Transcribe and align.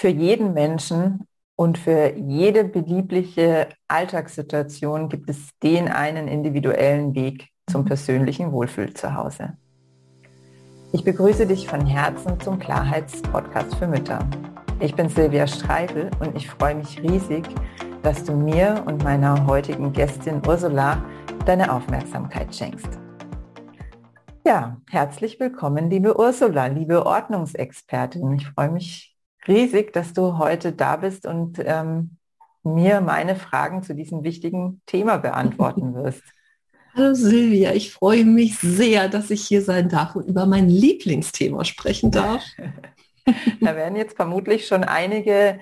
für 0.00 0.08
jeden 0.08 0.54
Menschen 0.54 1.28
und 1.56 1.76
für 1.76 2.14
jede 2.16 2.64
beliebliche 2.64 3.68
Alltagssituation 3.86 5.10
gibt 5.10 5.28
es 5.28 5.50
den 5.62 5.88
einen 5.88 6.26
individuellen 6.26 7.14
Weg 7.14 7.48
zum 7.70 7.84
persönlichen 7.84 8.50
Wohlfühl 8.50 8.94
zu 8.94 9.14
Hause. 9.14 9.58
Ich 10.94 11.04
begrüße 11.04 11.46
dich 11.46 11.68
von 11.68 11.84
Herzen 11.84 12.40
zum 12.40 12.58
Klarheitspodcast 12.58 13.74
für 13.74 13.86
Mütter. 13.86 14.26
Ich 14.80 14.94
bin 14.94 15.10
Silvia 15.10 15.46
Streifel 15.46 16.10
und 16.18 16.34
ich 16.34 16.48
freue 16.48 16.76
mich 16.76 16.98
riesig, 17.02 17.44
dass 18.02 18.24
du 18.24 18.32
mir 18.32 18.82
und 18.86 19.04
meiner 19.04 19.46
heutigen 19.46 19.92
Gästin 19.92 20.40
Ursula 20.48 21.04
deine 21.44 21.70
Aufmerksamkeit 21.70 22.56
schenkst. 22.56 22.98
Ja, 24.46 24.78
herzlich 24.88 25.38
willkommen, 25.38 25.90
liebe 25.90 26.18
Ursula, 26.18 26.68
liebe 26.68 27.04
Ordnungsexpertin. 27.04 28.32
Ich 28.32 28.48
freue 28.48 28.70
mich 28.70 29.09
riesig, 29.46 29.92
dass 29.92 30.12
du 30.12 30.38
heute 30.38 30.72
da 30.72 30.96
bist 30.96 31.26
und 31.26 31.58
ähm, 31.64 32.16
mir 32.62 33.00
meine 33.00 33.36
Fragen 33.36 33.82
zu 33.82 33.94
diesem 33.94 34.22
wichtigen 34.22 34.82
Thema 34.86 35.18
beantworten 35.18 35.94
wirst. 35.94 36.22
Hallo 36.94 37.14
Silvia, 37.14 37.72
ich 37.72 37.92
freue 37.92 38.24
mich 38.24 38.58
sehr, 38.58 39.08
dass 39.08 39.30
ich 39.30 39.46
hier 39.46 39.62
sein 39.62 39.88
darf 39.88 40.16
und 40.16 40.26
über 40.26 40.46
mein 40.46 40.68
Lieblingsthema 40.68 41.64
sprechen 41.64 42.10
darf. 42.10 42.42
da 43.60 43.76
werden 43.76 43.96
jetzt 43.96 44.16
vermutlich 44.16 44.66
schon 44.66 44.82
einige 44.82 45.60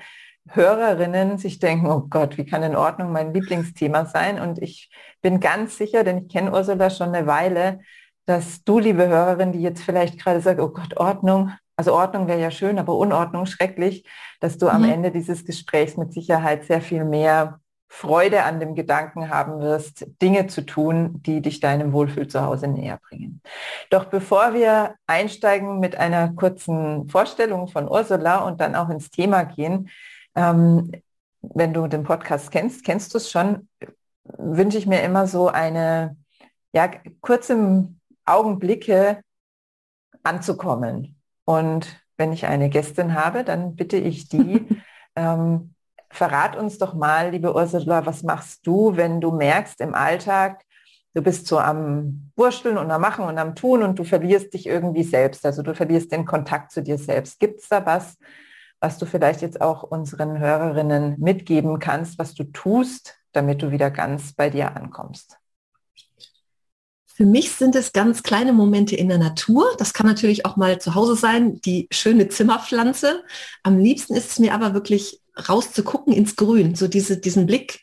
Hörerinnen 0.48 1.36
sich 1.36 1.58
denken, 1.58 1.86
oh 1.88 2.06
Gott, 2.08 2.38
wie 2.38 2.46
kann 2.46 2.62
in 2.62 2.76
Ordnung 2.76 3.12
mein 3.12 3.34
Lieblingsthema 3.34 4.06
sein? 4.06 4.40
Und 4.40 4.62
ich 4.62 4.90
bin 5.20 5.40
ganz 5.40 5.76
sicher, 5.76 6.04
denn 6.04 6.18
ich 6.24 6.28
kenne 6.28 6.52
Ursula 6.52 6.88
schon 6.88 7.14
eine 7.14 7.26
Weile, 7.26 7.80
dass 8.24 8.64
du, 8.64 8.78
liebe 8.78 9.06
Hörerin, 9.06 9.52
die 9.52 9.60
jetzt 9.60 9.82
vielleicht 9.82 10.18
gerade 10.18 10.40
sagt, 10.40 10.60
oh 10.60 10.68
Gott, 10.68 10.96
Ordnung, 10.96 11.52
also 11.78 11.94
Ordnung 11.94 12.26
wäre 12.26 12.40
ja 12.40 12.50
schön, 12.50 12.80
aber 12.80 12.96
Unordnung 12.96 13.46
schrecklich, 13.46 14.04
dass 14.40 14.58
du 14.58 14.68
am 14.68 14.82
mhm. 14.82 14.90
Ende 14.90 15.10
dieses 15.12 15.44
Gesprächs 15.44 15.96
mit 15.96 16.12
Sicherheit 16.12 16.64
sehr 16.64 16.80
viel 16.80 17.04
mehr 17.04 17.60
Freude 17.86 18.42
an 18.42 18.58
dem 18.58 18.74
Gedanken 18.74 19.30
haben 19.30 19.60
wirst, 19.60 20.04
Dinge 20.20 20.48
zu 20.48 20.66
tun, 20.66 21.22
die 21.22 21.40
dich 21.40 21.60
deinem 21.60 21.92
Wohlfühl 21.92 22.26
zu 22.26 22.42
Hause 22.42 22.66
näher 22.66 22.98
bringen. 23.08 23.40
Doch 23.90 24.06
bevor 24.06 24.54
wir 24.54 24.96
einsteigen 25.06 25.78
mit 25.78 25.94
einer 25.94 26.32
kurzen 26.32 27.08
Vorstellung 27.08 27.68
von 27.68 27.88
Ursula 27.88 28.38
und 28.38 28.60
dann 28.60 28.74
auch 28.74 28.90
ins 28.90 29.10
Thema 29.10 29.44
gehen, 29.44 29.88
ähm, 30.34 30.90
wenn 31.40 31.72
du 31.72 31.86
den 31.86 32.02
Podcast 32.02 32.50
kennst, 32.50 32.84
kennst 32.84 33.14
du 33.14 33.18
es 33.18 33.30
schon, 33.30 33.68
wünsche 34.24 34.78
ich 34.78 34.86
mir 34.88 35.02
immer 35.02 35.28
so 35.28 35.46
eine 35.46 36.16
ja, 36.72 36.90
kurze 37.20 37.88
Augenblicke 38.26 39.22
anzukommen. 40.24 41.17
Und 41.48 41.86
wenn 42.18 42.34
ich 42.34 42.44
eine 42.44 42.68
Gästin 42.68 43.14
habe, 43.14 43.42
dann 43.42 43.74
bitte 43.74 43.96
ich 43.96 44.28
die, 44.28 44.66
ähm, 45.16 45.72
verrat 46.10 46.56
uns 46.56 46.76
doch 46.76 46.92
mal, 46.92 47.30
liebe 47.30 47.54
Ursula, 47.54 48.04
was 48.04 48.22
machst 48.22 48.66
du, 48.66 48.98
wenn 48.98 49.22
du 49.22 49.32
merkst 49.32 49.80
im 49.80 49.94
Alltag, 49.94 50.62
du 51.14 51.22
bist 51.22 51.46
so 51.46 51.58
am 51.58 52.30
Wursteln 52.36 52.76
und 52.76 52.90
am 52.90 53.00
Machen 53.00 53.24
und 53.24 53.38
am 53.38 53.54
Tun 53.54 53.82
und 53.82 53.98
du 53.98 54.04
verlierst 54.04 54.52
dich 54.52 54.66
irgendwie 54.66 55.04
selbst, 55.04 55.46
also 55.46 55.62
du 55.62 55.74
verlierst 55.74 56.12
den 56.12 56.26
Kontakt 56.26 56.70
zu 56.70 56.82
dir 56.82 56.98
selbst. 56.98 57.40
Gibt 57.40 57.60
es 57.60 57.68
da 57.68 57.86
was, 57.86 58.18
was 58.78 58.98
du 58.98 59.06
vielleicht 59.06 59.40
jetzt 59.40 59.62
auch 59.62 59.84
unseren 59.84 60.38
Hörerinnen 60.38 61.18
mitgeben 61.18 61.78
kannst, 61.78 62.18
was 62.18 62.34
du 62.34 62.44
tust, 62.44 63.18
damit 63.32 63.62
du 63.62 63.70
wieder 63.70 63.90
ganz 63.90 64.34
bei 64.34 64.50
dir 64.50 64.76
ankommst? 64.76 65.37
Für 67.18 67.26
mich 67.26 67.50
sind 67.50 67.74
es 67.74 67.92
ganz 67.92 68.22
kleine 68.22 68.52
Momente 68.52 68.94
in 68.94 69.08
der 69.08 69.18
Natur. 69.18 69.74
Das 69.76 69.92
kann 69.92 70.06
natürlich 70.06 70.46
auch 70.46 70.56
mal 70.56 70.80
zu 70.80 70.94
Hause 70.94 71.16
sein, 71.16 71.60
die 71.62 71.88
schöne 71.90 72.28
Zimmerpflanze. 72.28 73.24
Am 73.64 73.76
liebsten 73.76 74.14
ist 74.14 74.30
es 74.30 74.38
mir 74.38 74.54
aber 74.54 74.72
wirklich 74.72 75.20
rauszugucken 75.48 76.12
ins 76.12 76.36
Grün, 76.36 76.76
so 76.76 76.86
diese, 76.86 77.16
diesen 77.16 77.46
Blick 77.46 77.80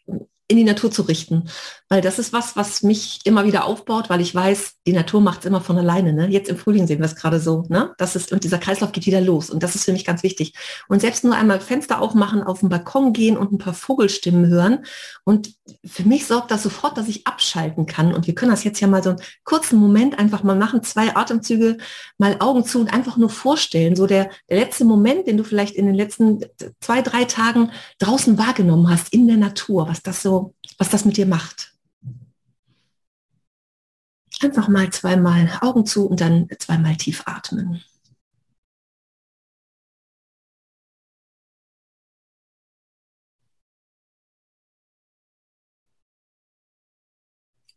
in 0.47 0.55
die 0.55 0.63
Natur 0.63 0.89
zu 0.89 1.01
richten. 1.01 1.49
Weil 1.87 2.01
das 2.01 2.17
ist 2.17 2.33
was, 2.33 2.55
was 2.55 2.81
mich 2.81 3.19
immer 3.25 3.45
wieder 3.45 3.65
aufbaut, 3.65 4.09
weil 4.09 4.19
ich 4.19 4.33
weiß, 4.33 4.77
die 4.87 4.93
Natur 4.93 5.21
macht 5.21 5.41
es 5.41 5.45
immer 5.45 5.61
von 5.61 5.77
alleine. 5.77 6.13
Ne? 6.13 6.27
Jetzt 6.27 6.49
im 6.49 6.57
Frühling 6.57 6.87
sehen 6.87 6.97
wir 6.97 7.05
es 7.05 7.15
gerade 7.15 7.39
so. 7.39 7.63
Ne? 7.69 7.93
Das 7.99 8.15
ist, 8.15 8.31
und 8.31 8.43
dieser 8.43 8.57
Kreislauf 8.57 8.91
geht 8.91 9.05
wieder 9.05 9.21
los. 9.21 9.51
Und 9.51 9.61
das 9.61 9.75
ist 9.75 9.85
für 9.85 9.91
mich 9.91 10.03
ganz 10.03 10.23
wichtig. 10.23 10.53
Und 10.87 11.01
selbst 11.01 11.23
nur 11.23 11.35
einmal 11.35 11.61
Fenster 11.61 12.01
aufmachen, 12.01 12.41
auf 12.41 12.61
den 12.61 12.69
Balkon 12.69 13.13
gehen 13.13 13.37
und 13.37 13.51
ein 13.51 13.59
paar 13.59 13.75
Vogelstimmen 13.75 14.47
hören. 14.47 14.85
Und 15.23 15.53
für 15.85 16.03
mich 16.03 16.25
sorgt 16.25 16.49
das 16.49 16.63
sofort, 16.63 16.97
dass 16.97 17.07
ich 17.07 17.27
abschalten 17.27 17.85
kann. 17.85 18.15
Und 18.15 18.25
wir 18.25 18.33
können 18.33 18.51
das 18.51 18.63
jetzt 18.63 18.79
ja 18.79 18.87
mal 18.87 19.03
so 19.03 19.11
einen 19.11 19.21
kurzen 19.43 19.77
Moment 19.77 20.17
einfach 20.17 20.41
mal 20.41 20.55
machen, 20.55 20.81
zwei 20.81 21.15
Atemzüge, 21.15 21.77
mal 22.17 22.37
Augen 22.39 22.65
zu 22.65 22.79
und 22.79 22.91
einfach 22.91 23.17
nur 23.17 23.29
vorstellen. 23.29 23.95
So 23.95 24.07
der, 24.07 24.31
der 24.49 24.57
letzte 24.57 24.85
Moment, 24.85 25.27
den 25.27 25.37
du 25.37 25.43
vielleicht 25.43 25.75
in 25.75 25.85
den 25.85 25.95
letzten 25.95 26.43
zwei, 26.81 27.03
drei 27.03 27.25
Tagen 27.25 27.71
draußen 27.99 28.39
wahrgenommen 28.39 28.89
hast, 28.89 29.13
in 29.13 29.27
der 29.27 29.37
Natur, 29.37 29.87
was 29.87 30.01
das 30.01 30.23
so 30.23 30.55
was 30.77 30.89
das 30.89 31.05
mit 31.05 31.17
dir 31.17 31.25
macht. 31.25 31.73
Einfach 34.45 34.67
mal 34.67 34.91
zweimal 34.91 35.49
Augen 35.61 35.87
zu 35.87 36.05
und 36.07 36.21
dann 36.21 36.47
zweimal 36.59 36.95
tief 36.97 37.23
atmen. 37.25 37.81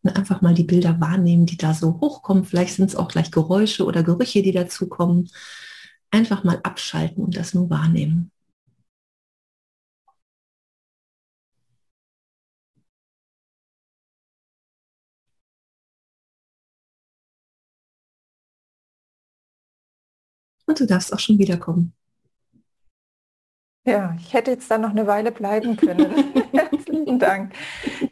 Und 0.02 0.14
einfach 0.14 0.42
mal 0.42 0.52
die 0.52 0.64
Bilder 0.64 1.00
wahrnehmen, 1.00 1.46
die 1.46 1.56
da 1.56 1.72
so 1.72 2.00
hochkommen. 2.02 2.44
Vielleicht 2.44 2.74
sind 2.74 2.90
es 2.90 2.96
auch 2.96 3.08
gleich 3.08 3.30
Geräusche 3.30 3.86
oder 3.86 4.02
Gerüche, 4.02 4.42
die 4.42 4.52
dazukommen. 4.52 5.30
Einfach 6.10 6.44
mal 6.44 6.60
abschalten 6.62 7.24
und 7.24 7.34
das 7.34 7.54
nur 7.54 7.70
wahrnehmen. 7.70 8.30
Und 20.68 20.78
du 20.78 20.86
darfst 20.86 21.12
auch 21.14 21.18
schon 21.18 21.38
wiederkommen. 21.38 21.94
Ja, 23.86 24.14
ich 24.18 24.34
hätte 24.34 24.50
jetzt 24.50 24.70
dann 24.70 24.82
noch 24.82 24.90
eine 24.90 25.06
Weile 25.06 25.32
bleiben 25.32 25.78
können. 25.78 26.14
Herzlichen 26.52 27.18
Dank. 27.18 27.54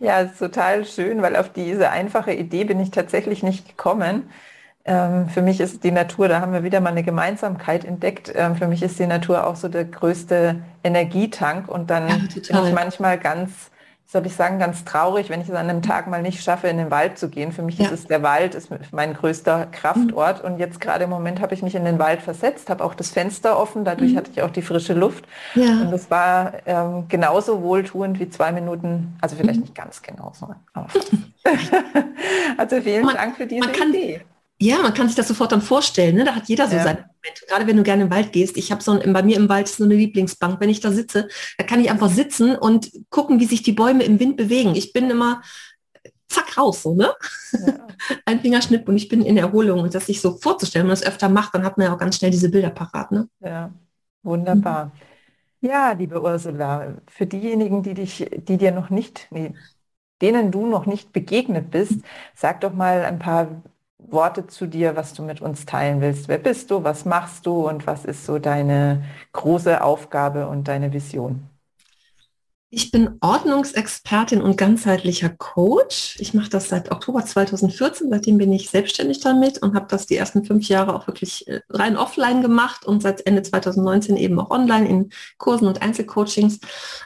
Ja, 0.01 0.23
es 0.23 0.33
ist 0.33 0.39
total 0.39 0.87
schön, 0.87 1.21
weil 1.21 1.37
auf 1.37 1.53
diese 1.53 1.91
einfache 1.91 2.33
Idee 2.33 2.65
bin 2.65 2.81
ich 2.81 2.91
tatsächlich 2.91 3.43
nicht 3.43 3.69
gekommen. 3.69 4.31
Ähm, 4.87 5.29
für 5.29 5.43
mich 5.43 5.61
ist 5.61 5.85
die 5.85 5.91
Natur, 5.91 6.29
da 6.29 6.41
haben 6.41 6.55
wir 6.55 6.63
wieder 6.63 6.81
mal 6.81 6.91
eine 6.91 7.03
Gemeinsamkeit 7.03 7.85
entdeckt. 7.85 8.33
Ähm, 8.35 8.57
für 8.57 8.69
mich 8.69 8.83
ist 8.83 8.99
die 8.99 9.07
Natur 9.07 9.47
auch 9.47 9.57
so 9.57 9.69
der 9.69 9.85
größte 9.85 10.63
Energietank 10.83 11.69
und 11.69 11.91
dann 11.91 12.09
ja, 12.09 12.17
bin 12.17 12.69
ich 12.69 12.73
manchmal 12.73 13.19
ganz 13.19 13.71
soll 14.09 14.25
ich 14.25 14.37
sagen, 14.37 14.61
ganz 14.61 14.85
traurig, 14.85 15.31
wenn 15.31 15.41
ich 15.41 15.49
es 15.49 15.55
an 15.55 15.69
einem 15.69 15.83
Tag 15.83 16.07
mal 16.07 16.23
nicht 16.23 16.41
schaffe, 16.41 16.69
in 16.69 16.77
den 16.77 16.93
Wald 16.93 17.19
zu 17.19 17.29
gehen. 17.29 17.51
Für 17.51 17.63
mich 17.63 17.79
ja. 17.79 17.87
ist 17.87 17.93
es 17.93 18.05
der 18.07 18.23
Wald, 18.23 18.55
ist 18.55 18.71
mein 18.93 19.15
größter 19.15 19.67
Kraftort. 19.67 20.45
Mhm. 20.45 20.53
Und 20.53 20.59
jetzt 20.59 20.81
gerade 20.81 21.05
im 21.05 21.11
Moment 21.11 21.41
habe 21.41 21.55
ich 21.55 21.63
mich 21.63 21.75
in 21.75 21.85
den 21.85 21.99
Wald 21.99 22.23
versetzt, 22.23 22.71
habe 22.71 22.85
auch 22.85 22.95
das 22.95 23.11
Fenster 23.11 23.59
offen, 23.59 23.85
dadurch 23.85 24.13
mhm. 24.13 24.17
hatte 24.17 24.31
ich 24.31 24.43
auch 24.43 24.51
die 24.51 24.63
frische 24.63 24.95
Luft. 24.95 25.27
Ja. 25.55 25.81
Und 25.81 25.91
das 25.91 26.09
war 26.09 26.53
ähm, 26.67 27.07
genauso 27.09 27.63
wohltuend 27.63 28.21
wie 28.21 28.31
zwei 28.31 28.53
Minuten, 28.53 29.17
also 29.21 29.35
vielleicht 29.35 29.57
mhm. 29.57 29.63
nicht 29.63 29.75
ganz 29.75 30.01
genauso. 30.01 30.55
also 32.57 32.81
vielen 32.81 33.07
man, 33.07 33.17
Dank 33.17 33.37
für 33.37 33.47
diese 33.47 33.69
Idee. 33.71 34.21
Ja, 34.59 34.81
man 34.81 34.95
kann 34.95 35.07
sich 35.07 35.17
das 35.17 35.29
sofort 35.29 35.53
dann 35.53 35.61
vorstellen. 35.61 36.17
Ne? 36.17 36.25
Da 36.25 36.35
hat 36.35 36.49
jeder 36.49 36.67
so 36.67 36.77
ja. 36.77 36.83
seine 36.83 37.01
Momente. 37.01 37.47
Gerade 37.47 37.67
wenn 37.67 37.77
du 37.77 37.83
gerne 37.83 38.05
im 38.05 38.11
Wald 38.11 38.33
gehst. 38.33 38.57
Ich 38.57 38.73
habe 38.73 38.83
so 38.83 38.93
ein, 38.93 39.13
bei 39.13 39.23
mir 39.23 39.37
im 39.37 39.49
Wald 39.49 39.69
so 39.69 39.85
eine 39.85 39.95
Lieblingsbank. 39.95 40.61
Wenn 40.61 40.71
ich 40.71 40.81
da 40.81 40.93
sitze, 40.93 41.29
da 41.59 41.65
kann 41.65 41.81
ich 41.81 41.91
einfach 41.91 42.11
sitzen 42.11 42.57
und 42.57 42.91
gucken, 43.11 43.39
wie 43.39 43.45
sich 43.45 43.63
die 43.63 43.73
Bäume 43.73 44.05
im 44.05 44.19
Wind 44.19 44.37
bewegen. 44.37 44.75
Ich 44.75 44.93
bin 44.95 45.11
immer 45.11 45.43
zack 46.29 46.57
raus, 46.57 46.83
so, 46.83 46.95
ne? 46.95 47.13
Ja. 47.53 47.87
ein 48.25 48.41
Fingerschnipp 48.41 48.89
und 48.89 48.97
ich 48.97 49.09
bin 49.09 49.23
in 49.23 49.37
Erholung. 49.37 49.81
Und 49.81 49.95
das 49.95 50.07
sich 50.07 50.21
so 50.21 50.37
vorzustellen, 50.39 50.85
wenn 50.85 50.89
man 50.89 50.99
das 50.99 51.07
öfter 51.07 51.29
macht, 51.29 51.55
dann 51.55 51.65
hat 51.65 51.77
man 51.77 51.87
ja 51.87 51.95
auch 51.95 51.99
ganz 51.99 52.17
schnell 52.17 52.31
diese 52.31 52.51
Bilder 52.51 52.71
parat, 52.71 53.13
ne? 53.13 53.29
Ja, 53.41 53.71
wunderbar. 54.23 54.87
Mhm. 54.87 55.69
Ja, 55.69 55.93
liebe 55.93 56.23
Ursula, 56.23 56.95
für 57.09 57.27
diejenigen, 57.27 57.83
die 57.83 57.95
dich, 57.95 58.27
die 58.31 58.57
dir 58.57 58.73
noch 58.73 58.91
nicht, 58.91 59.27
nee, 59.31 59.55
denen 60.21 60.51
du 60.51 60.67
noch 60.67 60.87
nicht 60.87 61.13
begegnet 61.13 61.71
bist, 61.71 62.01
sag 62.35 62.61
doch 62.61 62.73
mal 62.73 63.05
ein 63.05 63.19
paar 63.19 63.63
Worte 64.11 64.47
zu 64.47 64.67
dir, 64.67 64.97
was 64.97 65.15
du 65.15 65.23
mit 65.23 65.41
uns 65.41 65.67
teilen 65.67 66.01
willst. 66.01 66.29
Wer 66.29 66.39
bist 66.39 66.71
du, 66.71 66.85
was 66.85 67.05
machst 67.05 67.47
du 67.47 67.69
und 67.69 67.87
was 67.87 68.05
ist 68.05 68.27
so 68.27 68.39
deine 68.39 69.05
große 69.33 69.83
Aufgabe 69.83 70.49
und 70.49 70.69
deine 70.69 70.93
Vision? 70.93 71.49
Ich 72.69 72.91
bin 72.91 73.17
Ordnungsexpertin 73.21 74.43
und 74.43 74.59
ganzheitlicher 74.59 75.31
Coach. 75.31 76.17
Ich 76.19 76.35
mache 76.35 76.51
das 76.51 76.69
seit 76.69 76.91
Oktober 76.91 77.25
2014. 77.25 78.11
Seitdem 78.11 78.39
bin 78.39 78.53
ich 78.53 78.69
selbstständig 78.69 79.21
damit 79.21 79.63
und 79.63 79.77
habe 79.77 79.87
das 79.89 80.07
die 80.07 80.17
ersten 80.17 80.45
fünf 80.45 80.69
Jahre 80.69 80.95
auch 80.95 81.07
wirklich 81.07 81.47
äh, 81.47 81.61
rein 81.71 81.97
offline 81.97 82.43
gemacht 82.43 82.85
und 82.85 83.03
seit 83.03 83.25
Ende 83.25 83.43
2019 83.43 84.17
eben 84.17 84.39
auch 84.41 84.51
online 84.51 84.89
in 84.89 85.11
Kursen 85.39 85.69
und 85.69 85.81
Einzelcoachings. 85.81 86.59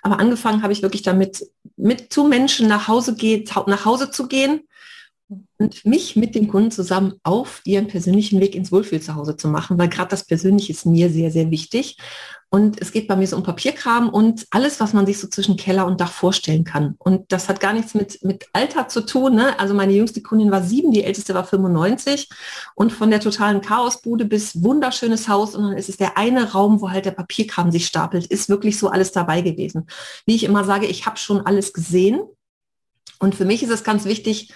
Aber 0.03 0.19
angefangen 0.19 0.63
habe 0.63 0.73
ich 0.73 0.83
wirklich 0.83 1.03
damit, 1.03 1.47
mit 1.77 2.11
zu 2.11 2.25
Menschen 2.25 2.67
nach 2.67 2.89
Hause 2.89 3.15
geht, 3.15 3.55
nach 3.67 3.85
Hause 3.85 4.11
zu 4.11 4.29
gehen 4.29 4.63
und 5.59 5.85
mich 5.85 6.17
mit 6.17 6.35
dem 6.35 6.49
Kunden 6.49 6.71
zusammen 6.71 7.15
auf 7.23 7.61
ihren 7.65 7.87
persönlichen 7.87 8.41
Weg 8.41 8.55
ins 8.55 8.73
Wohlfühl 8.73 9.01
zu 9.01 9.15
Hause 9.15 9.37
zu 9.37 9.49
machen, 9.49 9.79
weil 9.79 9.89
gerade 9.89 10.11
das 10.11 10.25
Persönliche 10.25 10.73
ist 10.73 10.87
mir 10.87 11.11
sehr, 11.11 11.31
sehr 11.31 11.51
wichtig. 11.51 11.97
Und 12.53 12.83
es 12.83 12.91
geht 12.91 13.07
bei 13.07 13.15
mir 13.15 13.29
so 13.29 13.37
um 13.37 13.45
Papierkram 13.45 14.09
und 14.09 14.45
alles, 14.51 14.81
was 14.81 14.93
man 14.93 15.07
sich 15.07 15.21
so 15.21 15.29
zwischen 15.29 15.57
Keller 15.57 15.87
und 15.87 16.01
Dach 16.01 16.11
vorstellen 16.11 16.65
kann. 16.65 16.97
Und 16.99 17.31
das 17.31 17.49
hat 17.49 17.61
gar 17.61 17.73
nichts 17.73 17.95
mit, 17.95 18.25
mit 18.25 18.47
Alter 18.53 18.89
zu 18.89 19.03
tun. 19.03 19.37
Ne? 19.37 19.57
Also 19.61 19.73
meine 19.73 19.93
jüngste 19.93 20.21
Kundin 20.21 20.51
war 20.51 20.65
sieben, 20.65 20.91
die 20.91 21.05
älteste 21.05 21.33
war 21.33 21.45
95. 21.45 22.29
Und 22.75 22.91
von 22.93 23.11
der 23.11 23.21
totalen 23.21 23.61
Chaosbude 23.61 24.25
bis 24.25 24.65
wunderschönes 24.65 25.29
Haus. 25.29 25.55
Und 25.55 25.63
dann 25.63 25.77
ist 25.77 25.89
es 25.89 25.97
der 25.97 26.19
eine 26.19 26.51
Raum, 26.51 26.81
wo 26.81 26.91
halt 26.91 27.05
der 27.05 27.13
Papierkram 27.13 27.71
sich 27.71 27.87
stapelt, 27.87 28.27
ist 28.27 28.49
wirklich 28.49 28.81
so 28.81 28.89
alles 28.89 29.13
dabei 29.13 29.43
gewesen. 29.43 29.87
Wie 30.27 30.35
ich 30.35 30.43
immer 30.43 30.65
sage, 30.65 30.87
ich 30.87 31.07
habe 31.07 31.19
schon 31.19 31.47
alles 31.47 31.73
gesehen. 31.73 32.21
Und 33.21 33.37
für 33.37 33.45
mich 33.45 33.63
ist 33.63 33.71
es 33.71 33.85
ganz 33.85 34.07
wichtig, 34.07 34.53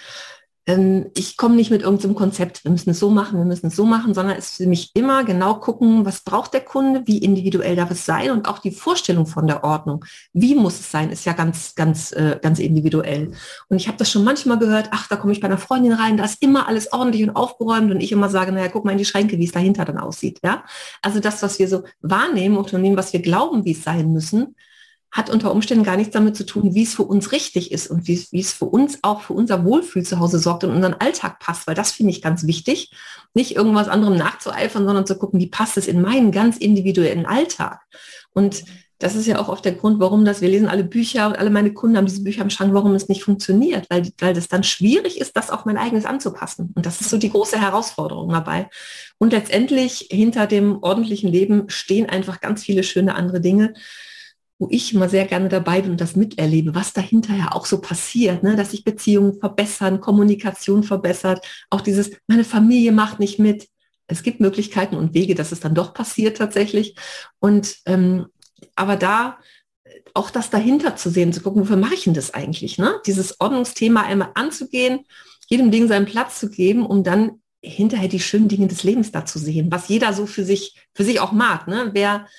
ähm, 0.67 1.11
ich 1.15 1.37
komme 1.37 1.55
nicht 1.55 1.69
mit 1.69 1.83
irgendeinem 1.83 2.15
Konzept, 2.15 2.63
wir 2.63 2.71
müssen 2.71 2.89
es 2.89 2.99
so 2.99 3.09
machen, 3.09 3.37
wir 3.37 3.45
müssen 3.45 3.67
es 3.67 3.75
so 3.75 3.85
machen, 3.85 4.13
sondern 4.13 4.37
es 4.37 4.51
ist 4.51 4.57
für 4.57 4.67
mich 4.67 4.91
immer 4.95 5.23
genau 5.23 5.55
gucken, 5.55 6.05
was 6.05 6.21
braucht 6.21 6.53
der 6.53 6.61
Kunde, 6.61 7.03
wie 7.05 7.19
individuell 7.19 7.75
darf 7.75 7.91
es 7.91 8.05
sein 8.05 8.31
und 8.31 8.47
auch 8.47 8.59
die 8.59 8.71
Vorstellung 8.71 9.27
von 9.27 9.45
der 9.47 9.63
Ordnung. 9.63 10.05
Wie 10.33 10.55
muss 10.55 10.79
es 10.79 10.89
sein, 10.89 11.11
ist 11.11 11.25
ja 11.25 11.33
ganz, 11.33 11.75
ganz, 11.75 12.11
äh, 12.11 12.39
ganz 12.41 12.59
individuell. 12.59 13.31
Und 13.69 13.77
ich 13.77 13.87
habe 13.87 13.97
das 13.97 14.09
schon 14.11 14.23
manchmal 14.23 14.57
gehört, 14.57 14.89
ach, 14.91 15.07
da 15.07 15.17
komme 15.17 15.33
ich 15.33 15.39
bei 15.39 15.47
einer 15.47 15.57
Freundin 15.59 15.93
rein, 15.93 16.17
da 16.17 16.25
ist 16.25 16.41
immer 16.41 16.67
alles 16.67 16.91
ordentlich 16.91 17.23
und 17.23 17.35
aufgeräumt 17.35 17.91
und 17.91 18.01
ich 18.01 18.11
immer 18.11 18.29
sage, 18.29 18.51
naja, 18.51 18.69
guck 18.69 18.85
mal 18.85 18.91
in 18.91 18.97
die 18.97 19.05
Schränke, 19.05 19.37
wie 19.37 19.45
es 19.45 19.51
dahinter 19.51 19.85
dann 19.85 19.99
aussieht. 19.99 20.39
Ja? 20.43 20.63
Also 21.01 21.19
das, 21.19 21.43
was 21.43 21.59
wir 21.59 21.67
so 21.67 21.83
wahrnehmen 22.01 22.57
und 22.57 22.71
dem, 22.71 22.97
was 22.97 23.13
wir 23.13 23.21
glauben, 23.21 23.65
wie 23.65 23.71
es 23.73 23.83
sein 23.83 24.11
müssen, 24.11 24.55
hat 25.15 25.29
unter 25.29 25.53
Umständen 25.53 25.85
gar 25.85 25.95
nichts 25.95 26.11
damit 26.11 26.35
zu 26.35 26.45
tun, 26.45 26.75
wie 26.75 26.83
es 26.83 26.93
für 26.93 27.03
uns 27.03 27.31
richtig 27.31 27.71
ist 27.71 27.87
und 27.87 28.05
wie, 28.05 28.21
wie 28.31 28.41
es 28.41 28.51
für 28.51 28.65
uns 28.65 28.99
auch 29.01 29.21
für 29.21 29.31
unser 29.31 29.63
Wohlfühl 29.63 30.03
zu 30.03 30.19
Hause 30.19 30.39
sorgt 30.39 30.65
und 30.65 30.71
unseren 30.71 30.95
Alltag 30.95 31.39
passt, 31.39 31.67
weil 31.67 31.73
das 31.73 31.93
finde 31.93 32.11
ich 32.11 32.21
ganz 32.21 32.45
wichtig, 32.45 32.91
nicht 33.33 33.55
irgendwas 33.55 33.87
anderem 33.87 34.17
nachzueifern, 34.17 34.85
sondern 34.85 35.05
zu 35.05 35.17
gucken, 35.17 35.39
wie 35.39 35.47
passt 35.47 35.77
es 35.77 35.87
in 35.87 36.01
meinen 36.01 36.33
ganz 36.33 36.57
individuellen 36.57 37.25
Alltag. 37.25 37.79
Und 38.33 38.65
das 38.99 39.15
ist 39.15 39.25
ja 39.25 39.39
auch 39.39 39.47
oft 39.47 39.63
der 39.63 39.71
Grund, 39.71 40.01
warum 40.01 40.25
das, 40.25 40.41
wir 40.41 40.49
lesen 40.49 40.67
alle 40.67 40.83
Bücher 40.83 41.27
und 41.27 41.39
alle 41.39 41.49
meine 41.49 41.73
Kunden 41.73 41.95
haben 41.95 42.07
diese 42.07 42.23
Bücher 42.23 42.41
im 42.41 42.49
Schrank, 42.49 42.73
warum 42.73 42.93
es 42.93 43.07
nicht 43.07 43.23
funktioniert, 43.23 43.89
weil, 43.89 44.11
weil 44.19 44.33
das 44.33 44.49
dann 44.49 44.65
schwierig 44.65 45.21
ist, 45.21 45.37
das 45.37 45.49
auf 45.49 45.63
mein 45.63 45.77
eigenes 45.77 46.03
anzupassen. 46.03 46.73
Und 46.75 46.85
das 46.85 46.99
ist 46.99 47.09
so 47.09 47.17
die 47.17 47.29
große 47.29 47.59
Herausforderung 47.59 48.29
dabei. 48.33 48.69
Und 49.17 49.31
letztendlich 49.31 50.09
hinter 50.11 50.45
dem 50.45 50.83
ordentlichen 50.83 51.31
Leben 51.31 51.69
stehen 51.69 52.09
einfach 52.09 52.41
ganz 52.41 52.65
viele 52.65 52.83
schöne 52.83 53.15
andere 53.15 53.39
Dinge 53.39 53.75
wo 54.57 54.67
ich 54.71 54.93
immer 54.93 55.09
sehr 55.09 55.25
gerne 55.25 55.49
dabei 55.49 55.81
bin 55.81 55.91
und 55.91 56.01
das 56.01 56.15
miterlebe, 56.15 56.75
was 56.75 56.93
dahinter 56.93 57.35
ja 57.35 57.51
auch 57.51 57.65
so 57.65 57.81
passiert, 57.81 58.43
ne? 58.43 58.55
dass 58.55 58.71
sich 58.71 58.83
Beziehungen 58.83 59.39
verbessern, 59.39 59.99
Kommunikation 59.99 60.83
verbessert, 60.83 61.45
auch 61.69 61.81
dieses, 61.81 62.11
meine 62.27 62.45
Familie 62.45 62.91
macht 62.91 63.19
nicht 63.19 63.39
mit. 63.39 63.67
Es 64.07 64.23
gibt 64.23 64.39
Möglichkeiten 64.39 64.95
und 64.95 65.13
Wege, 65.13 65.35
dass 65.35 65.51
es 65.51 65.59
dann 65.59 65.75
doch 65.75 65.93
passiert 65.93 66.37
tatsächlich. 66.37 66.95
Und 67.39 67.77
ähm, 67.85 68.27
aber 68.75 68.95
da 68.95 69.37
auch 70.13 70.29
das 70.29 70.49
dahinter 70.49 70.95
zu 70.95 71.09
sehen, 71.09 71.33
zu 71.33 71.41
gucken, 71.41 71.61
wofür 71.61 71.77
mache 71.77 71.95
ich 71.95 72.05
denn 72.05 72.13
das 72.13 72.33
eigentlich? 72.33 72.77
Ne? 72.77 73.01
Dieses 73.05 73.39
Ordnungsthema 73.39 74.01
einmal 74.01 74.31
anzugehen, 74.35 75.01
jedem 75.47 75.71
Ding 75.71 75.87
seinen 75.87 76.05
Platz 76.05 76.39
zu 76.39 76.49
geben, 76.49 76.85
um 76.85 77.03
dann 77.03 77.41
hinterher 77.61 78.07
die 78.07 78.19
schönen 78.19 78.47
Dinge 78.47 78.67
des 78.67 78.83
Lebens 78.83 79.11
da 79.11 79.25
zu 79.25 79.39
sehen, 79.39 79.71
was 79.71 79.89
jeder 79.89 80.13
so 80.13 80.25
für 80.25 80.45
sich, 80.45 80.75
für 80.93 81.03
sich 81.03 81.19
auch 81.19 81.31
mag. 81.31 81.67
Ne? 81.67 81.89
Wer 81.93 82.15
äh, 82.15 82.29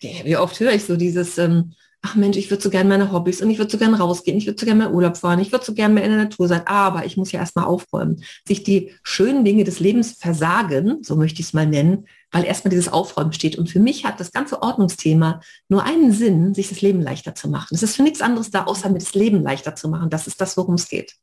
wie 0.00 0.36
oft 0.36 0.58
höre 0.60 0.72
ich 0.72 0.84
so 0.84 0.96
dieses, 0.96 1.38
ähm, 1.38 1.74
ach 2.02 2.16
Mensch, 2.16 2.36
ich 2.36 2.50
würde 2.50 2.62
so 2.62 2.68
gerne 2.68 2.88
meine 2.88 3.12
Hobbys 3.12 3.40
und 3.40 3.50
ich 3.50 3.58
würde 3.58 3.70
so 3.70 3.78
gerne 3.78 3.98
rausgehen, 3.98 4.36
ich 4.36 4.46
würde 4.46 4.58
so 4.58 4.66
gerne 4.66 4.80
mehr 4.80 4.92
Urlaub 4.92 5.16
fahren, 5.16 5.38
ich 5.38 5.52
würde 5.52 5.64
so 5.64 5.72
gerne 5.72 5.94
mehr 5.94 6.04
in 6.04 6.10
der 6.10 6.24
Natur 6.24 6.48
sein, 6.48 6.66
aber 6.66 7.06
ich 7.06 7.16
muss 7.16 7.30
ja 7.30 7.40
erstmal 7.40 7.64
aufräumen. 7.64 8.24
Sich 8.46 8.64
die 8.64 8.92
schönen 9.04 9.44
Dinge 9.44 9.64
des 9.64 9.78
Lebens 9.78 10.12
versagen, 10.12 10.98
so 11.02 11.14
möchte 11.14 11.40
ich 11.40 11.46
es 11.46 11.52
mal 11.52 11.66
nennen, 11.66 12.06
weil 12.32 12.44
erstmal 12.44 12.70
dieses 12.70 12.92
Aufräumen 12.92 13.32
steht. 13.32 13.56
Und 13.56 13.70
für 13.70 13.78
mich 13.78 14.04
hat 14.04 14.18
das 14.18 14.32
ganze 14.32 14.62
Ordnungsthema 14.62 15.40
nur 15.68 15.84
einen 15.84 16.12
Sinn, 16.12 16.54
sich 16.54 16.68
das 16.68 16.80
Leben 16.80 17.00
leichter 17.00 17.34
zu 17.36 17.48
machen. 17.48 17.74
Es 17.74 17.84
ist 17.84 17.94
für 17.96 18.02
nichts 18.02 18.20
anderes 18.20 18.50
da, 18.50 18.64
außer 18.64 18.88
mir 18.90 18.98
das 18.98 19.14
Leben 19.14 19.42
leichter 19.42 19.76
zu 19.76 19.88
machen. 19.88 20.10
Das 20.10 20.26
ist 20.26 20.40
das, 20.40 20.56
worum 20.56 20.74
es 20.74 20.88
geht. 20.88 21.14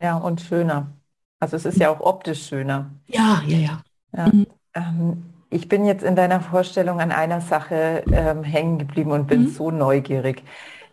Ja, 0.00 0.16
und 0.16 0.40
schöner. 0.40 0.96
Also 1.40 1.56
es 1.56 1.66
ist 1.66 1.78
ja 1.78 1.90
auch 1.90 2.00
optisch 2.00 2.46
schöner. 2.46 2.90
Ja, 3.08 3.42
ja, 3.46 3.58
ja. 3.58 3.82
ja. 4.16 4.26
Mhm. 4.28 4.46
Ähm, 4.74 5.22
ich 5.50 5.68
bin 5.68 5.84
jetzt 5.84 6.04
in 6.04 6.16
deiner 6.16 6.40
Vorstellung 6.40 7.00
an 7.00 7.12
einer 7.12 7.40
Sache 7.40 8.04
ähm, 8.12 8.44
hängen 8.44 8.78
geblieben 8.78 9.12
und 9.12 9.26
bin 9.26 9.42
mhm. 9.42 9.48
so 9.48 9.70
neugierig. 9.70 10.42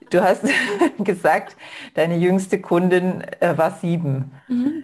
Du 0.10 0.24
hast 0.24 0.44
gesagt, 1.00 1.58
deine 1.94 2.18
jüngste 2.18 2.62
Kundin 2.62 3.22
äh, 3.40 3.58
war 3.58 3.72
sieben. 3.72 4.32
Mhm. 4.48 4.84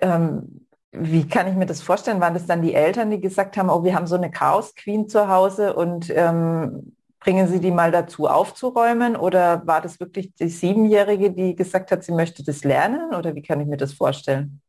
Ähm, 0.00 0.66
wie 0.92 1.28
kann 1.28 1.46
ich 1.46 1.54
mir 1.54 1.66
das 1.66 1.82
vorstellen? 1.82 2.20
Waren 2.20 2.34
das 2.34 2.46
dann 2.46 2.62
die 2.62 2.74
Eltern, 2.74 3.10
die 3.10 3.20
gesagt 3.20 3.56
haben, 3.56 3.70
oh, 3.70 3.84
wir 3.84 3.94
haben 3.94 4.06
so 4.06 4.16
eine 4.16 4.30
Chaos 4.30 4.74
Queen 4.74 5.08
zu 5.08 5.28
Hause 5.28 5.74
und 5.74 6.10
ähm, 6.10 6.96
bringen 7.20 7.46
Sie 7.46 7.60
die 7.60 7.70
mal 7.70 7.92
dazu 7.92 8.26
aufzuräumen? 8.26 9.14
Oder 9.14 9.66
war 9.66 9.80
das 9.80 10.00
wirklich 10.00 10.34
die 10.34 10.48
Siebenjährige, 10.48 11.30
die 11.30 11.54
gesagt 11.54 11.92
hat, 11.92 12.02
sie 12.02 12.12
möchte 12.12 12.42
das 12.42 12.64
lernen? 12.64 13.14
Oder 13.14 13.34
wie 13.34 13.42
kann 13.42 13.60
ich 13.60 13.68
mir 13.68 13.76
das 13.76 13.92
vorstellen? 13.92 14.60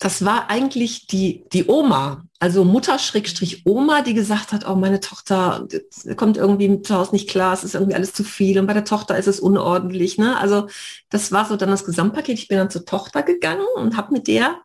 Das 0.00 0.24
war 0.24 0.48
eigentlich 0.48 1.06
die, 1.06 1.44
die 1.52 1.68
Oma, 1.68 2.24
also 2.38 2.64
Mutter 2.64 2.98
Schrägstrich 2.98 3.66
Oma, 3.66 4.00
die 4.00 4.14
gesagt 4.14 4.52
hat, 4.52 4.66
oh, 4.66 4.74
meine 4.74 5.00
Tochter 5.00 5.68
kommt 6.16 6.38
irgendwie 6.38 6.80
zu 6.80 6.94
Hause 6.94 7.12
nicht 7.12 7.28
klar, 7.28 7.52
es 7.52 7.64
ist 7.64 7.74
irgendwie 7.74 7.94
alles 7.94 8.14
zu 8.14 8.24
viel 8.24 8.58
und 8.58 8.66
bei 8.66 8.72
der 8.72 8.86
Tochter 8.86 9.18
ist 9.18 9.28
es 9.28 9.40
unordentlich. 9.40 10.16
Ne? 10.16 10.38
Also 10.38 10.68
das 11.10 11.32
war 11.32 11.44
so 11.44 11.56
dann 11.56 11.68
das 11.68 11.84
Gesamtpaket. 11.84 12.38
Ich 12.38 12.48
bin 12.48 12.56
dann 12.56 12.70
zur 12.70 12.86
Tochter 12.86 13.22
gegangen 13.22 13.66
und 13.76 13.98
habe 13.98 14.14
mit 14.14 14.26
der 14.26 14.62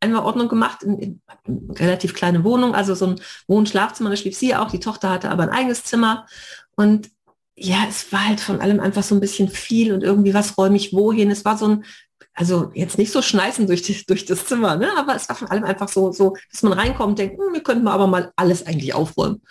einmal 0.00 0.24
Ordnung 0.24 0.48
gemacht, 0.48 0.82
in, 0.82 0.98
in, 0.98 1.22
in 1.46 1.70
relativ 1.70 2.12
kleine 2.12 2.42
Wohnung, 2.42 2.74
also 2.74 2.96
so 2.96 3.06
ein 3.06 3.20
Wohn-Schlafzimmer, 3.46 4.10
da 4.10 4.16
schlief 4.16 4.36
sie 4.36 4.56
auch, 4.56 4.70
die 4.70 4.80
Tochter 4.80 5.10
hatte 5.10 5.30
aber 5.30 5.44
ein 5.44 5.50
eigenes 5.50 5.84
Zimmer 5.84 6.26
und 6.74 7.08
ja, 7.54 7.84
es 7.88 8.10
war 8.10 8.26
halt 8.26 8.40
von 8.40 8.60
allem 8.60 8.80
einfach 8.80 9.04
so 9.04 9.14
ein 9.14 9.20
bisschen 9.20 9.48
viel 9.48 9.92
und 9.92 10.02
irgendwie 10.02 10.34
was 10.34 10.56
räume 10.56 10.76
ich 10.76 10.94
wohin. 10.94 11.30
Es 11.30 11.44
war 11.44 11.58
so 11.58 11.68
ein 11.68 11.84
also 12.34 12.70
jetzt 12.74 12.98
nicht 12.98 13.12
so 13.12 13.22
schneisen 13.22 13.66
durch, 13.66 13.82
die, 13.82 14.04
durch 14.06 14.24
das 14.24 14.46
Zimmer, 14.46 14.76
ne? 14.76 14.88
aber 14.96 15.14
es 15.16 15.28
war 15.28 15.36
von 15.36 15.48
allem 15.48 15.64
einfach 15.64 15.88
so, 15.88 16.12
so 16.12 16.36
dass 16.50 16.62
man 16.62 16.72
reinkommt 16.72 17.10
und 17.10 17.18
denkt, 17.18 17.38
hm, 17.38 17.52
wir 17.52 17.62
könnten 17.62 17.88
aber 17.88 18.06
mal 18.06 18.32
alles 18.36 18.66
eigentlich 18.66 18.94
aufräumen. 18.94 19.42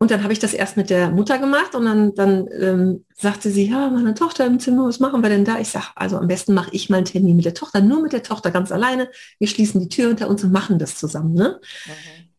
Und 0.00 0.12
dann 0.12 0.22
habe 0.22 0.32
ich 0.32 0.38
das 0.38 0.54
erst 0.54 0.76
mit 0.76 0.90
der 0.90 1.10
Mutter 1.10 1.38
gemacht 1.38 1.74
und 1.74 1.84
dann, 1.84 2.14
dann 2.14 2.48
ähm, 2.52 3.04
sagte 3.16 3.50
sie, 3.50 3.68
ja, 3.68 3.90
meine 3.90 4.14
Tochter 4.14 4.46
im 4.46 4.60
Zimmer, 4.60 4.86
was 4.86 5.00
machen 5.00 5.22
wir 5.22 5.28
denn 5.28 5.44
da? 5.44 5.58
Ich 5.58 5.70
sage, 5.70 5.86
also 5.96 6.18
am 6.18 6.28
besten 6.28 6.54
mache 6.54 6.70
ich 6.72 6.88
mal 6.88 6.98
einen 6.98 7.06
Termin 7.06 7.34
mit 7.34 7.44
der 7.44 7.54
Tochter, 7.54 7.80
nur 7.80 8.00
mit 8.00 8.12
der 8.12 8.22
Tochter 8.22 8.52
ganz 8.52 8.70
alleine. 8.70 9.08
Wir 9.40 9.48
schließen 9.48 9.80
die 9.80 9.88
Tür 9.88 10.08
hinter 10.08 10.28
uns 10.28 10.44
und 10.44 10.52
machen 10.52 10.78
das 10.78 10.96
zusammen. 10.96 11.34
Ne? 11.34 11.60
Mhm. 11.86 11.90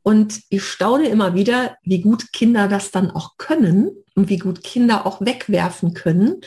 Und 0.03 0.41
ich 0.49 0.63
staune 0.63 1.09
immer 1.09 1.33
wieder, 1.33 1.75
wie 1.83 1.99
gut 1.99 2.31
Kinder 2.31 2.69
das 2.69 2.91
dann 2.91 3.11
auch 3.11 3.37
können 3.37 3.91
und 4.15 4.29
wie 4.29 4.37
gut 4.37 4.63
Kinder 4.63 5.05
auch 5.05 5.19
wegwerfen 5.19 5.93
können. 5.93 6.41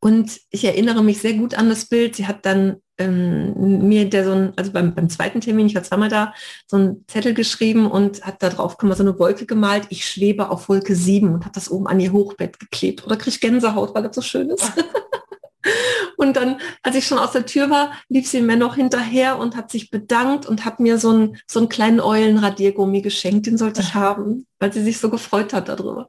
Und 0.00 0.40
ich 0.50 0.64
erinnere 0.64 1.02
mich 1.04 1.20
sehr 1.20 1.34
gut 1.34 1.54
an 1.54 1.68
das 1.68 1.86
Bild. 1.86 2.16
Sie 2.16 2.26
hat 2.26 2.44
dann 2.44 2.76
ähm, 2.98 3.88
mir 3.88 4.08
der 4.08 4.24
so 4.24 4.32
ein, 4.32 4.52
also 4.56 4.72
beim, 4.72 4.94
beim 4.94 5.08
zweiten 5.10 5.40
Termin, 5.40 5.66
ich 5.66 5.74
war 5.74 5.82
zweimal 5.82 6.08
da, 6.08 6.34
so 6.66 6.76
einen 6.76 7.04
Zettel 7.08 7.34
geschrieben 7.34 7.90
und 7.90 8.24
hat 8.24 8.42
da 8.42 8.48
drauf 8.48 8.76
so 8.80 9.02
eine 9.02 9.18
Wolke 9.18 9.46
gemalt. 9.46 9.86
Ich 9.90 10.06
schwebe 10.06 10.50
auf 10.50 10.68
Wolke 10.68 10.94
7 10.94 11.34
und 11.34 11.44
hat 11.44 11.56
das 11.56 11.70
oben 11.70 11.86
an 11.86 12.00
ihr 12.00 12.12
Hochbett 12.12 12.58
geklebt. 12.58 13.04
Oder 13.04 13.16
kriege 13.16 13.38
Gänsehaut, 13.38 13.94
weil 13.94 14.04
das 14.04 14.16
so 14.16 14.22
schön 14.22 14.50
ist. 14.50 14.72
und 16.16 16.36
dann, 16.36 16.58
als 16.82 16.96
ich 16.96 17.06
schon 17.06 17.18
aus 17.18 17.32
der 17.32 17.46
Tür 17.46 17.70
war, 17.70 17.92
lief 18.08 18.28
sie 18.28 18.40
mir 18.40 18.56
noch 18.56 18.76
hinterher 18.76 19.38
und 19.38 19.56
hat 19.56 19.70
sich 19.70 19.90
bedankt 19.90 20.46
und 20.46 20.64
hat 20.64 20.80
mir 20.80 20.98
so 20.98 21.10
einen, 21.10 21.36
so 21.46 21.58
einen 21.58 21.68
kleinen 21.68 22.00
Eulenradiergummi 22.00 23.02
geschenkt. 23.02 23.46
Den 23.46 23.58
sollte 23.58 23.82
ich 23.82 23.94
haben, 23.94 24.46
weil 24.58 24.72
sie 24.72 24.82
sich 24.82 24.98
so 24.98 25.10
gefreut 25.10 25.52
hat 25.52 25.68
darüber. 25.68 26.08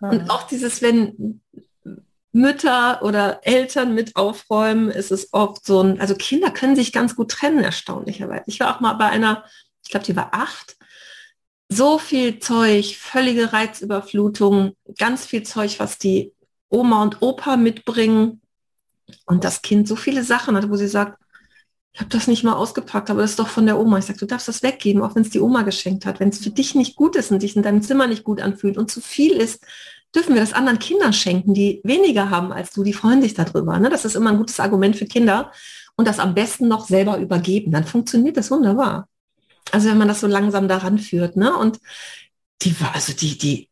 Und 0.00 0.30
auch 0.30 0.44
dieses, 0.44 0.82
wenn 0.82 1.40
Mütter 2.32 3.02
oder 3.02 3.40
Eltern 3.46 3.94
mit 3.94 4.16
aufräumen, 4.16 4.90
ist 4.90 5.12
es 5.12 5.32
oft 5.32 5.64
so 5.66 5.82
ein, 5.82 6.00
also 6.00 6.14
Kinder 6.14 6.50
können 6.50 6.76
sich 6.76 6.92
ganz 6.92 7.14
gut 7.14 7.30
trennen, 7.30 7.62
erstaunlicherweise. 7.62 8.44
Ich 8.46 8.58
war 8.58 8.74
auch 8.74 8.80
mal 8.80 8.94
bei 8.94 9.06
einer, 9.06 9.44
ich 9.84 9.90
glaube, 9.90 10.06
die 10.06 10.16
war 10.16 10.30
acht, 10.32 10.76
so 11.68 11.98
viel 11.98 12.38
Zeug, 12.38 12.96
völlige 12.98 13.52
Reizüberflutung, 13.52 14.76
ganz 14.98 15.26
viel 15.26 15.42
Zeug, 15.42 15.78
was 15.78 15.98
die 15.98 16.32
Oma 16.68 17.02
und 17.02 17.22
Opa 17.22 17.56
mitbringen. 17.56 18.40
Und 19.26 19.44
das 19.44 19.62
Kind 19.62 19.88
so 19.88 19.96
viele 19.96 20.24
Sachen 20.24 20.56
hat, 20.56 20.70
wo 20.70 20.76
sie 20.76 20.88
sagt, 20.88 21.18
ich 21.94 22.00
habe 22.00 22.08
das 22.08 22.26
nicht 22.26 22.42
mal 22.42 22.54
ausgepackt, 22.54 23.10
aber 23.10 23.20
das 23.20 23.32
ist 23.32 23.38
doch 23.38 23.48
von 23.48 23.66
der 23.66 23.78
Oma. 23.78 23.98
Ich 23.98 24.06
sage, 24.06 24.18
du 24.18 24.26
darfst 24.26 24.48
das 24.48 24.62
weggeben, 24.62 25.02
auch 25.02 25.14
wenn 25.14 25.22
es 25.22 25.30
die 25.30 25.40
Oma 25.40 25.62
geschenkt 25.62 26.06
hat. 26.06 26.20
Wenn 26.20 26.30
es 26.30 26.38
für 26.38 26.50
dich 26.50 26.74
nicht 26.74 26.96
gut 26.96 27.16
ist 27.16 27.30
und 27.30 27.42
dich 27.42 27.54
in 27.54 27.62
deinem 27.62 27.82
Zimmer 27.82 28.06
nicht 28.06 28.24
gut 28.24 28.40
anfühlt 28.40 28.78
und 28.78 28.90
zu 28.90 29.02
viel 29.02 29.32
ist, 29.32 29.62
dürfen 30.14 30.34
wir 30.34 30.40
das 30.40 30.52
anderen 30.52 30.78
Kindern 30.78 31.12
schenken, 31.12 31.54
die 31.54 31.80
weniger 31.84 32.30
haben 32.30 32.52
als 32.52 32.70
du, 32.72 32.84
die 32.84 32.92
freuen 32.92 33.22
sich 33.22 33.34
darüber. 33.34 33.78
Ne? 33.78 33.88
Das 33.88 34.04
ist 34.04 34.14
immer 34.14 34.30
ein 34.30 34.38
gutes 34.38 34.60
Argument 34.60 34.96
für 34.96 35.06
Kinder. 35.06 35.52
Und 35.96 36.08
das 36.08 36.18
am 36.18 36.34
besten 36.34 36.68
noch 36.68 36.86
selber 36.86 37.18
übergeben. 37.18 37.70
Dann 37.70 37.84
funktioniert 37.84 38.36
das 38.36 38.50
wunderbar. 38.50 39.08
Also 39.72 39.88
wenn 39.88 39.98
man 39.98 40.08
das 40.08 40.20
so 40.20 40.26
langsam 40.26 40.68
daran 40.68 40.98
führt. 40.98 41.36
Ne? 41.36 41.56
Und 41.56 41.78
die 42.62 42.74
also 42.92 43.12
die, 43.12 43.36
die, 43.36 43.68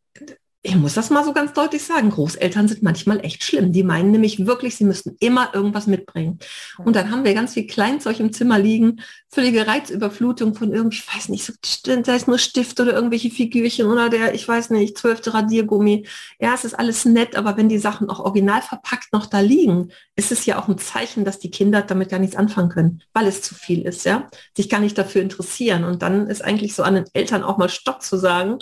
ich 0.62 0.76
muss 0.76 0.93
das 0.93 1.09
mal 1.09 1.25
so 1.25 1.33
ganz 1.33 1.55
deutlich 1.55 1.83
sagen, 1.83 2.11
Großeltern 2.11 2.69
sind 2.69 2.83
manchmal 2.83 3.25
echt 3.25 3.43
schlimm. 3.43 3.73
Die 3.73 3.83
meinen 3.83 4.11
nämlich 4.11 4.45
wirklich, 4.45 4.76
sie 4.76 4.85
müssten 4.85 5.17
immer 5.19 5.55
irgendwas 5.55 5.87
mitbringen. 5.87 6.38
Und 6.85 6.97
dann 6.97 7.11
haben 7.11 7.25
wir 7.25 7.33
ganz 7.33 7.55
viel 7.55 7.67
Kleinzeug 7.67 8.21
im 8.21 8.31
Zimmer 8.35 8.59
liegen, 8.59 9.00
völlige 9.31 9.67
Reizüberflutung 9.67 10.55
von 10.55 10.75
irgendwie, 10.75 10.99
ich 10.99 11.14
weiß 11.14 11.31
nicht, 11.31 11.47
so, 11.47 11.55
sei 11.85 12.14
es 12.14 12.26
nur 12.26 12.38
Stift 12.38 12.79
oder 12.79 12.93
irgendwelche 12.93 13.31
Figürchen 13.31 13.87
oder 13.87 14.11
der, 14.11 14.35
ich 14.35 14.47
weiß 14.47 14.69
nicht, 14.69 14.99
zwölfte 14.99 15.33
Radiergummi. 15.33 16.07
Ja, 16.38 16.52
es 16.52 16.67
ist 16.67 16.79
alles 16.79 17.07
nett, 17.07 17.37
aber 17.37 17.57
wenn 17.57 17.71
die 17.71 17.79
Sachen 17.79 18.11
auch 18.11 18.21
original 18.21 18.61
verpackt 18.61 19.14
noch 19.14 19.25
da 19.25 19.40
liegen, 19.40 19.93
ist 20.14 20.31
es 20.31 20.45
ja 20.45 20.61
auch 20.61 20.69
ein 20.69 20.76
Zeichen, 20.76 21.25
dass 21.25 21.38
die 21.38 21.50
Kinder 21.50 21.81
damit 21.81 22.11
gar 22.11 22.19
nichts 22.19 22.37
anfangen 22.37 22.69
können, 22.69 23.02
weil 23.14 23.26
es 23.26 23.40
zu 23.40 23.55
viel 23.55 23.87
ist, 23.87 24.05
ja, 24.05 24.29
sich 24.55 24.69
gar 24.69 24.81
nicht 24.81 24.99
dafür 24.99 25.23
interessieren. 25.23 25.85
Und 25.85 26.02
dann 26.02 26.26
ist 26.26 26.45
eigentlich 26.45 26.75
so 26.75 26.83
an 26.83 26.97
den 26.97 27.07
Eltern 27.14 27.45
auch 27.45 27.57
mal 27.57 27.71
Stopp 27.71 28.02
zu 28.02 28.19
sagen, 28.19 28.59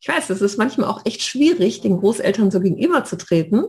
ich 0.00 0.08
weiß, 0.08 0.30
es 0.30 0.40
ist 0.40 0.58
manchmal 0.58 0.88
auch 0.88 1.04
echt 1.04 1.22
schwierig, 1.22 1.80
den 1.80 1.98
Großeltern 1.98 2.50
so 2.50 2.60
gegenüberzutreten. 2.60 3.66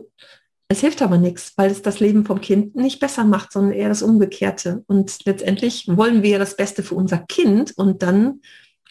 Es 0.68 0.80
hilft 0.80 1.02
aber 1.02 1.18
nichts, 1.18 1.54
weil 1.56 1.70
es 1.70 1.82
das 1.82 1.98
Leben 1.98 2.24
vom 2.24 2.40
Kind 2.40 2.76
nicht 2.76 3.00
besser 3.00 3.24
macht, 3.24 3.52
sondern 3.52 3.72
eher 3.72 3.88
das 3.88 4.02
Umgekehrte. 4.02 4.84
Und 4.86 5.24
letztendlich 5.24 5.88
wollen 5.88 6.22
wir 6.22 6.30
ja 6.30 6.38
das 6.38 6.56
Beste 6.56 6.84
für 6.84 6.94
unser 6.94 7.18
Kind 7.18 7.76
und 7.76 8.02
dann 8.02 8.40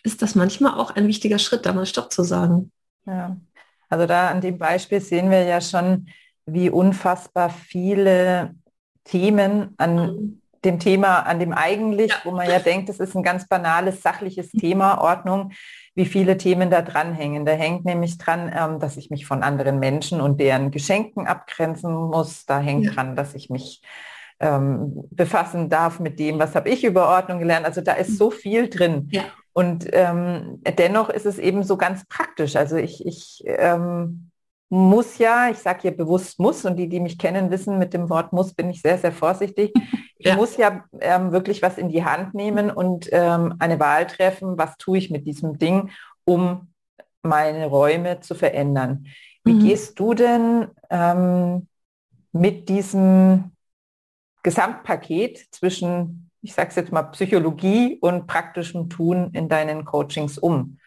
ist 0.04 0.22
das 0.22 0.36
manchmal 0.36 0.74
auch 0.78 0.92
ein 0.92 1.08
wichtiger 1.08 1.40
Schritt, 1.40 1.66
da 1.66 1.72
mal 1.72 1.86
Stopp 1.86 2.12
zu 2.12 2.24
sagen. 2.24 2.72
Ja, 3.06 3.38
also 3.90 4.06
da 4.06 4.30
an 4.30 4.42
dem 4.42 4.58
Beispiel 4.58 5.00
sehen 5.00 5.32
wir 5.32 5.44
ja 5.44 5.62
schon, 5.62 6.08
wie 6.46 6.70
unfassbar 6.70 7.50
viele 7.50 8.56
Themen 9.04 9.74
an 9.78 9.96
mhm. 9.96 10.42
dem 10.64 10.80
Thema, 10.80 11.20
an 11.22 11.40
dem 11.40 11.54
eigentlich, 11.54 12.12
ja. 12.12 12.18
wo 12.24 12.32
man 12.32 12.50
ja 12.50 12.60
denkt, 12.60 12.90
das 12.90 13.00
ist 13.00 13.16
ein 13.16 13.24
ganz 13.24 13.48
banales, 13.48 14.02
sachliches 14.02 14.52
Thema, 14.60 15.00
Ordnung, 15.00 15.54
wie 16.00 16.06
viele 16.06 16.38
Themen 16.38 16.70
da 16.70 16.82
dranhängen. 16.82 17.46
Da 17.46 17.52
hängt 17.52 17.84
nämlich 17.84 18.18
dran, 18.18 18.50
ähm, 18.56 18.80
dass 18.80 18.96
ich 18.96 19.10
mich 19.10 19.26
von 19.26 19.44
anderen 19.44 19.80
Menschen 19.80 20.22
und 20.22 20.40
deren 20.40 20.72
Geschenken 20.72 21.28
abgrenzen 21.28 21.94
muss. 21.94 22.46
Da 22.46 22.60
hängt 22.60 22.86
ja. 22.86 22.92
dran, 22.94 23.18
dass 23.18 23.36
ich 23.36 23.50
mich 23.50 23.82
ähm, 24.40 25.04
befassen 25.12 25.68
darf 25.68 26.00
mit 26.00 26.18
dem, 26.18 26.40
was 26.40 26.56
habe 26.56 26.70
ich 26.70 26.86
über 26.86 27.10
Ordnung 27.10 27.40
gelernt. 27.40 27.66
Also 27.66 27.82
da 27.82 27.92
ist 27.92 28.18
so 28.18 28.32
viel 28.32 28.70
drin. 28.70 29.10
Ja. 29.12 29.24
Und 29.52 29.88
ähm, 29.92 30.62
dennoch 30.78 31.10
ist 31.10 31.26
es 31.26 31.38
eben 31.38 31.64
so 31.64 31.76
ganz 31.76 32.06
praktisch. 32.06 32.56
Also 32.56 32.78
ich, 32.78 33.06
ich 33.06 33.44
ähm, 33.46 34.29
muss 34.70 35.18
ja, 35.18 35.50
ich 35.50 35.58
sage 35.58 35.82
hier 35.82 35.98
bewusst 35.98 36.40
muss, 36.40 36.64
und 36.64 36.78
die, 36.78 36.88
die 36.88 37.00
mich 37.00 37.18
kennen, 37.18 37.50
wissen, 37.50 37.80
mit 37.80 37.94
dem 37.94 38.10
Wort 38.10 38.34
muss 38.34 38.54
bin 38.54 38.70
ich 38.70 38.82
sehr, 38.82 38.98
sehr 38.98 39.12
vorsichtig. 39.12 39.74
Ich 40.22 40.26
ja. 40.26 40.36
muss 40.36 40.58
ja 40.58 40.84
ähm, 41.00 41.32
wirklich 41.32 41.62
was 41.62 41.78
in 41.78 41.88
die 41.88 42.04
Hand 42.04 42.34
nehmen 42.34 42.70
und 42.72 43.08
ähm, 43.14 43.56
eine 43.60 43.80
Wahl 43.80 44.06
treffen, 44.06 44.58
was 44.58 44.76
tue 44.76 44.98
ich 44.98 45.10
mit 45.10 45.26
diesem 45.26 45.58
Ding, 45.58 45.92
um 46.26 46.74
meine 47.24 47.68
Räume 47.68 48.20
zu 48.20 48.36
verändern. 48.36 49.06
Wie 49.46 49.54
mhm. 49.54 49.60
gehst 49.62 49.98
du 49.98 50.14
denn 50.14 50.68
ähm, 50.90 51.68
mit 52.34 52.68
diesem 52.68 53.52
Gesamtpaket 54.44 55.48
zwischen, 55.52 56.30
ich 56.42 56.54
sage 56.54 56.68
es 56.68 56.76
jetzt 56.76 56.92
mal, 56.92 57.04
Psychologie 57.04 57.98
und 58.02 58.28
praktischem 58.28 58.90
Tun 58.90 59.32
in 59.32 59.48
deinen 59.48 59.86
Coachings 59.86 60.38
um? 60.38 60.79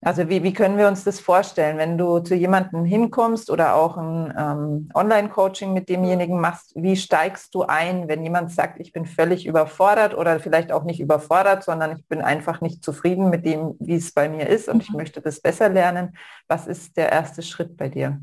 Also 0.00 0.28
wie, 0.28 0.44
wie 0.44 0.52
können 0.52 0.78
wir 0.78 0.86
uns 0.86 1.02
das 1.02 1.18
vorstellen, 1.18 1.76
wenn 1.76 1.98
du 1.98 2.20
zu 2.20 2.36
jemandem 2.36 2.84
hinkommst 2.84 3.50
oder 3.50 3.74
auch 3.74 3.96
ein 3.96 4.32
ähm, 4.38 4.88
Online-Coaching 4.94 5.72
mit 5.72 5.88
demjenigen 5.88 6.40
machst, 6.40 6.72
wie 6.76 6.96
steigst 6.96 7.52
du 7.52 7.62
ein, 7.62 8.06
wenn 8.06 8.22
jemand 8.22 8.52
sagt, 8.52 8.78
ich 8.78 8.92
bin 8.92 9.06
völlig 9.06 9.44
überfordert 9.44 10.14
oder 10.14 10.38
vielleicht 10.38 10.70
auch 10.70 10.84
nicht 10.84 11.00
überfordert, 11.00 11.64
sondern 11.64 11.96
ich 11.96 12.06
bin 12.06 12.20
einfach 12.20 12.60
nicht 12.60 12.84
zufrieden 12.84 13.28
mit 13.28 13.44
dem, 13.44 13.74
wie 13.80 13.96
es 13.96 14.12
bei 14.12 14.28
mir 14.28 14.46
ist 14.48 14.68
und 14.68 14.84
ich 14.84 14.90
mhm. 14.90 14.98
möchte 14.98 15.20
das 15.20 15.40
besser 15.40 15.68
lernen. 15.68 16.16
Was 16.46 16.68
ist 16.68 16.96
der 16.96 17.10
erste 17.10 17.42
Schritt 17.42 17.76
bei 17.76 17.88
dir? 17.88 18.20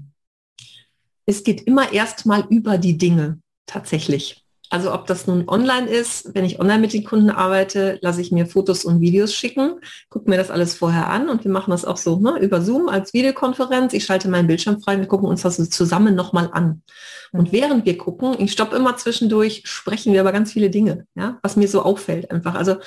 Es 1.25 1.43
geht 1.43 1.61
immer 1.63 1.91
erstmal 1.91 2.45
über 2.49 2.77
die 2.77 2.97
Dinge 2.97 3.39
tatsächlich. 3.65 4.44
Also 4.69 4.93
ob 4.93 5.05
das 5.05 5.27
nun 5.27 5.47
online 5.47 5.87
ist, 5.87 6.33
wenn 6.33 6.45
ich 6.45 6.59
online 6.59 6.79
mit 6.79 6.93
den 6.93 7.03
Kunden 7.03 7.29
arbeite, 7.29 7.99
lasse 8.01 8.21
ich 8.21 8.31
mir 8.31 8.47
Fotos 8.47 8.83
und 8.83 8.99
Videos 9.01 9.33
schicken, 9.33 9.79
gucke 10.09 10.29
mir 10.29 10.37
das 10.37 10.51
alles 10.51 10.75
vorher 10.75 11.09
an 11.09 11.29
und 11.29 11.43
wir 11.43 11.51
machen 11.51 11.71
das 11.71 11.85
auch 11.85 11.97
so 11.97 12.19
ne, 12.19 12.39
über 12.39 12.61
Zoom 12.61 12.89
als 12.89 13.13
Videokonferenz. 13.13 13.93
Ich 13.93 14.05
schalte 14.05 14.27
meinen 14.27 14.47
Bildschirm 14.47 14.81
frei, 14.81 14.97
wir 14.97 15.07
gucken 15.07 15.29
uns 15.29 15.43
das 15.43 15.69
zusammen 15.69 16.15
nochmal 16.15 16.49
an. 16.51 16.81
Und 17.31 17.49
mhm. 17.49 17.51
während 17.51 17.85
wir 17.85 17.97
gucken, 17.97 18.35
ich 18.39 18.51
stoppe 18.51 18.75
immer 18.75 18.97
zwischendurch, 18.97 19.63
sprechen 19.65 20.13
wir 20.13 20.21
über 20.21 20.31
ganz 20.31 20.51
viele 20.53 20.69
Dinge, 20.69 21.05
ja, 21.15 21.39
was 21.43 21.55
mir 21.55 21.67
so 21.67 21.81
auffällt 21.81 22.31
einfach. 22.31 22.55
Also 22.55 22.77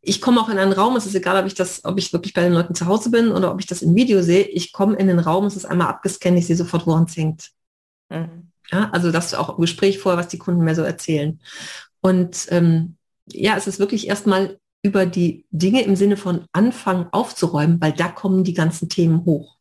ich 0.00 0.20
komme 0.20 0.40
auch 0.40 0.48
in 0.48 0.58
einen 0.58 0.72
Raum, 0.72 0.96
es 0.96 1.06
ist 1.06 1.14
egal, 1.14 1.40
ob 1.40 1.46
ich 1.46 1.54
das, 1.54 1.84
ob 1.84 1.98
ich 1.98 2.12
wirklich 2.12 2.32
bei 2.32 2.42
den 2.42 2.52
Leuten 2.52 2.74
zu 2.74 2.86
Hause 2.86 3.10
bin 3.10 3.32
oder 3.32 3.52
ob 3.52 3.60
ich 3.60 3.66
das 3.66 3.82
im 3.82 3.94
Video 3.94 4.22
sehe, 4.22 4.44
ich 4.44 4.72
komme 4.72 4.96
in 4.96 5.08
den 5.08 5.18
Raum, 5.18 5.46
es 5.46 5.56
ist 5.56 5.64
einmal 5.64 5.88
abgescannt, 5.88 6.38
ich 6.38 6.46
sehe 6.46 6.56
sofort, 6.56 6.86
woran 6.86 7.04
es 7.04 7.16
hängt. 7.16 7.50
Mhm. 8.08 8.47
Ja, 8.70 8.90
also 8.92 9.10
das 9.10 9.34
auch 9.34 9.56
im 9.56 9.62
Gespräch 9.62 9.98
vorher, 9.98 10.18
was 10.18 10.28
die 10.28 10.38
Kunden 10.38 10.64
mir 10.64 10.74
so 10.74 10.82
erzählen. 10.82 11.40
Und 12.00 12.46
ähm, 12.50 12.96
ja, 13.26 13.56
es 13.56 13.66
ist 13.66 13.78
wirklich 13.78 14.08
erstmal 14.08 14.58
über 14.82 15.06
die 15.06 15.46
Dinge 15.50 15.82
im 15.82 15.96
Sinne 15.96 16.16
von 16.16 16.44
anfangen 16.52 17.06
aufzuräumen, 17.10 17.80
weil 17.80 17.92
da 17.92 18.08
kommen 18.08 18.44
die 18.44 18.54
ganzen 18.54 18.88
Themen 18.88 19.24
hoch. 19.24 19.56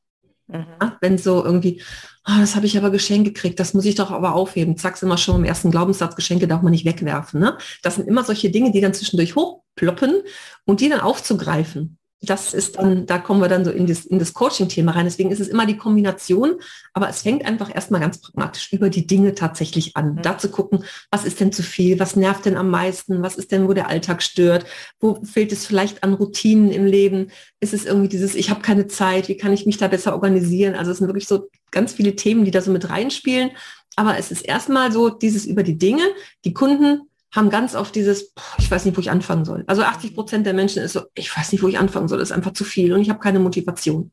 Mhm. 0.47 0.65
Ja, 0.81 0.97
wenn 1.01 1.17
so 1.17 1.43
irgendwie, 1.43 1.81
oh, 2.27 2.39
das 2.39 2.55
habe 2.55 2.65
ich 2.65 2.77
aber 2.77 2.91
Geschenke 2.91 3.31
gekriegt, 3.31 3.59
das 3.59 3.73
muss 3.73 3.85
ich 3.85 3.95
doch 3.95 4.11
aber 4.11 4.35
aufheben. 4.35 4.77
Zack, 4.77 5.01
immer 5.01 5.17
schon 5.17 5.37
im 5.37 5.45
ersten 5.45 5.71
Glaubenssatz, 5.71 6.15
Geschenke 6.15 6.47
darf 6.47 6.61
man 6.61 6.71
nicht 6.71 6.85
wegwerfen. 6.85 7.39
Ne? 7.39 7.57
Das 7.81 7.95
sind 7.95 8.07
immer 8.07 8.23
solche 8.23 8.51
Dinge, 8.51 8.71
die 8.71 8.81
dann 8.81 8.93
zwischendurch 8.93 9.35
hochploppen 9.35 10.21
und 10.65 10.81
die 10.81 10.89
dann 10.89 11.01
aufzugreifen 11.01 11.97
das 12.21 12.55
ist 12.55 12.77
dann, 12.77 13.05
da 13.05 13.19
kommen 13.19 13.41
wir 13.41 13.47
dann 13.47 13.63
so 13.63 13.69
in 13.69 13.85
das, 13.85 14.05
in 14.05 14.17
das 14.17 14.33
Coaching-Thema 14.33 14.93
rein. 14.93 15.05
Deswegen 15.05 15.29
ist 15.29 15.39
es 15.39 15.47
immer 15.47 15.67
die 15.67 15.77
Kombination, 15.77 16.55
aber 16.93 17.09
es 17.09 17.21
fängt 17.21 17.45
einfach 17.45 17.73
erstmal 17.73 18.01
ganz 18.01 18.19
pragmatisch 18.19 18.73
über 18.73 18.89
die 18.89 19.05
Dinge 19.05 19.35
tatsächlich 19.35 19.95
an. 19.95 20.15
Mhm. 20.15 20.21
Da 20.23 20.37
zu 20.37 20.49
gucken, 20.49 20.83
was 21.11 21.25
ist 21.25 21.39
denn 21.39 21.51
zu 21.51 21.61
viel, 21.61 21.99
was 21.99 22.15
nervt 22.15 22.45
denn 22.45 22.57
am 22.57 22.71
meisten, 22.71 23.21
was 23.21 23.35
ist 23.35 23.51
denn, 23.51 23.67
wo 23.67 23.73
der 23.73 23.87
Alltag 23.87 24.23
stört, 24.23 24.65
wo 24.99 25.23
fehlt 25.23 25.51
es 25.51 25.67
vielleicht 25.67 26.03
an 26.03 26.15
Routinen 26.15 26.71
im 26.71 26.85
Leben, 26.85 27.29
ist 27.59 27.73
es 27.73 27.85
irgendwie 27.85 28.09
dieses, 28.09 28.33
ich 28.33 28.49
habe 28.49 28.61
keine 28.61 28.87
Zeit, 28.87 29.27
wie 29.27 29.37
kann 29.37 29.53
ich 29.53 29.67
mich 29.67 29.77
da 29.77 29.87
besser 29.87 30.13
organisieren? 30.13 30.73
Also 30.73 30.91
es 30.91 30.97
sind 30.97 31.07
wirklich 31.07 31.27
so 31.27 31.49
ganz 31.69 31.93
viele 31.93 32.15
Themen, 32.15 32.45
die 32.45 32.51
da 32.51 32.61
so 32.61 32.71
mit 32.71 32.89
reinspielen. 32.89 33.51
Aber 33.95 34.17
es 34.17 34.31
ist 34.31 34.41
erstmal 34.41 34.91
so 34.91 35.09
dieses 35.09 35.45
über 35.45 35.63
die 35.63 35.77
Dinge, 35.77 36.03
die 36.45 36.53
Kunden 36.53 37.01
haben 37.37 37.49
ganz 37.49 37.75
oft 37.75 37.95
dieses, 37.95 38.33
ich 38.57 38.69
weiß 38.69 38.85
nicht, 38.85 38.97
wo 38.97 39.01
ich 39.01 39.11
anfangen 39.11 39.45
soll. 39.45 39.63
Also 39.67 39.83
80 39.83 40.15
Prozent 40.15 40.45
der 40.45 40.53
Menschen 40.53 40.81
ist 40.81 40.93
so, 40.93 41.03
ich 41.15 41.35
weiß 41.35 41.51
nicht, 41.51 41.63
wo 41.63 41.67
ich 41.67 41.79
anfangen 41.79 42.07
soll, 42.07 42.19
ist 42.19 42.31
einfach 42.31 42.53
zu 42.53 42.63
viel 42.63 42.93
und 42.93 43.01
ich 43.01 43.09
habe 43.09 43.19
keine 43.19 43.39
Motivation. 43.39 44.11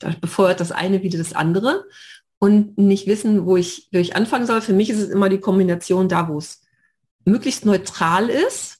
Da 0.00 0.10
befeuert 0.20 0.60
das 0.60 0.72
eine 0.72 1.02
wieder 1.02 1.16
das 1.16 1.32
andere 1.32 1.84
und 2.38 2.76
nicht 2.76 3.06
wissen, 3.06 3.46
wo 3.46 3.56
ich, 3.56 3.88
wo 3.92 3.98
ich 3.98 4.16
anfangen 4.16 4.46
soll. 4.46 4.60
Für 4.60 4.74
mich 4.74 4.90
ist 4.90 5.00
es 5.00 5.08
immer 5.08 5.28
die 5.28 5.40
Kombination 5.40 6.08
da, 6.08 6.28
wo 6.28 6.38
es 6.38 6.62
möglichst 7.24 7.64
neutral 7.64 8.28
ist. 8.28 8.78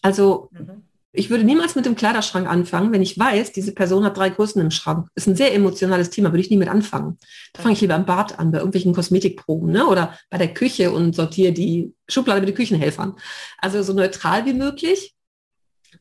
Also 0.00 0.48
mhm 0.52 0.85
ich 1.16 1.30
würde 1.30 1.44
niemals 1.44 1.74
mit 1.74 1.86
dem 1.86 1.96
Kleiderschrank 1.96 2.46
anfangen, 2.48 2.92
wenn 2.92 3.02
ich 3.02 3.18
weiß, 3.18 3.52
diese 3.52 3.72
Person 3.72 4.04
hat 4.04 4.16
drei 4.16 4.28
Größen 4.28 4.60
im 4.60 4.70
Schrank. 4.70 5.08
Ist 5.14 5.26
ein 5.26 5.36
sehr 5.36 5.54
emotionales 5.54 6.10
Thema, 6.10 6.30
würde 6.30 6.40
ich 6.40 6.50
nie 6.50 6.58
mit 6.58 6.68
anfangen. 6.68 7.18
Da 7.54 7.62
fange 7.62 7.74
ich 7.74 7.80
lieber 7.80 7.94
am 7.94 8.06
Bad 8.06 8.38
an, 8.38 8.52
bei 8.52 8.58
irgendwelchen 8.58 8.94
Kosmetikproben 8.94 9.72
ne? 9.72 9.86
oder 9.86 10.18
bei 10.30 10.38
der 10.38 10.52
Küche 10.52 10.92
und 10.92 11.14
sortiere 11.14 11.52
die 11.52 11.94
Schublade 12.08 12.40
mit 12.40 12.50
den 12.50 12.56
Küchenhelfern. 12.56 13.16
Also 13.58 13.82
so 13.82 13.94
neutral 13.94 14.44
wie 14.44 14.52
möglich, 14.52 15.14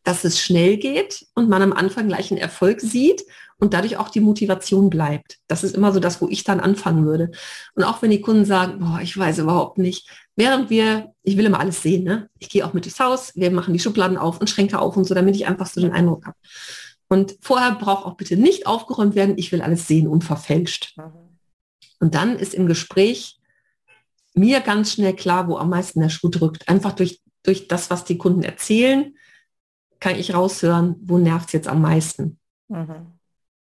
dass 0.04 0.24
es 0.24 0.40
schnell 0.40 0.78
geht 0.78 1.26
und 1.34 1.50
man 1.50 1.62
am 1.62 1.74
Anfang 1.74 2.08
gleich 2.08 2.32
einen 2.32 2.42
Erfolg 2.42 2.82
sieht 2.82 3.24
und 3.60 3.74
dadurch 3.74 3.98
auch 3.98 4.10
die 4.10 4.20
Motivation 4.20 4.90
bleibt. 4.90 5.38
Das 5.48 5.64
ist 5.64 5.76
immer 5.76 5.94
so 5.94 6.00
das, 6.00 6.22
wo 6.22 6.28
ich 6.28 6.44
dann 6.44 6.60
anfangen 6.60 7.06
würde. 7.06 7.32
Und 7.74 7.84
auch 7.84 8.02
wenn 8.02 8.12
die 8.12 8.22
Kunden 8.22 8.46
sagen, 8.46 8.80
boah, 8.80 9.00
ich 9.02 9.18
weiß 9.18 9.40
überhaupt 9.40 9.78
nicht, 9.78 10.10
während 10.36 10.70
wir, 10.70 11.14
ich 11.24 11.38
will 11.38 11.46
immer 11.46 11.60
alles 11.60 11.82
sehen, 11.82 12.04
ne? 12.04 12.30
ich 12.40 12.50
gehe 12.50 12.66
auch 12.66 12.74
mit 12.74 12.86
durchs 12.86 13.00
Haus, 13.00 13.32
wir 13.36 13.52
machen 13.52 13.74
die 13.74 13.80
Schubladen 13.80 14.18
auf 14.18 14.40
und 14.40 14.50
Schränke 14.50 14.80
auf 14.80 14.98
und 14.98 15.06
so, 15.06 15.14
damit 15.16 15.36
ich 15.36 15.48
einfach 15.48 15.68
so 15.68 15.80
den 15.80 15.94
Eindruck 15.94 16.26
habe. 16.26 16.38
Und 17.08 17.38
vorher 17.42 17.76
braucht 17.76 18.06
auch 18.06 18.18
bitte 18.18 18.36
nicht 18.36 18.68
aufgeräumt 18.68 19.16
werden, 19.16 19.38
ich 19.38 19.52
will 19.52 19.62
alles 19.62 19.88
sehen, 19.88 20.08
unverfälscht. 20.08 20.98
Mhm. 20.98 21.38
Und 22.00 22.16
dann 22.16 22.38
ist 22.38 22.54
im 22.54 22.68
Gespräch 22.68 23.40
mir 24.34 24.60
ganz 24.60 24.94
schnell 24.94 25.16
klar, 25.16 25.48
wo 25.48 25.58
am 25.58 25.70
meisten 25.70 26.02
der 26.02 26.10
Schuh 26.10 26.30
drückt. 26.30 26.68
Einfach 26.68 26.92
durch, 26.92 27.22
durch 27.44 27.68
das, 27.68 27.90
was 27.90 28.04
die 28.04 28.18
Kunden 28.18 28.44
erzählen, 28.44 29.16
kann 30.00 30.18
ich 30.18 30.34
raushören, 30.34 30.96
wo 31.02 31.18
nervt 31.18 31.48
es 31.48 31.54
jetzt 31.54 31.68
am 31.68 31.82
meisten. 31.82 32.38
Mhm. 32.68 33.15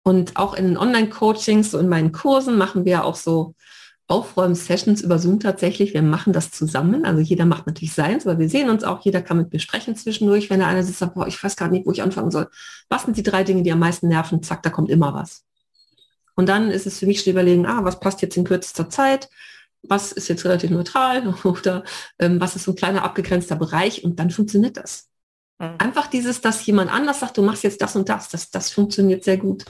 Und 0.03 0.37
auch 0.37 0.55
in 0.55 0.77
Online-Coachings, 0.77 1.73
so 1.73 1.79
in 1.79 1.89
meinen 1.89 2.13
Kursen 2.13 2.57
machen 2.57 2.85
wir 2.85 3.05
auch 3.05 3.17
so 3.17 3.55
Aufräumen-Sessions 4.11 5.03
über 5.03 5.19
Zoom 5.19 5.39
tatsächlich. 5.39 5.95
Wir 5.95 6.03
machen 6.03 6.33
das 6.33 6.51
zusammen. 6.51 7.05
Also 7.05 7.21
jeder 7.21 7.45
macht 7.45 7.67
natürlich 7.67 7.93
seins, 7.93 8.27
aber 8.27 8.39
wir 8.39 8.49
sehen 8.49 8.69
uns 8.69 8.83
auch. 8.83 9.05
Jeder 9.05 9.23
kann 9.23 9.37
mit 9.37 9.51
besprechen 9.51 9.95
zwischendurch, 9.95 10.51
wenn 10.51 10.59
der 10.59 10.69
eine 10.69 10.83
sitzt, 10.83 11.15
boah, 11.15 11.27
ich 11.27 11.43
weiß 11.43 11.55
gar 11.57 11.69
nicht, 11.69 11.87
wo 11.87 11.93
ich 11.93 12.03
anfangen 12.03 12.31
soll. 12.31 12.49
Was 12.89 13.05
sind 13.05 13.17
die 13.17 13.23
drei 13.23 13.45
Dinge, 13.45 13.63
die 13.63 13.71
am 13.71 13.79
meisten 13.79 14.09
nerven? 14.09 14.43
Zack, 14.43 14.63
da 14.63 14.71
kommt 14.71 14.91
immer 14.91 15.15
was. 15.15 15.45
Und 16.35 16.49
dann 16.49 16.71
ist 16.71 16.87
es 16.87 16.99
für 16.99 17.07
mich 17.07 17.23
zu 17.23 17.31
überlegen, 17.31 17.67
ah, 17.67 17.85
was 17.85 18.01
passt 18.01 18.23
jetzt 18.23 18.37
in 18.37 18.45
kürzester 18.45 18.89
Zeit? 18.89 19.29
Was 19.83 20.13
ist 20.13 20.29
jetzt 20.29 20.45
relativ 20.45 20.71
neutral? 20.71 21.35
Oder 21.45 21.85
ähm, 22.19 22.41
was 22.41 22.57
ist 22.57 22.65
so 22.65 22.73
ein 22.73 22.77
kleiner 22.77 23.05
abgegrenzter 23.05 23.57
Bereich? 23.57 24.03
Und 24.03 24.19
dann 24.19 24.31
funktioniert 24.31 24.79
das. 24.79 25.10
Mhm. 25.61 25.75
Einfach 25.79 26.07
dieses, 26.09 26.41
dass 26.41 26.65
jemand 26.67 26.93
anders 26.93 27.21
sagt, 27.21 27.37
du 27.37 27.43
machst 27.43 27.63
jetzt 27.63 27.81
das 27.81 27.95
und 27.95 28.09
das, 28.09 28.31
das, 28.31 28.51
das 28.51 28.71
funktioniert 28.71 29.23
sehr 29.23 29.37
gut. 29.37 29.67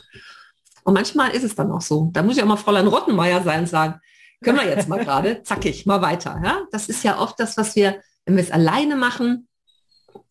Und 0.84 0.94
manchmal 0.94 1.32
ist 1.32 1.42
es 1.42 1.54
dann 1.54 1.70
auch 1.72 1.82
so. 1.82 2.10
Da 2.12 2.22
muss 2.22 2.36
ich 2.36 2.42
auch 2.42 2.46
mal 2.46 2.56
Fräulein 2.56 2.86
Rottenmeier 2.86 3.42
sein 3.42 3.60
und 3.60 3.66
sagen, 3.66 4.00
können 4.42 4.58
wir 4.58 4.66
jetzt 4.66 4.88
mal 4.88 5.04
gerade, 5.04 5.42
zackig, 5.44 5.84
mal 5.84 6.00
weiter. 6.00 6.40
Ja? 6.42 6.62
Das 6.70 6.88
ist 6.88 7.04
ja 7.04 7.18
oft 7.18 7.38
das, 7.38 7.56
was 7.56 7.76
wir, 7.76 8.00
wenn 8.24 8.36
wir 8.36 8.42
es 8.42 8.52
alleine 8.52 8.96
machen, 8.96 9.48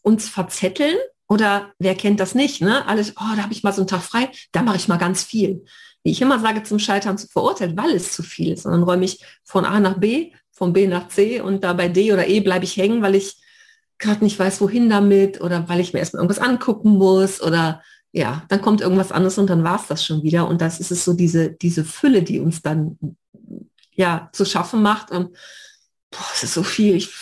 uns 0.01 0.29
verzetteln 0.29 0.95
oder 1.27 1.73
wer 1.77 1.93
kennt 1.93 2.19
das 2.19 2.33
nicht? 2.33 2.61
Ne? 2.61 2.87
Alles, 2.87 3.11
oh, 3.17 3.35
da 3.35 3.43
habe 3.43 3.53
ich 3.53 3.61
mal 3.61 3.73
so 3.73 3.81
einen 3.81 3.87
Tag 3.87 4.01
frei, 4.01 4.31
da 4.51 4.63
mache 4.63 4.77
ich 4.77 4.87
mal 4.87 4.97
ganz 4.97 5.23
viel. 5.23 5.65
Wie 6.03 6.11
ich 6.11 6.21
immer 6.21 6.39
sage, 6.39 6.63
zum 6.63 6.79
Scheitern 6.79 7.17
zu 7.17 7.27
verurteilen, 7.27 7.77
weil 7.77 7.91
es 7.91 8.13
zu 8.13 8.23
viel 8.23 8.53
ist. 8.53 8.65
Und 8.65 8.71
dann 8.71 8.83
räume 8.83 9.03
ich 9.03 9.23
von 9.43 9.65
A 9.65 9.79
nach 9.81 9.99
B, 9.99 10.31
von 10.51 10.71
B 10.71 10.87
nach 10.87 11.09
C 11.09 11.41
und 11.41 11.65
da 11.65 11.73
bei 11.73 11.89
D 11.89 12.13
oder 12.13 12.27
E 12.27 12.39
bleibe 12.39 12.63
ich 12.63 12.77
hängen, 12.77 13.01
weil 13.01 13.15
ich 13.15 13.35
gerade 13.99 14.23
nicht 14.23 14.39
weiß, 14.39 14.61
wohin 14.61 14.89
damit 14.89 15.41
oder 15.41 15.69
weil 15.69 15.79
ich 15.79 15.93
mir 15.93 15.99
erstmal 15.99 16.23
irgendwas 16.23 16.43
angucken 16.43 16.97
muss 16.97 17.41
oder 17.41 17.83
ja, 18.11 18.43
dann 18.47 18.61
kommt 18.61 18.81
irgendwas 18.81 19.11
anderes 19.11 19.37
und 19.37 19.49
dann 19.49 19.63
war 19.63 19.79
es 19.79 19.87
das 19.87 20.03
schon 20.03 20.23
wieder. 20.23 20.47
Und 20.47 20.61
das 20.61 20.79
ist 20.79 20.91
es 20.91 21.05
so 21.05 21.13
diese, 21.13 21.51
diese 21.51 21.85
Fülle, 21.85 22.23
die 22.23 22.39
uns 22.39 22.61
dann 22.61 22.97
ja 23.93 24.29
zu 24.33 24.45
schaffen 24.45 24.81
macht. 24.81 25.11
Und 25.11 25.35
boah, 26.09 26.25
es 26.33 26.43
ist 26.43 26.53
so 26.55 26.63
viel. 26.63 26.95
Ich, 26.95 27.13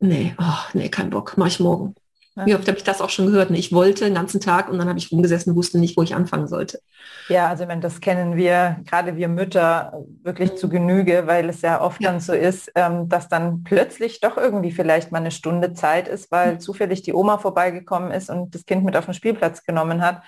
nee, 0.00 0.34
oh, 0.38 0.58
nee, 0.72 0.88
kein 0.88 1.10
Bock, 1.10 1.34
mach 1.36 1.46
ich 1.46 1.60
morgen. 1.60 1.94
Ja. 2.34 2.46
Wie 2.46 2.54
oft 2.54 2.66
habe 2.66 2.78
ich 2.78 2.84
das 2.84 3.02
auch 3.02 3.10
schon 3.10 3.26
gehört? 3.26 3.50
Ne? 3.50 3.58
Ich 3.58 3.72
wollte 3.72 4.04
den 4.04 4.14
ganzen 4.14 4.40
Tag 4.40 4.70
und 4.70 4.78
dann 4.78 4.88
habe 4.88 4.98
ich 4.98 5.12
rumgesessen 5.12 5.52
und 5.52 5.56
wusste 5.56 5.78
nicht, 5.78 5.96
wo 5.98 6.02
ich 6.02 6.14
anfangen 6.14 6.48
sollte. 6.48 6.80
Ja, 7.28 7.48
also 7.48 7.68
wenn 7.68 7.82
das 7.82 8.00
kennen 8.00 8.36
wir, 8.36 8.78
gerade 8.86 9.16
wir 9.16 9.28
Mütter, 9.28 10.02
wirklich 10.22 10.52
mhm. 10.52 10.56
zu 10.56 10.68
Genüge, 10.70 11.26
weil 11.26 11.48
es 11.50 11.60
ja 11.60 11.82
oft 11.82 12.00
ja. 12.00 12.10
dann 12.10 12.20
so 12.20 12.32
ist, 12.32 12.72
ähm, 12.74 13.08
dass 13.08 13.28
dann 13.28 13.64
plötzlich 13.64 14.20
doch 14.20 14.38
irgendwie 14.38 14.72
vielleicht 14.72 15.12
mal 15.12 15.18
eine 15.18 15.30
Stunde 15.30 15.74
Zeit 15.74 16.08
ist, 16.08 16.32
weil 16.32 16.54
mhm. 16.54 16.60
zufällig 16.60 17.02
die 17.02 17.12
Oma 17.12 17.36
vorbeigekommen 17.36 18.10
ist 18.10 18.30
und 18.30 18.54
das 18.54 18.64
Kind 18.64 18.82
mit 18.84 18.96
auf 18.96 19.04
den 19.04 19.14
Spielplatz 19.14 19.64
genommen 19.64 20.02
hat. 20.02 20.22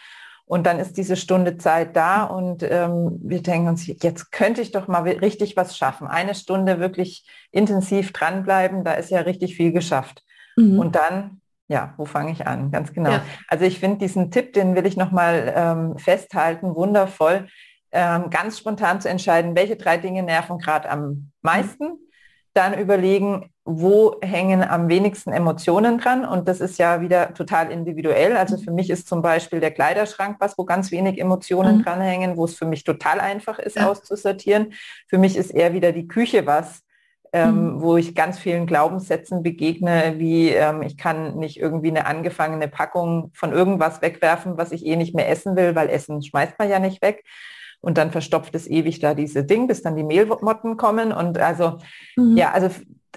Und 0.46 0.66
dann 0.66 0.78
ist 0.78 0.98
diese 0.98 1.16
Stunde 1.16 1.56
Zeit 1.56 1.96
da 1.96 2.24
und 2.24 2.62
ähm, 2.62 3.18
wir 3.22 3.40
denken 3.42 3.68
uns, 3.68 3.86
jetzt 3.86 4.30
könnte 4.30 4.60
ich 4.60 4.72
doch 4.72 4.88
mal 4.88 5.02
richtig 5.02 5.56
was 5.56 5.74
schaffen. 5.74 6.06
Eine 6.06 6.34
Stunde 6.34 6.80
wirklich 6.80 7.26
intensiv 7.50 8.12
dranbleiben, 8.12 8.84
da 8.84 8.92
ist 8.92 9.08
ja 9.08 9.20
richtig 9.20 9.56
viel 9.56 9.72
geschafft. 9.72 10.22
Mhm. 10.56 10.78
Und 10.78 10.96
dann 10.96 11.40
ja, 11.68 11.94
wo 11.96 12.04
fange 12.04 12.32
ich 12.32 12.46
an? 12.46 12.70
Ganz 12.70 12.92
genau. 12.92 13.10
Ja. 13.10 13.24
Also 13.48 13.64
ich 13.64 13.80
finde 13.80 13.98
diesen 13.98 14.30
Tipp, 14.30 14.52
den 14.52 14.74
will 14.74 14.86
ich 14.86 14.96
nochmal 14.96 15.52
ähm, 15.56 15.98
festhalten, 15.98 16.74
wundervoll, 16.74 17.48
ähm, 17.92 18.28
ganz 18.30 18.58
spontan 18.58 19.00
zu 19.00 19.08
entscheiden, 19.08 19.56
welche 19.56 19.76
drei 19.76 19.96
Dinge 19.96 20.22
nerven 20.22 20.58
gerade 20.58 20.90
am 20.90 21.30
meisten. 21.42 21.84
Mhm. 21.84 21.98
Dann 22.52 22.78
überlegen, 22.78 23.50
wo 23.64 24.16
hängen 24.20 24.62
am 24.62 24.88
wenigsten 24.88 25.32
Emotionen 25.32 25.98
dran. 25.98 26.24
Und 26.24 26.46
das 26.46 26.60
ist 26.60 26.78
ja 26.78 27.00
wieder 27.00 27.34
total 27.34 27.72
individuell. 27.72 28.36
Also 28.36 28.58
für 28.58 28.70
mich 28.70 28.90
ist 28.90 29.08
zum 29.08 29.22
Beispiel 29.22 29.58
der 29.58 29.72
Kleiderschrank 29.72 30.36
was, 30.38 30.56
wo 30.58 30.64
ganz 30.64 30.92
wenig 30.92 31.18
Emotionen 31.18 31.78
mhm. 31.78 31.82
dranhängen, 31.82 32.36
wo 32.36 32.44
es 32.44 32.54
für 32.54 32.66
mich 32.66 32.84
total 32.84 33.20
einfach 33.20 33.58
ist 33.58 33.76
ja. 33.76 33.88
auszusortieren. 33.90 34.74
Für 35.08 35.18
mich 35.18 35.36
ist 35.36 35.50
eher 35.50 35.72
wieder 35.72 35.90
die 35.90 36.06
Küche 36.06 36.46
was, 36.46 36.83
ähm, 37.34 37.74
mhm. 37.74 37.82
wo 37.82 37.96
ich 37.96 38.14
ganz 38.14 38.38
vielen 38.38 38.64
Glaubenssätzen 38.64 39.42
begegne, 39.42 40.14
wie 40.18 40.50
ähm, 40.50 40.82
ich 40.82 40.96
kann 40.96 41.36
nicht 41.36 41.58
irgendwie 41.58 41.88
eine 41.88 42.06
angefangene 42.06 42.68
Packung 42.68 43.32
von 43.34 43.52
irgendwas 43.52 44.00
wegwerfen, 44.02 44.56
was 44.56 44.70
ich 44.70 44.86
eh 44.86 44.94
nicht 44.94 45.16
mehr 45.16 45.28
essen 45.28 45.56
will, 45.56 45.74
weil 45.74 45.90
Essen 45.90 46.22
schmeißt 46.22 46.56
man 46.60 46.70
ja 46.70 46.78
nicht 46.78 47.02
weg. 47.02 47.24
Und 47.80 47.98
dann 47.98 48.12
verstopft 48.12 48.54
es 48.54 48.70
ewig 48.70 49.00
da 49.00 49.14
diese 49.14 49.42
Ding, 49.42 49.66
bis 49.66 49.82
dann 49.82 49.96
die 49.96 50.04
Mehlmotten 50.04 50.76
kommen. 50.76 51.12
Und 51.12 51.36
also, 51.38 51.78
mhm. 52.16 52.36
ja, 52.36 52.52
also 52.52 52.70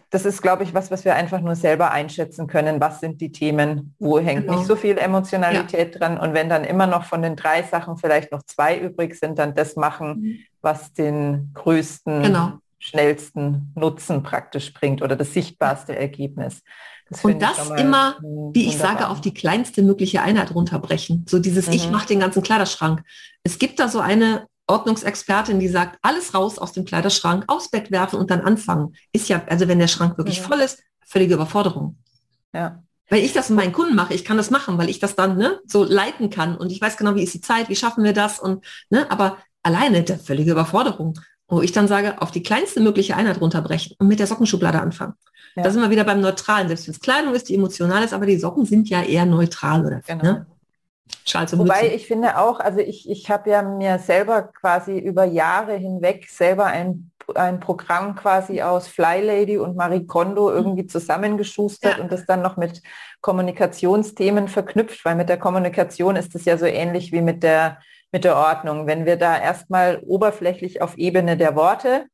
das 0.09 0.25
ist, 0.25 0.41
glaube 0.41 0.63
ich, 0.63 0.73
was, 0.73 0.89
was 0.89 1.05
wir 1.05 1.13
einfach 1.13 1.39
nur 1.39 1.55
selber 1.55 1.91
einschätzen 1.91 2.47
können. 2.47 2.81
Was 2.81 2.99
sind 2.99 3.21
die 3.21 3.31
Themen? 3.31 3.93
Wo 3.99 4.17
hängt 4.17 4.47
genau. 4.47 4.57
nicht 4.57 4.65
so 4.65 4.75
viel 4.75 4.97
Emotionalität 4.97 5.93
ja. 5.93 5.99
dran? 5.99 6.17
Und 6.17 6.33
wenn 6.33 6.49
dann 6.49 6.63
immer 6.63 6.87
noch 6.87 7.03
von 7.03 7.21
den 7.21 7.35
drei 7.35 7.61
Sachen 7.61 7.97
vielleicht 7.97 8.31
noch 8.31 8.41
zwei 8.41 8.79
übrig 8.79 9.13
sind, 9.13 9.37
dann 9.37 9.53
das 9.53 9.75
machen, 9.75 10.09
mhm. 10.09 10.39
was 10.61 10.91
den 10.91 11.51
größten 11.53 12.23
genau 12.23 12.53
schnellsten 12.79 13.71
Nutzen 13.75 14.23
praktisch 14.23 14.73
bringt 14.73 15.01
oder 15.01 15.15
das 15.15 15.33
sichtbarste 15.33 15.95
Ergebnis. 15.95 16.61
Das 17.09 17.23
und 17.23 17.41
das 17.41 17.69
immer, 17.77 18.17
wie 18.53 18.67
ich 18.67 18.77
sage, 18.77 19.07
auf 19.07 19.21
die 19.21 19.33
kleinste 19.33 19.81
mögliche 19.81 20.21
Einheit 20.21 20.53
runterbrechen. 20.53 21.25
So 21.27 21.39
dieses, 21.39 21.67
mhm. 21.67 21.73
ich 21.73 21.89
mache 21.89 22.07
den 22.07 22.19
ganzen 22.19 22.43
Kleiderschrank. 22.43 23.01
Es 23.43 23.59
gibt 23.59 23.79
da 23.79 23.87
so 23.87 23.99
eine 23.99 24.47
Ordnungsexpertin, 24.67 25.59
die 25.59 25.69
sagt, 25.69 25.97
alles 26.01 26.33
raus 26.33 26.59
aus 26.59 26.73
dem 26.73 26.83
Kleiderschrank, 26.83 27.45
aufs 27.47 27.69
Bett 27.69 27.91
werfen 27.91 28.19
und 28.19 28.29
dann 28.29 28.41
anfangen. 28.41 28.95
Ist 29.13 29.29
ja, 29.29 29.41
also 29.47 29.67
wenn 29.69 29.79
der 29.79 29.87
Schrank 29.87 30.17
wirklich 30.17 30.41
mhm. 30.41 30.45
voll 30.45 30.59
ist, 30.59 30.83
völlige 31.05 31.35
Überforderung. 31.35 31.97
Ja. 32.53 32.83
Weil 33.09 33.23
ich 33.23 33.31
das 33.31 33.49
mit 33.49 33.59
meinen 33.59 33.71
Kunden 33.71 33.95
mache, 33.95 34.13
ich 34.13 34.25
kann 34.25 34.35
das 34.35 34.51
machen, 34.51 34.77
weil 34.77 34.89
ich 34.89 34.99
das 34.99 35.15
dann 35.15 35.37
ne, 35.37 35.61
so 35.65 35.85
leiten 35.85 36.29
kann 36.29 36.57
und 36.57 36.71
ich 36.73 36.81
weiß 36.81 36.97
genau, 36.97 37.15
wie 37.15 37.23
ist 37.23 37.33
die 37.33 37.41
Zeit, 37.41 37.69
wie 37.69 37.75
schaffen 37.77 38.03
wir 38.03 38.11
das 38.11 38.37
und 38.37 38.65
ne, 38.89 39.09
aber 39.09 39.37
alleine 39.63 40.03
der 40.03 40.19
völlige 40.19 40.51
Überforderung 40.51 41.17
wo 41.47 41.61
ich 41.61 41.71
dann 41.71 41.87
sage, 41.87 42.21
auf 42.21 42.31
die 42.31 42.43
kleinste 42.43 42.81
mögliche 42.81 43.15
Einheit 43.15 43.41
runterbrechen 43.41 43.95
und 43.99 44.07
mit 44.07 44.19
der 44.19 44.27
Sockenschublade 44.27 44.81
anfangen. 44.81 45.13
Ja. 45.55 45.63
Da 45.63 45.71
sind 45.71 45.81
wir 45.81 45.89
wieder 45.89 46.03
beim 46.03 46.21
Neutralen. 46.21 46.67
Selbst 46.67 46.87
wenn 46.87 46.93
es 46.93 46.99
Kleidung 46.99 47.33
ist, 47.33 47.49
die 47.49 47.55
emotional 47.55 48.03
ist, 48.03 48.13
aber 48.13 48.25
die 48.25 48.37
Socken 48.37 48.65
sind 48.65 48.89
ja 48.89 49.01
eher 49.01 49.25
neutral 49.25 49.85
oder 49.85 50.01
genau. 50.05 50.23
ne? 50.23 50.45
Wobei 51.53 51.93
ich 51.93 52.07
finde 52.07 52.37
auch, 52.37 52.59
also 52.59 52.79
ich, 52.79 53.09
ich 53.09 53.29
habe 53.29 53.49
ja 53.49 53.61
mir 53.61 53.99
selber 53.99 54.43
quasi 54.43 54.97
über 54.97 55.23
Jahre 55.23 55.75
hinweg 55.75 56.29
selber 56.29 56.65
ein, 56.65 57.11
ein 57.35 57.59
Programm 57.59 58.15
quasi 58.15 58.61
aus 58.61 58.87
Fly 58.87 59.21
Lady 59.21 59.57
und 59.57 59.75
Marie 59.75 60.05
Kondo 60.05 60.51
irgendwie 60.51 60.85
zusammengeschustert 60.85 61.97
ja. 61.97 62.03
und 62.03 62.11
das 62.11 62.25
dann 62.25 62.41
noch 62.41 62.57
mit 62.57 62.81
Kommunikationsthemen 63.21 64.47
verknüpft, 64.47 65.03
weil 65.05 65.15
mit 65.15 65.29
der 65.29 65.37
Kommunikation 65.37 66.15
ist 66.15 66.35
es 66.35 66.45
ja 66.45 66.57
so 66.57 66.65
ähnlich 66.65 67.11
wie 67.11 67.21
mit 67.21 67.43
der 67.43 67.79
mit 68.11 68.23
der 68.23 68.35
Ordnung. 68.35 68.87
Wenn 68.87 69.05
wir 69.05 69.17
da 69.17 69.37
erstmal 69.37 69.99
oberflächlich 70.05 70.81
auf 70.81 70.97
Ebene 70.97 71.37
der 71.37 71.55
Worte, 71.55 72.05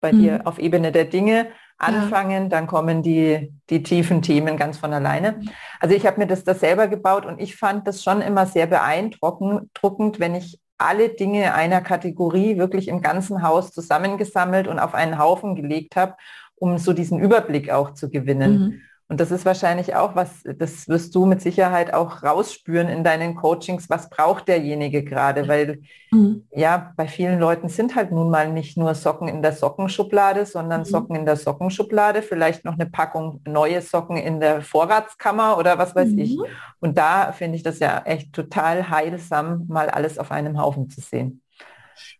bei 0.00 0.12
mhm. 0.12 0.22
dir 0.22 0.40
auf 0.44 0.58
Ebene 0.58 0.92
der 0.92 1.04
Dinge 1.04 1.48
anfangen, 1.78 2.44
ja. 2.44 2.48
dann 2.48 2.66
kommen 2.66 3.02
die, 3.02 3.52
die 3.70 3.82
tiefen 3.82 4.20
Themen 4.22 4.56
ganz 4.56 4.78
von 4.78 4.92
alleine. 4.92 5.40
Also 5.80 5.94
ich 5.94 6.06
habe 6.06 6.18
mir 6.18 6.26
das, 6.26 6.44
das 6.44 6.60
selber 6.60 6.88
gebaut 6.88 7.24
und 7.24 7.40
ich 7.40 7.56
fand 7.56 7.86
das 7.86 8.02
schon 8.02 8.20
immer 8.20 8.46
sehr 8.46 8.66
beeindruckend, 8.66 10.18
wenn 10.18 10.34
ich 10.34 10.60
alle 10.76 11.08
Dinge 11.08 11.54
einer 11.54 11.80
Kategorie 11.80 12.56
wirklich 12.56 12.88
im 12.88 13.00
ganzen 13.00 13.42
Haus 13.42 13.72
zusammengesammelt 13.72 14.68
und 14.68 14.78
auf 14.78 14.94
einen 14.94 15.18
Haufen 15.18 15.56
gelegt 15.56 15.96
habe, 15.96 16.14
um 16.54 16.78
so 16.78 16.92
diesen 16.92 17.18
Überblick 17.20 17.70
auch 17.70 17.94
zu 17.94 18.10
gewinnen. 18.10 18.58
Mhm. 18.58 18.82
Und 19.10 19.20
das 19.20 19.30
ist 19.30 19.46
wahrscheinlich 19.46 19.94
auch 19.94 20.16
was, 20.16 20.42
das 20.44 20.86
wirst 20.86 21.14
du 21.14 21.24
mit 21.24 21.40
Sicherheit 21.40 21.94
auch 21.94 22.22
rausspüren 22.22 22.88
in 22.88 23.04
deinen 23.04 23.34
Coachings, 23.36 23.88
was 23.88 24.10
braucht 24.10 24.48
derjenige 24.48 25.02
gerade, 25.02 25.48
weil 25.48 25.80
mhm. 26.10 26.46
ja, 26.54 26.92
bei 26.94 27.08
vielen 27.08 27.40
Leuten 27.40 27.70
sind 27.70 27.94
halt 27.94 28.12
nun 28.12 28.28
mal 28.28 28.52
nicht 28.52 28.76
nur 28.76 28.94
Socken 28.94 29.28
in 29.28 29.40
der 29.40 29.52
Sockenschublade, 29.52 30.44
sondern 30.44 30.80
mhm. 30.80 30.84
Socken 30.84 31.16
in 31.16 31.24
der 31.24 31.36
Sockenschublade, 31.36 32.20
vielleicht 32.20 32.66
noch 32.66 32.74
eine 32.74 32.84
Packung 32.84 33.40
neue 33.46 33.80
Socken 33.80 34.18
in 34.18 34.40
der 34.40 34.60
Vorratskammer 34.60 35.56
oder 35.56 35.78
was 35.78 35.94
weiß 35.94 36.10
mhm. 36.10 36.18
ich. 36.18 36.38
Und 36.80 36.98
da 36.98 37.32
finde 37.32 37.56
ich 37.56 37.62
das 37.62 37.78
ja 37.78 38.02
echt 38.04 38.34
total 38.34 38.90
heilsam, 38.90 39.64
mal 39.68 39.88
alles 39.88 40.18
auf 40.18 40.30
einem 40.30 40.60
Haufen 40.60 40.90
zu 40.90 41.00
sehen. 41.00 41.40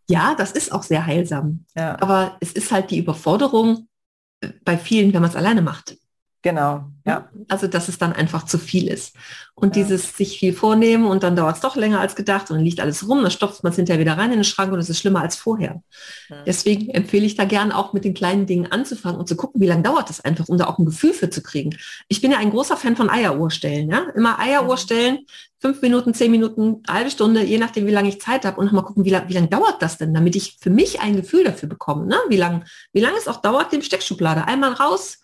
Ja, 0.09 0.35
das 0.37 0.53
ist 0.53 0.73
auch 0.73 0.83
sehr 0.83 1.05
heilsam. 1.05 1.67
Ja. 1.77 2.01
Aber 2.01 2.39
es 2.41 2.53
ist 2.53 2.73
halt 2.73 2.91
die 2.91 2.99
Überforderung 2.99 3.89
äh, 4.41 4.49
bei 4.65 4.79
vielen, 4.79 5.13
wenn 5.13 5.21
man 5.21 5.31
es 5.31 5.37
alleine 5.37 5.61
macht. 5.61 5.99
Genau, 6.43 6.85
ja. 7.05 7.29
Also, 7.49 7.67
dass 7.67 7.89
es 7.89 7.99
dann 7.99 8.13
einfach 8.13 8.45
zu 8.45 8.59
viel 8.59 8.87
ist. 8.87 9.17
Und 9.57 9.75
ja. 9.75 9.83
dieses 9.83 10.17
sich 10.17 10.39
viel 10.39 10.53
vornehmen 10.53 11.05
und 11.07 11.25
dann 11.25 11.35
dauert 11.35 11.57
es 11.57 11.63
doch 11.63 11.75
länger 11.75 11.99
als 11.99 12.15
gedacht 12.15 12.51
und 12.51 12.59
dann 12.59 12.65
liegt 12.65 12.79
alles 12.79 13.09
rum, 13.09 13.23
dann 13.23 13.33
stopft 13.33 13.65
man 13.65 13.73
es 13.73 13.77
hinterher 13.77 14.01
wieder 14.01 14.17
rein 14.17 14.31
in 14.31 14.39
den 14.39 14.45
Schrank 14.45 14.73
und 14.73 14.79
es 14.79 14.89
ist 14.89 15.01
schlimmer 15.01 15.21
als 15.21 15.35
vorher. 15.35 15.83
Ja. 16.29 16.45
Deswegen 16.45 16.91
empfehle 16.91 17.27
ich 17.27 17.35
da 17.35 17.45
gern 17.45 17.73
auch 17.73 17.93
mit 17.93 18.05
den 18.05 18.15
kleinen 18.15 18.47
Dingen 18.47 18.71
anzufangen 18.71 19.19
und 19.19 19.27
zu 19.27 19.35
gucken, 19.35 19.61
wie 19.61 19.67
lange 19.67 19.83
dauert 19.83 20.09
das 20.09 20.21
einfach, 20.21 20.49
um 20.49 20.59
da 20.59 20.67
auch 20.67 20.79
ein 20.79 20.87
Gefühl 20.87 21.13
für 21.13 21.29
zu 21.29 21.43
kriegen. 21.43 21.77
Ich 22.07 22.21
bin 22.21 22.31
ja 22.31 22.39
ein 22.39 22.51
großer 22.51 22.77
Fan 22.77 22.95
von 22.95 23.11
Eieruhrstellen, 23.11 23.91
ja. 23.91 24.07
Immer 24.15 24.39
Eieruhr 24.39 24.77
stellen, 24.77 25.27
fünf 25.61 25.83
Minuten, 25.83 26.15
zehn 26.15 26.31
Minuten, 26.31 26.85
halbe 26.89 27.11
Stunde, 27.11 27.43
je 27.43 27.59
nachdem, 27.59 27.87
wie 27.89 27.93
lange 27.93 28.11
ich 28.11 28.21
Zeit 28.21 28.45
habe 28.45 28.61
und 28.61 28.67
nochmal 28.67 28.85
gucken, 28.85 29.05
wie 29.05 29.11
lange 29.11 29.29
wie 29.29 29.35
lang 29.35 29.51
dauert 29.51 29.83
das 29.83 29.99
denn, 29.99 30.15
damit 30.15 30.37
ich 30.37 30.57
für 30.61 30.71
mich 30.71 31.01
ein 31.01 31.17
Gefühl 31.17 31.43
dafür 31.43 31.69
bekomme, 31.69 32.07
ne? 32.07 32.17
wie 32.29 32.37
lange 32.37 32.65
wie 32.93 33.01
lang 33.01 33.15
es 33.19 33.27
auch 33.27 33.43
dauert, 33.43 33.73
dem 33.73 33.83
Steckschublade 33.83 34.47
einmal 34.47 34.75
raus, 34.75 35.19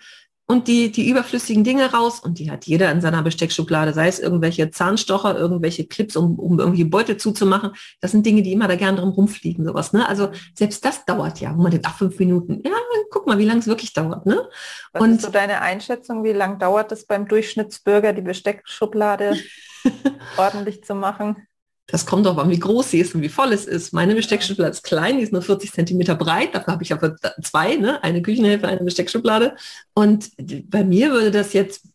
und 0.46 0.68
die, 0.68 0.92
die 0.92 1.09
überflüssigen 1.09 1.64
Dinge 1.64 1.92
raus 1.92 2.20
und 2.20 2.38
die 2.38 2.50
hat 2.50 2.66
jeder 2.66 2.92
in 2.92 3.00
seiner 3.00 3.22
Besteckschublade, 3.22 3.94
sei 3.94 4.09
es 4.09 4.18
irgendwelche 4.18 4.70
Zahnstocher, 4.70 5.37
irgendwelche 5.38 5.87
Clips, 5.87 6.16
um, 6.16 6.38
um 6.38 6.61
irgendwie 6.61 6.85
Beute 6.85 7.16
zuzumachen. 7.16 7.72
Das 8.00 8.11
sind 8.11 8.26
Dinge, 8.26 8.42
die 8.42 8.52
immer 8.52 8.68
da 8.68 8.76
gern 8.76 8.96
drum 8.96 9.11
rumfliegen, 9.11 9.64
sowas. 9.64 9.92
Ne? 9.92 10.07
Also 10.07 10.30
selbst 10.54 10.85
das 10.85 11.04
dauert 11.07 11.40
ja, 11.40 11.57
wo 11.57 11.62
man 11.62 11.70
denkt, 11.70 11.87
ach, 11.88 11.96
fünf 11.96 12.18
Minuten. 12.18 12.61
Ja, 12.64 12.72
guck 13.11 13.26
mal, 13.26 13.38
wie 13.38 13.46
lange 13.46 13.61
es 13.61 13.66
wirklich 13.66 13.94
dauert. 13.94 14.26
Ne? 14.26 14.46
Was 14.92 15.02
und 15.02 15.12
ist 15.12 15.22
so 15.22 15.30
deine 15.30 15.62
Einschätzung, 15.62 16.24
wie 16.24 16.33
lange 16.33 16.59
dauert 16.59 16.92
es 16.92 17.07
beim 17.07 17.26
Durchschnittsbürger, 17.26 18.12
die 18.12 18.22
Besteckschublade 18.22 19.37
ordentlich 20.37 20.85
zu 20.85 20.94
machen? 20.94 21.46
Das 21.87 22.07
kommt 22.07 22.27
auch 22.27 22.38
an, 22.38 22.51
wie 22.51 22.59
groß 22.59 22.90
sie 22.90 23.01
ist 23.01 23.14
und 23.14 23.20
wie 23.20 23.29
voll 23.29 23.53
es 23.53 23.66
ist. 23.66 23.92
Meine 23.92 24.14
Besteckschublade 24.14 24.70
ist 24.70 24.85
klein, 24.85 25.18
die 25.18 25.23
ist 25.23 25.33
nur 25.33 25.42
40 25.42 25.70
Zentimeter 25.70 26.14
breit. 26.14 26.55
Dafür 26.55 26.73
habe 26.73 26.83
ich 26.83 26.92
aber 26.92 27.16
zwei, 27.42 27.77
ne? 27.77 28.03
eine 28.03 28.23
Küchenhilfe, 28.23 28.66
eine 28.66 28.83
Besteckschublade. 28.83 29.55
Und 29.92 30.31
bei 30.70 30.83
mir 30.83 31.11
würde 31.11 31.31
das 31.31 31.53
jetzt 31.53 31.87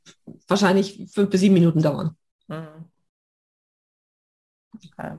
wahrscheinlich 0.48 1.10
fünf 1.12 1.32
bis 1.32 1.42
sieben 1.42 1.56
Minuten 1.56 1.82
dauern. 1.82 2.16
Mhm. 2.48 2.86
Okay. 4.98 5.18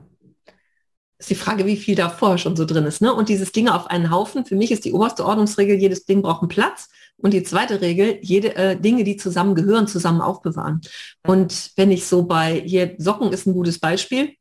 ist 1.19 1.29
die 1.29 1.35
Frage, 1.35 1.65
wie 1.65 1.77
viel 1.77 1.95
da 1.95 2.09
vorher 2.09 2.37
schon 2.37 2.55
so 2.55 2.65
drin 2.65 2.85
ist. 2.85 3.01
Ne? 3.01 3.13
Und 3.13 3.29
dieses 3.29 3.51
Dinge 3.51 3.75
auf 3.75 3.87
einen 3.87 4.09
Haufen, 4.09 4.45
für 4.45 4.55
mich 4.55 4.71
ist 4.71 4.85
die 4.85 4.93
oberste 4.93 5.25
Ordnungsregel, 5.25 5.77
jedes 5.77 6.05
Ding 6.05 6.21
braucht 6.21 6.41
einen 6.41 6.49
Platz. 6.49 6.89
Und 7.17 7.33
die 7.33 7.43
zweite 7.43 7.81
Regel, 7.81 8.17
jede 8.21 8.55
äh, 8.55 8.79
Dinge, 8.79 9.03
die 9.03 9.17
zusammen 9.17 9.53
gehören, 9.53 9.87
zusammen 9.87 10.21
aufbewahren. 10.21 10.81
Und 11.27 11.71
wenn 11.75 11.91
ich 11.91 12.07
so 12.07 12.23
bei, 12.23 12.61
hier 12.65 12.95
Socken 12.97 13.31
ist 13.31 13.45
ein 13.45 13.53
gutes 13.53 13.79
Beispiel, 13.79 14.35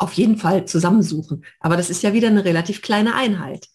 auf 0.00 0.14
jeden 0.14 0.36
Fall 0.36 0.64
zusammensuchen. 0.64 1.44
Aber 1.60 1.76
das 1.76 1.90
ist 1.90 2.02
ja 2.02 2.12
wieder 2.12 2.28
eine 2.28 2.44
relativ 2.44 2.82
kleine 2.82 3.14
Einheit. 3.14 3.68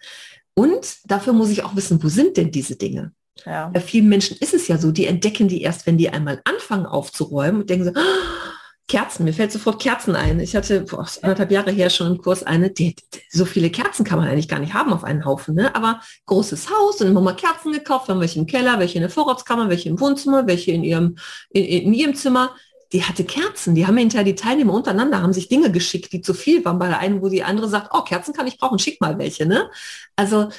Und 0.56 0.98
dafür 1.06 1.34
muss 1.34 1.50
ich 1.50 1.64
auch 1.64 1.76
wissen, 1.76 2.02
wo 2.04 2.08
sind 2.08 2.38
denn 2.38 2.52
diese 2.52 2.76
Dinge? 2.76 3.14
Ja. 3.46 3.70
Bei 3.70 3.82
vielen 3.82 4.08
Menschen 4.08 4.38
ist 4.40 4.54
es 4.54 4.68
ja 4.68 4.78
so, 4.78 4.92
die 4.92 5.06
entdecken 5.06 5.48
die 5.48 5.62
erst, 5.62 5.86
wenn 5.86 5.98
die 5.98 6.10
einmal 6.10 6.42
anfangen 6.46 6.86
aufzuräumen 6.86 7.62
und 7.62 7.70
denken 7.70 7.86
so, 7.86 7.92
oh, 7.92 8.46
Kerzen, 8.88 9.26
mir 9.26 9.34
fällt 9.34 9.52
sofort 9.52 9.82
Kerzen 9.82 10.16
ein. 10.16 10.40
Ich 10.40 10.56
hatte 10.56 10.82
boah, 10.82 11.08
anderthalb 11.22 11.52
Jahre 11.52 11.72
her 11.72 11.90
schon 11.90 12.08
im 12.08 12.18
Kurs 12.20 12.44
eine, 12.44 12.70
die, 12.70 12.96
so 13.30 13.44
viele 13.44 13.72
Kerzen 13.72 14.06
kann 14.06 14.20
man 14.20 14.28
eigentlich 14.28 14.48
gar 14.48 14.60
nicht 14.60 14.74
haben 14.74 14.94
auf 14.94 15.04
einen 15.04 15.26
Haufen, 15.26 15.56
ne? 15.56 15.76
aber 15.76 16.02
großes 16.28 16.70
Haus 16.70 17.02
und 17.02 17.08
immer 17.08 17.22
mal 17.22 17.36
Kerzen 17.36 17.72
gekauft, 17.72 18.10
haben 18.10 18.20
welche 18.20 18.40
im 18.40 18.46
Keller, 18.46 18.80
welche 18.80 18.96
in 18.96 19.02
der 19.02 19.10
Vorratskammer, 19.10 19.70
welche 19.70 19.90
im 19.90 20.00
Wohnzimmer, 20.00 20.46
welche 20.46 20.72
in 20.72 20.84
ihrem, 20.84 21.18
in, 21.50 21.66
in 21.66 21.94
ihrem 21.94 22.16
Zimmer. 22.16 22.56
Die 22.92 23.04
hatte 23.04 23.24
Kerzen, 23.26 23.76
die 23.76 23.88
haben 23.88 23.98
hinterher 23.98 24.24
die 24.24 24.36
Teilnehmer 24.36 24.74
untereinander, 24.74 25.22
haben 25.22 25.34
sich 25.34 25.50
Dinge 25.50 25.72
geschickt, 25.72 26.14
die 26.14 26.22
zu 26.22 26.34
viel 26.34 26.64
waren 26.66 26.80
bei 26.80 26.88
der 26.88 27.00
einen, 27.00 27.22
wo 27.22 27.30
die 27.30 27.44
andere 27.44 27.68
sagt, 27.68 27.90
oh, 27.94 28.02
Kerzen 28.02 28.34
kann 28.34 28.48
ich 28.48 28.58
brauchen, 28.58 28.80
schick 28.80 29.02
mal 29.02 29.18
welche. 29.18 29.46
Ne? 29.46 29.70
Also 30.16 30.50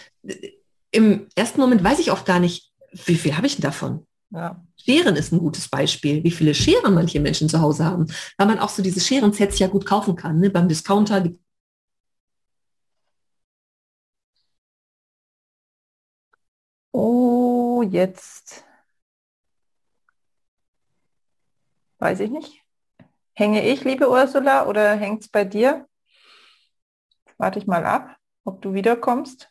im 0.91 1.29
ersten 1.35 1.61
Moment 1.61 1.85
weiß 1.85 1.99
ich 2.01 2.11
oft 2.13 2.27
gar 2.27 2.41
nicht, 2.41 2.73
wie 3.05 3.15
viel 3.15 3.37
habe 3.37 3.47
ich 3.47 3.57
denn 3.57 3.63
davon? 3.63 4.07
Ja. 4.31 4.63
Scheren 4.77 5.17
ist 5.17 5.33
ein 5.33 5.39
gutes 5.39 5.69
Beispiel, 5.69 6.23
wie 6.25 6.31
viele 6.31 6.55
Scheren 6.55 6.95
manche 6.95 7.21
Menschen 7.21 7.49
zu 7.49 7.61
Hause 7.61 7.85
haben, 7.85 8.07
weil 8.39 8.47
man 8.47 8.59
auch 8.59 8.69
so 8.69 8.83
diese 8.83 9.01
Scheren-Sets 9.01 9.59
ja 9.59 9.67
gut 9.69 9.87
kaufen 9.87 10.17
kann. 10.17 10.41
Ne? 10.41 10.51
Beim 10.51 10.69
Discounter 10.69 11.23
Oh, 16.93 17.83
jetzt 17.83 18.66
weiß 21.99 22.21
ich 22.21 22.31
nicht. 22.31 22.63
Hänge 23.35 23.67
ich, 23.69 23.85
liebe 23.85 24.11
Ursula, 24.11 24.67
oder 24.67 24.95
hängt 24.95 25.23
es 25.23 25.29
bei 25.29 25.45
dir? 25.45 25.87
Warte 27.39 27.59
ich 27.59 27.67
mal 27.67 27.85
ab, 27.85 28.17
ob 28.45 28.63
du 28.63 28.73
wiederkommst. 28.73 29.51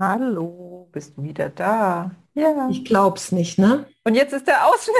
Hallo, 0.00 0.88
bist 0.92 1.16
du 1.16 1.24
wieder 1.24 1.48
da? 1.48 2.12
Ja. 2.34 2.68
Ich 2.70 2.84
glaub's 2.84 3.32
nicht, 3.32 3.58
ne? 3.58 3.84
Und 4.04 4.14
jetzt 4.14 4.32
ist 4.32 4.46
der 4.46 4.64
Ausschnitt. 4.66 4.94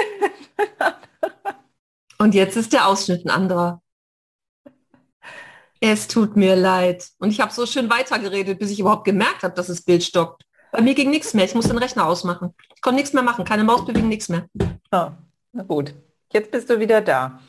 Und 2.17 2.35
jetzt 2.35 2.57
ist 2.57 2.73
der 2.73 2.85
Ausschnitt 2.85 3.25
ein 3.25 3.29
anderer. 3.29 3.81
Es 5.79 6.09
tut 6.09 6.35
mir 6.35 6.57
leid. 6.57 7.07
Und 7.19 7.29
ich 7.31 7.39
habe 7.39 7.53
so 7.53 7.65
schön 7.65 7.89
weitergeredet, 7.89 8.59
bis 8.59 8.71
ich 8.71 8.81
überhaupt 8.81 9.05
gemerkt 9.05 9.43
habe, 9.43 9.55
dass 9.55 9.67
das 9.67 9.83
Bild 9.83 10.03
stockt. 10.03 10.43
Bei 10.73 10.81
mir 10.81 10.93
ging 10.95 11.11
nichts 11.11 11.33
mehr. 11.33 11.45
Ich 11.45 11.55
muss 11.55 11.69
den 11.69 11.77
Rechner 11.77 12.05
ausmachen. 12.05 12.53
Ich 12.75 12.81
konnte 12.81 12.97
nichts 12.99 13.13
mehr 13.13 13.23
machen. 13.23 13.45
Keine 13.45 13.63
Maus 13.63 13.85
bewegen, 13.85 14.09
nichts 14.09 14.27
mehr. 14.27 14.47
Oh, 14.91 15.11
na 15.53 15.63
gut. 15.65 15.95
Jetzt 16.33 16.51
bist 16.51 16.69
du 16.69 16.77
wieder 16.77 16.99
da. 16.99 17.39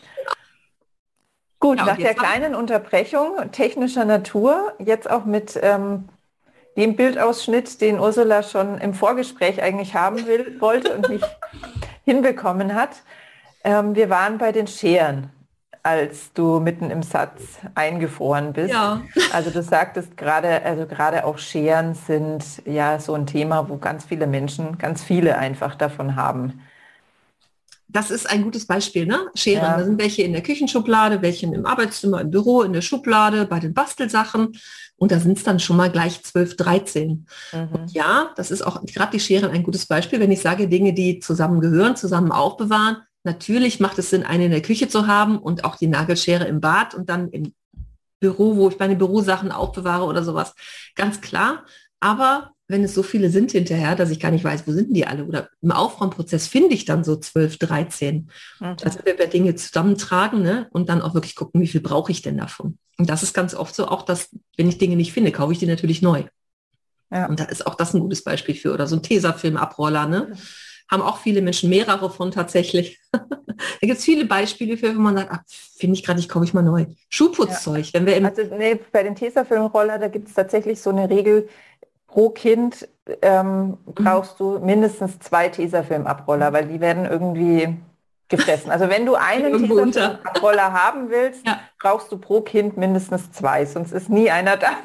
Gut, 1.59 1.79
ja, 1.79 1.85
nach 1.85 1.97
der 1.97 2.15
kleinen 2.15 2.55
Unterbrechung 2.55 3.51
technischer 3.51 4.05
Natur, 4.05 4.73
jetzt 4.79 5.11
auch 5.11 5.25
mit 5.25 5.59
ähm, 5.61 6.09
dem 6.77 6.97
Bildausschnitt, 6.97 7.81
den 7.81 7.99
Ursula 7.99 8.43
schon 8.43 8.79
im 8.79 8.95
Vorgespräch 8.95 9.63
eigentlich 9.63 9.95
haben 9.95 10.27
will, 10.27 10.61
wollte 10.61 10.95
und 10.95 11.09
nicht 11.09 11.27
hinbekommen 12.05 12.75
hat. 12.75 13.03
Ähm, 13.65 13.95
wir 13.95 14.09
waren 14.11 14.39
bei 14.39 14.53
den 14.53 14.67
Scheren, 14.67 15.31
als 15.83 16.33
du 16.33 16.61
mitten 16.61 16.91
im 16.91 17.03
Satz 17.03 17.59
eingefroren 17.75 18.53
bist. 18.53 18.73
Ja. 18.73 19.03
Also 19.33 19.51
du 19.51 19.63
sagtest 19.63 20.17
gerade, 20.17 20.63
also 20.63 20.87
gerade 20.87 21.25
auch 21.25 21.39
Scheren 21.39 21.95
sind 21.95 22.45
ja 22.67 22.99
so 22.99 23.15
ein 23.15 23.27
Thema, 23.27 23.69
wo 23.69 23.77
ganz 23.77 24.05
viele 24.05 24.27
Menschen, 24.27 24.79
ganz 24.79 25.03
viele 25.03 25.37
einfach 25.37 25.75
davon 25.75 26.17
haben 26.17 26.61
das 27.93 28.11
ist 28.11 28.29
ein 28.29 28.43
gutes 28.43 28.67
Beispiel, 28.67 29.07
ne? 29.07 29.31
Scheren. 29.35 29.65
Ja. 29.65 29.77
Da 29.77 29.85
sind 29.85 29.99
welche 29.99 30.23
in 30.23 30.33
der 30.33 30.43
Küchenschublade, 30.43 31.23
welche 31.23 31.47
im 31.47 31.67
Arbeitszimmer, 31.67 32.21
im 32.21 32.31
Büro, 32.31 32.63
in 32.63 32.73
der 32.73 32.83
Schublade, 32.83 33.47
bei 33.47 33.59
den 33.59 33.75
Bastelsachen. 33.75 34.57
Und 34.97 35.13
da 35.13 35.19
sind 35.19 35.39
es 35.39 35.45
dann 35.45 35.61
schon 35.61 35.77
mal 35.77 35.91
gleich 35.91 36.23
12, 36.23 36.57
13. 36.57 37.27
Mhm. 37.53 37.69
Und 37.73 37.93
ja, 37.93 38.33
das 38.37 38.51
ist 38.51 38.63
auch 38.63 38.85
gerade 38.85 39.13
die 39.13 39.21
Scheren 39.21 39.51
ein 39.51 39.63
gutes 39.63 39.87
Beispiel, 39.87 40.21
wenn 40.21 40.31
ich 40.31 40.41
sage, 40.41 40.69
Dinge, 40.69 40.93
die 40.93 41.19
zusammengehören, 41.19 41.97
zusammen 41.97 42.33
aufbewahren. 42.33 42.99
Natürlich 43.25 43.81
macht 43.81 43.99
es 43.99 44.11
Sinn, 44.11 44.25
eine 44.25 44.47
in 44.47 44.51
der 44.51 44.63
Küche 44.63 44.89
zu 44.89 45.07
haben 45.07 45.39
und 45.39 45.65
auch 45.65 45.77
die 45.77 45.89
Nagelschere 45.89 46.45
im 46.45 46.61
Bad 46.61 46.95
und 46.95 47.09
dann 47.09 47.29
im 47.31 47.53
Büro, 48.21 48.57
wo 48.57 48.69
ich 48.69 48.79
meine 48.79 48.97
Bürosachen 48.97 49.51
aufbewahre 49.51 50.05
oder 50.05 50.23
sowas. 50.23 50.55
Ganz 50.95 51.21
klar. 51.21 51.65
Aber 52.01 52.53
wenn 52.71 52.85
es 52.85 52.95
so 52.95 53.03
viele 53.03 53.31
sind 53.31 53.53
hinterher, 53.53 53.97
dass 53.97 54.11
ich 54.11 54.21
gar 54.21 54.31
nicht 54.31 54.45
weiß, 54.45 54.67
wo 54.67 54.73
sind 54.73 54.95
die 54.95 55.07
alle? 55.07 55.25
Oder 55.25 55.49
im 55.61 55.73
Aufräumprozess 55.73 56.47
finde 56.47 56.75
ich 56.75 56.85
dann 56.85 57.03
so 57.03 57.17
12, 57.17 57.59
13. 57.59 58.31
Mhm. 58.61 58.77
Also 58.83 59.01
wir 59.05 59.27
Dinge 59.27 59.55
zusammentragen 59.57 60.43
ne? 60.43 60.69
und 60.71 60.89
dann 60.89 61.03
auch 61.03 61.15
wirklich 61.15 61.35
gucken, 61.35 61.61
wie 61.61 61.67
viel 61.67 61.81
brauche 61.81 62.13
ich 62.13 62.23
denn 62.23 62.39
davon? 62.39 62.79
Und 62.97 63.11
das 63.11 63.23
ist 63.23 63.35
ganz 63.35 63.55
oft 63.55 63.75
so, 63.75 63.89
auch 63.89 64.03
dass, 64.03 64.29
wenn 64.57 64.69
ich 64.69 64.79
Dinge 64.79 64.97
nicht 64.97 65.13
finde, 65.13 65.33
kaufe 65.33 65.53
ich 65.53 65.59
die 65.59 65.67
natürlich 65.67 66.01
neu. 66.01 66.25
Ja. 67.11 67.27
Und 67.27 67.41
da 67.41 67.45
ist 67.45 67.67
auch 67.67 67.75
das 67.75 67.93
ein 67.93 68.01
gutes 68.01 68.23
Beispiel 68.23 68.55
für. 68.55 68.73
Oder 68.73 68.87
so 68.87 68.97
ein 68.97 69.03
Tesafilm-Abroller, 69.03 70.07
ne? 70.07 70.37
Haben 70.89 71.03
auch 71.03 71.19
viele 71.19 71.41
Menschen 71.43 71.71
mehrere 71.71 72.11
von 72.11 72.31
tatsächlich. 72.31 73.01
da 73.13 73.27
gibt 73.81 73.99
es 73.99 74.05
viele 74.05 74.27
Beispiele 74.27 74.77
für, 74.77 74.89
wenn 74.89 74.97
man 74.97 75.17
sagt, 75.17 75.51
finde 75.51 75.95
ich 75.95 76.05
gerade, 76.05 76.21
ich 76.21 76.29
kaufe 76.29 76.45
ich 76.45 76.55
mal 76.55 76.63
neu. 76.63 76.87
Schuhputzzeug, 77.09 77.87
ja. 77.87 77.95
wenn 77.95 78.07
wir 78.07 78.17
im 78.17 78.27
Also 78.27 78.43
nee, 78.57 78.79
bei 78.93 79.03
den 79.03 79.17
Tesafilm-Roller, 79.17 79.99
da 79.99 80.09
gibt 80.09 80.29
es 80.29 80.35
tatsächlich 80.35 80.81
so 80.81 80.91
eine 80.91 81.09
Regel, 81.09 81.49
pro 82.11 82.31
Kind 82.31 82.89
ähm, 83.23 83.77
brauchst 83.87 84.39
du 84.41 84.59
mindestens 84.59 85.19
zwei 85.21 85.49
Tesafilm-Abroller, 85.49 86.53
weil 86.53 86.67
die 86.67 86.81
werden 86.81 87.07
irgendwie 87.07 87.77
gefressen. 88.29 88.71
Also 88.71 88.89
wenn 88.89 89.07
du 89.07 89.15
einen 89.17 89.67
Tesafilm-Abroller 89.67 90.73
haben 90.73 91.11
willst, 91.11 91.47
ja. 91.47 91.61
brauchst 91.81 92.11
du 92.13 92.19
pro 92.19 92.41
Kind 92.41 92.77
mindestens 92.77 93.33
zwei, 93.33 93.65
sonst 93.65 93.93
ist 93.93 94.11
nie 94.11 94.31
einer 94.31 94.57
da. 94.57 94.69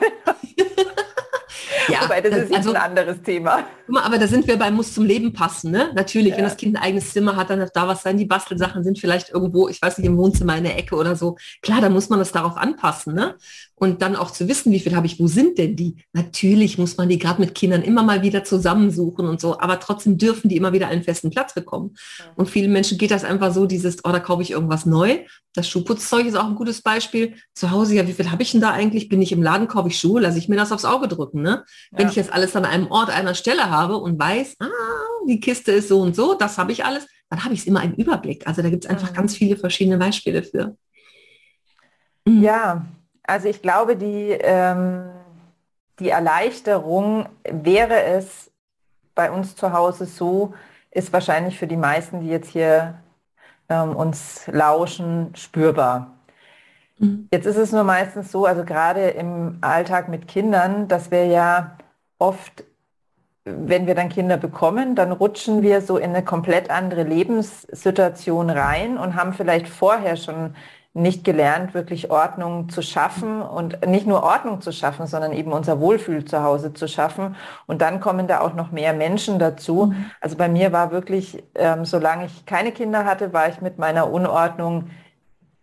Ja, 1.87 2.03
Wobei, 2.03 2.21
das 2.21 2.35
ist 2.35 2.55
also, 2.55 2.71
ein 2.71 2.77
anderes 2.77 3.21
Thema. 3.21 3.65
Aber 4.03 4.17
da 4.17 4.27
sind 4.27 4.47
wir 4.47 4.57
bei 4.57 4.71
Muss 4.71 4.93
zum 4.93 5.05
Leben 5.05 5.33
passen. 5.33 5.71
Ne? 5.71 5.91
Natürlich, 5.93 6.31
ja. 6.31 6.37
wenn 6.37 6.43
das 6.43 6.57
Kind 6.57 6.75
ein 6.75 6.81
eigenes 6.81 7.11
Zimmer 7.11 7.35
hat, 7.35 7.49
dann 7.49 7.59
darf 7.59 7.71
da 7.71 7.87
was 7.87 8.01
sein. 8.01 8.17
Die 8.17 8.25
Bastelsachen 8.25 8.83
sind 8.83 8.99
vielleicht 8.99 9.29
irgendwo, 9.29 9.67
ich 9.67 9.81
weiß 9.81 9.97
nicht, 9.97 10.07
im 10.07 10.17
Wohnzimmer 10.17 10.57
in 10.57 10.63
der 10.63 10.77
Ecke 10.77 10.95
oder 10.95 11.15
so. 11.15 11.37
Klar, 11.61 11.81
da 11.81 11.89
muss 11.89 12.09
man 12.09 12.19
das 12.19 12.31
darauf 12.31 12.57
anpassen. 12.57 13.13
Ne? 13.13 13.35
Und 13.77 14.01
dann 14.01 14.15
auch 14.15 14.31
zu 14.31 14.47
wissen, 14.47 14.71
wie 14.71 14.79
viel 14.79 14.95
habe 14.95 15.05
ich, 15.05 15.19
wo 15.19 15.27
sind 15.27 15.57
denn 15.57 15.75
die? 15.75 15.97
Natürlich 16.13 16.77
muss 16.77 16.95
man 16.95 17.09
die 17.09 17.19
gerade 17.19 17.41
mit 17.41 17.53
Kindern 17.53 17.81
immer 17.81 18.03
mal 18.03 18.21
wieder 18.21 18.45
zusammensuchen 18.45 19.27
und 19.27 19.41
so, 19.41 19.59
aber 19.59 19.81
trotzdem 19.81 20.17
dürfen 20.17 20.47
die 20.47 20.55
immer 20.55 20.71
wieder 20.71 20.87
einen 20.87 21.03
festen 21.03 21.29
Platz 21.29 21.53
bekommen. 21.53 21.95
Und 22.35 22.49
vielen 22.49 22.71
Menschen 22.71 22.97
geht 22.97 23.11
das 23.11 23.25
einfach 23.25 23.53
so, 23.53 23.65
dieses, 23.65 24.05
oh, 24.05 24.11
da 24.11 24.19
kaufe 24.19 24.41
ich 24.41 24.51
irgendwas 24.51 24.85
neu. 24.85 25.19
Das 25.53 25.67
Schuhputzzeug 25.67 26.25
ist 26.25 26.35
auch 26.35 26.45
ein 26.45 26.55
gutes 26.55 26.81
Beispiel. 26.81 27.35
Zu 27.53 27.71
Hause, 27.71 27.95
ja, 27.95 28.07
wie 28.07 28.13
viel 28.13 28.31
habe 28.31 28.43
ich 28.43 28.53
denn 28.53 28.61
da 28.61 28.71
eigentlich? 28.71 29.09
Bin 29.09 29.21
ich 29.21 29.33
im 29.33 29.43
Laden, 29.43 29.67
kaufe 29.67 29.89
ich 29.89 29.99
Schuhe, 29.99 30.21
lasse 30.21 30.37
ich 30.37 30.47
mir 30.47 30.55
das 30.55 30.71
aufs 30.71 30.85
Auge 30.85 31.09
drücken. 31.09 31.41
Ne? 31.41 31.65
Ja. 31.91 31.99
Wenn 31.99 32.07
ich 32.07 32.15
jetzt 32.15 32.31
alles 32.31 32.55
an 32.55 32.63
einem 32.63 32.87
Ort, 32.87 33.09
einer 33.09 33.35
Stelle 33.35 33.69
habe 33.69 33.97
und 33.97 34.17
weiß, 34.17 34.55
ah, 34.59 34.69
die 35.27 35.41
Kiste 35.41 35.73
ist 35.73 35.89
so 35.89 35.99
und 35.99 36.15
so, 36.15 36.35
das 36.35 36.57
habe 36.57 36.71
ich 36.71 36.85
alles, 36.85 37.07
dann 37.29 37.43
habe 37.43 37.53
ich 37.53 37.61
es 37.61 37.67
immer 37.67 37.83
im 37.83 37.93
Überblick. 37.93 38.47
Also 38.47 38.61
da 38.61 38.69
gibt 38.69 38.85
es 38.85 38.89
einfach 38.89 39.13
ganz 39.13 39.35
viele 39.35 39.57
verschiedene 39.57 39.97
Beispiele 39.97 40.43
für. 40.43 40.77
Mhm. 42.25 42.41
Ja, 42.41 42.85
also 43.27 43.47
ich 43.47 43.61
glaube, 43.61 43.95
die, 43.95 44.31
ähm, 44.31 45.09
die 45.99 46.09
Erleichterung 46.09 47.27
wäre 47.43 48.03
es 48.03 48.51
bei 49.13 49.31
uns 49.31 49.55
zu 49.55 49.73
Hause 49.73 50.05
so, 50.05 50.53
ist 50.91 51.13
wahrscheinlich 51.13 51.57
für 51.57 51.67
die 51.67 51.77
meisten, 51.77 52.21
die 52.21 52.29
jetzt 52.29 52.49
hier 52.49 52.95
ähm, 53.69 53.95
uns 53.95 54.47
lauschen, 54.47 55.35
spürbar. 55.35 56.15
Mhm. 56.99 57.27
Jetzt 57.31 57.45
ist 57.45 57.57
es 57.57 57.71
nur 57.71 57.83
meistens 57.83 58.31
so, 58.31 58.45
also 58.45 58.63
gerade 58.63 59.09
im 59.09 59.57
Alltag 59.61 60.07
mit 60.07 60.27
Kindern, 60.27 60.87
dass 60.87 61.11
wir 61.11 61.25
ja 61.25 61.77
oft, 62.17 62.63
wenn 63.43 63.87
wir 63.87 63.95
dann 63.95 64.09
Kinder 64.09 64.37
bekommen, 64.37 64.95
dann 64.95 65.11
rutschen 65.11 65.61
wir 65.61 65.81
so 65.81 65.97
in 65.97 66.11
eine 66.11 66.23
komplett 66.23 66.69
andere 66.69 67.03
Lebenssituation 67.03 68.49
rein 68.49 68.97
und 68.97 69.15
haben 69.15 69.33
vielleicht 69.33 69.67
vorher 69.67 70.15
schon 70.15 70.55
nicht 70.95 71.25
gelernt, 71.25 71.73
wirklich 71.73 72.09
Ordnung 72.09 72.69
zu 72.69 72.81
schaffen 72.81 73.41
und 73.41 73.85
nicht 73.85 74.07
nur 74.07 74.23
Ordnung 74.23 74.61
zu 74.61 74.71
schaffen, 74.71 75.07
sondern 75.07 75.33
eben 75.33 75.51
unser 75.51 75.81
Wohlfühl 75.81 76.23
zu 76.23 76.41
Hause 76.41 76.73
zu 76.73 76.87
schaffen. 76.87 77.35
Und 77.67 77.81
dann 77.81 77.99
kommen 77.99 78.27
da 78.27 78.39
auch 78.39 78.53
noch 78.53 78.71
mehr 78.71 78.93
Menschen 78.93 79.37
dazu. 79.37 79.87
Mhm. 79.87 80.05
Also 80.21 80.37
bei 80.37 80.47
mir 80.47 80.71
war 80.71 80.91
wirklich, 80.91 81.43
ähm, 81.55 81.83
solange 81.83 82.27
ich 82.27 82.45
keine 82.45 82.71
Kinder 82.71 83.03
hatte, 83.03 83.33
war 83.33 83.49
ich 83.49 83.59
mit 83.59 83.77
meiner 83.77 84.09
Unordnung 84.09 84.89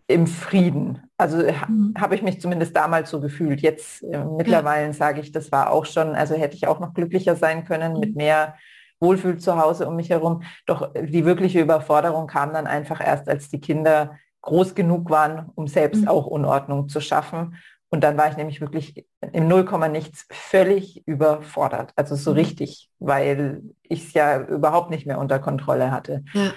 im 0.05 0.27
Frieden. 0.27 1.01
Also 1.17 1.37
mhm. 1.37 1.95
habe 1.99 2.13
ich 2.13 2.21
mich 2.21 2.39
zumindest 2.39 2.75
damals 2.75 3.09
so 3.09 3.19
gefühlt. 3.19 3.61
Jetzt 3.61 4.03
äh, 4.03 4.23
mittlerweile 4.23 4.85
ja. 4.85 4.93
sage 4.93 5.19
ich, 5.19 5.31
das 5.31 5.51
war 5.51 5.71
auch 5.71 5.87
schon, 5.87 6.13
also 6.13 6.35
hätte 6.35 6.55
ich 6.55 6.67
auch 6.67 6.79
noch 6.79 6.93
glücklicher 6.93 7.35
sein 7.35 7.65
können 7.65 7.93
mhm. 7.93 7.99
mit 7.99 8.15
mehr 8.15 8.55
Wohlfühl 8.99 9.39
zu 9.39 9.59
Hause 9.59 9.87
um 9.87 9.95
mich 9.95 10.11
herum. 10.11 10.43
Doch 10.67 10.93
die 10.93 11.25
wirkliche 11.25 11.59
Überforderung 11.59 12.27
kam 12.27 12.53
dann 12.53 12.67
einfach 12.67 13.01
erst, 13.03 13.27
als 13.27 13.49
die 13.49 13.59
Kinder 13.59 14.19
groß 14.43 14.75
genug 14.75 15.09
waren, 15.09 15.49
um 15.55 15.67
selbst 15.67 16.03
mhm. 16.03 16.07
auch 16.07 16.27
Unordnung 16.27 16.87
zu 16.87 17.01
schaffen. 17.01 17.57
Und 17.89 18.03
dann 18.03 18.17
war 18.17 18.29
ich 18.29 18.37
nämlich 18.37 18.61
wirklich 18.61 19.05
im 19.33 19.47
Nullkomma 19.47 19.87
nichts 19.87 20.25
völlig 20.31 21.07
überfordert. 21.07 21.91
Also 21.95 22.15
so 22.15 22.31
mhm. 22.31 22.37
richtig, 22.37 22.89
weil 22.99 23.61
ich 23.83 24.07
es 24.07 24.13
ja 24.13 24.41
überhaupt 24.41 24.89
nicht 24.89 25.05
mehr 25.05 25.19
unter 25.19 25.39
Kontrolle 25.39 25.91
hatte. 25.91 26.23
Ja. 26.33 26.53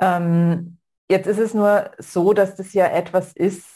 Ähm, 0.00 0.78
jetzt 1.08 1.26
ist 1.26 1.38
es 1.38 1.54
nur 1.54 1.90
so, 1.98 2.32
dass 2.32 2.56
das 2.56 2.72
ja 2.72 2.86
etwas 2.86 3.32
ist, 3.32 3.66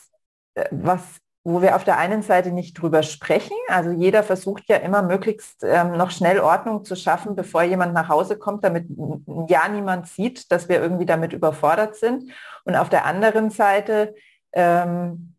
äh, 0.55 0.65
was 0.71 1.03
wo 1.45 1.61
wir 1.61 1.77
auf 1.77 1.85
der 1.85 1.99
einen 1.99 2.23
Seite 2.23 2.51
nicht 2.51 2.81
drüber 2.81 3.03
sprechen. 3.03 3.57
Also 3.69 3.91
jeder 3.91 4.23
versucht 4.23 4.65
ja 4.69 4.77
immer 4.77 5.03
möglichst 5.03 5.63
ähm, 5.63 5.93
noch 5.93 6.11
schnell 6.11 6.41
Ordnung 6.41 6.85
zu 6.85 6.97
schaffen, 6.97 7.37
bevor 7.37 7.63
jemand 7.63 7.93
nach 7.93 8.09
Hause 8.09 8.39
kommt, 8.39 8.65
damit 8.65 8.87
ja 9.49 9.69
niemand 9.69 10.09
sieht, 10.09 10.51
dass 10.51 10.71
wir 10.71 10.81
irgendwie 10.81 11.05
damit 11.05 11.35
überfordert 11.35 11.97
sind. 11.97 12.33
Und 12.65 12.77
auf 12.77 12.89
der 12.89 13.05
anderen 13.05 13.51
Seite 13.51 14.15
ähm, 14.53 15.35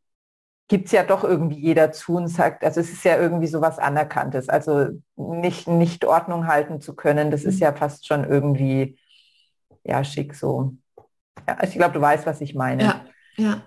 gibt 0.68 0.86
es 0.86 0.92
ja 0.92 1.04
doch 1.04 1.24
irgendwie 1.24 1.60
jeder 1.60 1.92
zu 1.92 2.16
und 2.16 2.28
sagt, 2.28 2.64
also 2.64 2.82
es 2.82 2.92
ist 2.92 3.04
ja 3.04 3.18
irgendwie 3.18 3.48
so 3.48 3.62
was 3.62 3.80
Anerkanntes. 3.80 4.48
Also 4.48 4.90
nicht, 5.16 5.68
nicht 5.68 6.06
Ordnung 6.06 6.46
halten 6.46 6.82
zu 6.82 6.96
können, 6.96 7.32
das 7.32 7.44
ist 7.44 7.60
ja 7.60 7.74
fast 7.74 8.06
schon 8.06 8.24
irgendwie 8.24 9.00
ja 9.84 10.04
schick 10.04 10.36
so. 10.36 10.74
Ja, 11.48 11.58
ich 11.64 11.74
glaube, 11.74 11.94
du 11.94 12.02
weißt, 12.02 12.26
was 12.26 12.42
ich 12.42 12.54
meine. 12.56 12.84
Ja, 12.84 13.06
ja. 13.38 13.62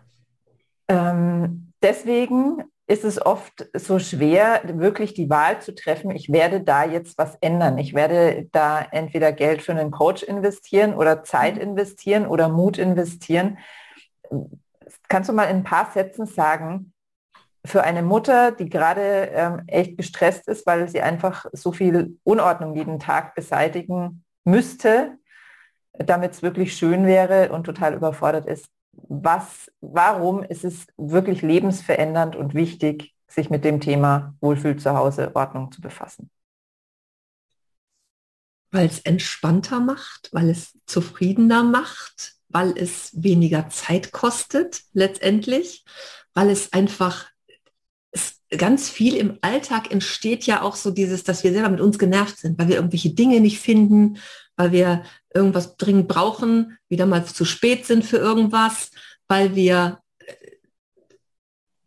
Ähm, 0.89 1.68
deswegen 1.83 2.65
ist 2.89 3.05
es 3.05 3.25
oft 3.25 3.69
so 3.75 3.99
schwer, 3.99 4.63
wirklich 4.65 5.13
die 5.13 5.29
Wahl 5.29 5.61
zu 5.61 5.75
treffen, 5.75 6.11
ich 6.11 6.33
werde 6.33 6.63
da 6.63 6.85
jetzt 6.85 7.19
was 7.19 7.37
ändern. 7.43 7.77
Ich 7.77 7.93
werde 7.93 8.49
da 8.51 8.81
entweder 8.81 9.31
Geld 9.33 9.61
für 9.61 9.73
einen 9.73 9.91
Coach 9.91 10.23
investieren 10.23 10.95
oder 10.95 11.23
Zeit 11.23 11.57
mhm. 11.57 11.61
investieren 11.61 12.27
oder 12.27 12.49
Mut 12.49 12.79
investieren. 12.79 13.59
Kannst 15.09 15.29
du 15.29 15.35
mal 15.35 15.45
in 15.45 15.59
ein 15.59 15.65
paar 15.65 15.91
Sätzen 15.93 16.25
sagen, 16.25 16.95
für 17.65 17.83
eine 17.83 18.03
Mutter, 18.03 18.53
die 18.53 18.71
gerade 18.71 19.29
ähm, 19.35 19.63
echt 19.67 19.99
gestresst 19.99 20.49
ist, 20.49 20.67
weil 20.67 20.89
sie 20.89 21.03
einfach 21.03 21.45
so 21.53 21.73
viel 21.73 22.19
Unordnung 22.25 22.75
jeden 22.75 22.99
Tag 22.99 23.35
beseitigen 23.35 24.25
müsste, 24.45 25.19
damit 25.93 26.33
es 26.33 26.43
wirklich 26.43 26.75
schön 26.75 27.05
wäre 27.05 27.51
und 27.51 27.65
total 27.65 27.93
überfordert 27.93 28.47
ist, 28.47 28.67
was, 29.09 29.71
warum 29.81 30.43
ist 30.43 30.65
es 30.65 30.87
wirklich 30.97 31.43
lebensverändernd 31.43 32.37
und 32.37 32.55
wichtig, 32.55 33.15
sich 33.29 33.51
mit 33.51 33.65
dem 33.65 33.81
Thema 33.81 34.35
Wohlfühl 34.41 34.77
zu 34.77 34.97
Hause, 34.97 35.35
Ordnung 35.35 35.71
zu 35.71 35.81
befassen? 35.81 36.31
weil 38.71 38.87
es 38.87 39.01
entspannter 39.01 39.81
macht, 39.81 40.29
weil 40.33 40.51
es 40.51 40.79
zufriedener 40.87 41.63
macht, 41.63 42.35
weil 42.49 42.77
es 42.77 43.11
weniger 43.15 43.69
Zeit 43.69 44.13
kostet 44.13 44.83
letztendlich, 44.93 45.85
weil 46.35 46.51
es 46.51 46.73
einfach 46.73 47.27
es 48.11 48.41
ganz 48.57 48.89
viel 48.89 49.17
im 49.17 49.39
Alltag 49.43 49.91
entsteht 49.91 50.45
ja 50.45 50.63
auch 50.63 50.77
so 50.77 50.91
dieses, 50.91 51.25
dass 51.25 51.45
wir 51.45 51.53
selber 51.53 51.69
mit 51.69 51.81
uns 51.81 51.99
genervt 51.99 52.39
sind, 52.39 52.59
weil 52.59 52.69
wir 52.69 52.77
irgendwelche 52.77 53.11
Dinge 53.11 53.41
nicht 53.41 53.61
finden, 53.61 54.19
weil 54.59 54.73
wir 54.73 55.05
irgendwas 55.33 55.77
dringend 55.77 56.09
brauchen, 56.09 56.77
wieder 56.89 57.07
mal 57.07 57.25
zu 57.25 57.45
spät 57.45 57.87
sind 57.87 58.05
für 58.05 58.19
irgendwas, 58.19 58.91
weil 59.29 59.55
wir 59.55 60.01
äh, 60.19 60.35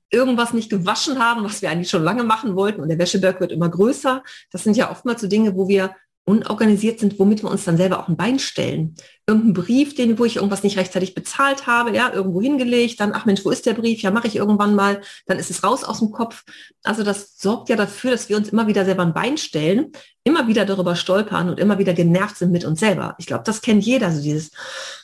irgendwas 0.09 0.53
nicht 0.53 0.69
gewaschen 0.69 1.19
haben, 1.19 1.43
was 1.43 1.61
wir 1.61 1.69
eigentlich 1.69 1.89
schon 1.89 2.03
lange 2.03 2.23
machen 2.23 2.55
wollten 2.55 2.81
und 2.81 2.89
der 2.89 2.97
Wäscheberg 2.97 3.39
wird 3.39 3.51
immer 3.51 3.69
größer. 3.69 4.23
Das 4.51 4.63
sind 4.63 4.77
ja 4.77 4.89
oftmals 4.89 5.21
so 5.21 5.27
Dinge, 5.27 5.55
wo 5.55 5.67
wir 5.67 5.95
unorganisiert 6.25 6.99
sind, 6.99 7.17
womit 7.19 7.43
wir 7.43 7.49
uns 7.49 7.65
dann 7.65 7.77
selber 7.77 7.99
auch 7.99 8.07
ein 8.07 8.15
Bein 8.15 8.37
stellen. 8.37 8.95
Irgendein 9.25 9.53
Brief, 9.53 9.95
den, 9.95 10.19
wo 10.19 10.25
ich 10.25 10.35
irgendwas 10.35 10.63
nicht 10.63 10.77
rechtzeitig 10.77 11.15
bezahlt 11.15 11.65
habe, 11.65 11.95
ja, 11.95 12.13
irgendwo 12.13 12.41
hingelegt, 12.41 12.99
dann, 12.99 13.13
ach 13.13 13.25
Mensch, 13.25 13.43
wo 13.43 13.49
ist 13.49 13.65
der 13.65 13.73
Brief? 13.73 14.01
Ja, 14.01 14.11
mache 14.11 14.27
ich 14.27 14.35
irgendwann 14.35 14.75
mal, 14.75 15.01
dann 15.25 15.39
ist 15.39 15.49
es 15.49 15.63
raus 15.63 15.83
aus 15.83 15.99
dem 15.99 16.11
Kopf. 16.11 16.43
Also 16.83 17.03
das 17.03 17.37
sorgt 17.37 17.69
ja 17.69 17.75
dafür, 17.75 18.11
dass 18.11 18.29
wir 18.29 18.37
uns 18.37 18.49
immer 18.49 18.67
wieder 18.67 18.85
selber 18.85 19.03
ein 19.03 19.13
Bein 19.13 19.37
stellen, 19.37 19.91
immer 20.23 20.47
wieder 20.47 20.65
darüber 20.65 20.95
stolpern 20.95 21.49
und 21.49 21.59
immer 21.59 21.79
wieder 21.79 21.93
genervt 21.93 22.37
sind 22.37 22.51
mit 22.51 22.65
uns 22.65 22.79
selber. 22.79 23.15
Ich 23.17 23.25
glaube, 23.25 23.43
das 23.43 23.61
kennt 23.61 23.83
jeder, 23.83 24.11
so 24.11 24.21
dieses, 24.21 24.51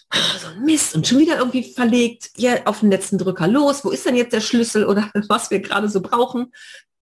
ah, 0.10 0.18
so 0.40 0.48
ein 0.50 0.64
Mist 0.64 0.96
und 0.96 1.08
schon 1.08 1.20
wieder 1.20 1.40
irgendwie 1.40 1.64
verlegt, 1.64 2.30
ja, 2.38 2.66
auf 2.66 2.82
den 2.82 2.92
letzten 2.92 3.18
Drücker 3.18 3.48
los, 3.48 3.84
wo 3.84 3.90
ist 3.90 4.06
denn 4.06 4.16
jetzt 4.16 4.34
der 4.34 4.42
Schlüssel 4.42 4.86
oder 4.86 5.10
was 5.30 5.50
wir 5.50 5.62
gerade 5.62 5.90
so 5.90 6.02
brauchen? 6.02 6.54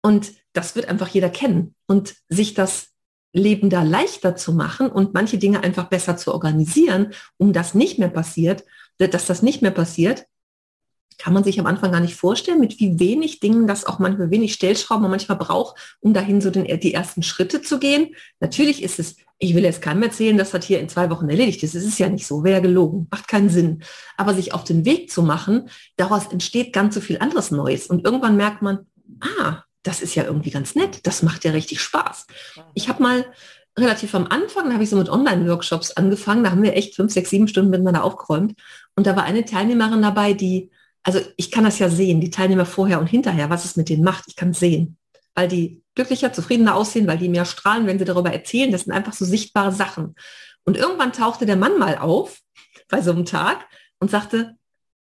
Und 0.03 0.33
das 0.53 0.77
wird 0.77 0.89
einfach 0.89 1.09
jeder 1.09 1.31
kennen 1.31 1.75
und 1.87 2.15
sich 2.29 2.55
das 2.55 2.94
Leben 3.35 3.69
da 3.69 3.83
leichter 3.83 4.37
zu 4.37 4.53
machen 4.53 4.89
und 4.89 5.13
manche 5.13 5.39
Dinge 5.39 5.63
einfach 5.63 5.89
besser 5.89 6.17
zu 6.17 6.33
organisieren, 6.33 7.13
um 7.37 7.53
das 7.53 7.75
nicht 7.75 7.99
mehr 7.99 8.09
passiert, 8.09 8.65
dass 8.99 9.27
das 9.27 9.43
nicht 9.43 9.61
mehr 9.61 9.73
passiert, 9.73 10.27
kann 11.19 11.35
man 11.35 11.45
sich 11.45 11.61
am 11.61 11.67
Anfang 11.67 11.93
gar 11.93 12.01
nicht 12.01 12.15
vorstellen, 12.15 12.61
mit 12.61 12.81
wie 12.81 12.99
wenig 12.99 13.41
Dingen 13.41 13.67
das 13.67 13.87
auch 13.87 13.99
manchmal 13.99 14.31
wenig 14.31 14.53
Stellschrauben 14.53 15.03
man 15.03 15.11
manchmal 15.11 15.39
braucht, 15.39 15.97
um 16.01 16.15
dahin 16.15 16.41
so 16.41 16.51
den, 16.51 16.65
die 16.81 16.95
ersten 16.95 17.23
Schritte 17.23 17.63
zu 17.63 17.79
gehen. 17.79 18.15
Natürlich 18.41 18.83
ist 18.83 18.99
es, 18.99 19.17
ich 19.39 19.55
will 19.55 19.65
jetzt 19.65 19.83
keinem 19.83 20.03
erzählen, 20.03 20.39
das 20.39 20.55
hat 20.55 20.65
hier 20.65 20.81
in 20.81 20.89
zwei 20.89 21.11
Wochen 21.11 21.29
erledigt 21.29 21.63
ist. 21.63 21.75
Es 21.75 21.85
ist 21.85 21.99
ja 21.99 22.09
nicht 22.09 22.27
so, 22.27 22.45
wäre 22.45 22.63
gelogen, 22.63 23.07
macht 23.11 23.29
keinen 23.29 23.49
Sinn. 23.49 23.83
Aber 24.17 24.35
sich 24.35 24.55
auf 24.55 24.65
den 24.65 24.85
Weg 24.85 25.11
zu 25.11 25.23
machen, 25.23 25.69
daraus 25.97 26.27
entsteht 26.27 26.73
ganz 26.73 26.95
so 26.95 27.01
viel 27.01 27.19
anderes 27.19 27.51
Neues. 27.51 27.87
Und 27.87 28.05
irgendwann 28.05 28.37
merkt 28.37 28.63
man, 28.63 28.87
ah, 29.21 29.64
das 29.85 30.01
ist 30.01 30.17
ja 30.17 30.25
irgendwie 30.25 30.51
ganz 30.51 30.75
nett, 30.75 31.07
das 31.07 31.23
macht 31.23 31.45
ja 31.45 31.53
richtig 31.53 31.81
Spaß. 31.81 32.27
Ich 32.75 32.89
habe 32.89 33.03
mal 33.03 33.25
relativ 33.79 34.15
am 34.15 34.27
Anfang, 34.27 34.67
da 34.67 34.73
habe 34.73 34.85
ich 34.85 34.91
so 34.91 34.97
mit 34.97 35.09
Online-Workshops 35.09 35.93
angefangen, 35.93 36.43
da 36.43 36.51
haben 36.51 36.63
wir 36.63 36.75
echt 36.75 36.97
fünf, 36.97 37.13
sechs, 37.13 37.31
sieben 37.31 37.49
Stunden 37.49 37.71
miteinander 37.71 38.03
aufgeräumt. 38.03 38.55
Und 38.97 39.07
da 39.07 39.15
war 39.15 39.25
eine 39.25 39.45
Teilnehmerin 39.45 40.03
dabei, 40.03 40.33
die, 40.33 40.71
also 41.03 41.21
ich 41.37 41.51
kann 41.51 41.65
das 41.65 41.79
ja 41.79 41.89
sehen, 41.89 42.21
die 42.21 42.31
Teilnehmer 42.31 42.67
vorher 42.67 42.99
und 42.99 43.09
hinterher, 43.09 43.51
was 43.51 43.65
es 43.65 43.77
mit 43.77 43.89
denen 43.89 44.05
macht, 44.05 44.25
ich 44.27 44.37
kann 44.37 44.51
es 44.51 44.61
sehen. 44.61 44.97
Weil 45.35 45.49
die 45.49 45.83
glücklicher, 45.95 46.33
zufriedener 46.33 46.75
aussehen, 46.77 47.07
weil 47.07 47.19
die 47.19 47.29
mehr 47.29 47.45
strahlen, 47.45 47.87
wenn 47.87 47.99
sie 47.99 48.05
darüber 48.05 48.33
erzählen. 48.33 48.73
Das 48.73 48.83
sind 48.83 48.93
einfach 48.93 49.13
so 49.13 49.25
sichtbare 49.25 49.73
Sachen. 49.73 50.15
Und 50.65 50.77
irgendwann 50.77 51.13
tauchte 51.13 51.45
der 51.45 51.57
Mann 51.57 51.79
mal 51.79 51.99
auf 51.99 52.41
bei 52.89 53.03
so 53.03 53.11
einem 53.11 53.25
Tag 53.25 53.67
und 53.99 54.11
sagte, 54.11 54.57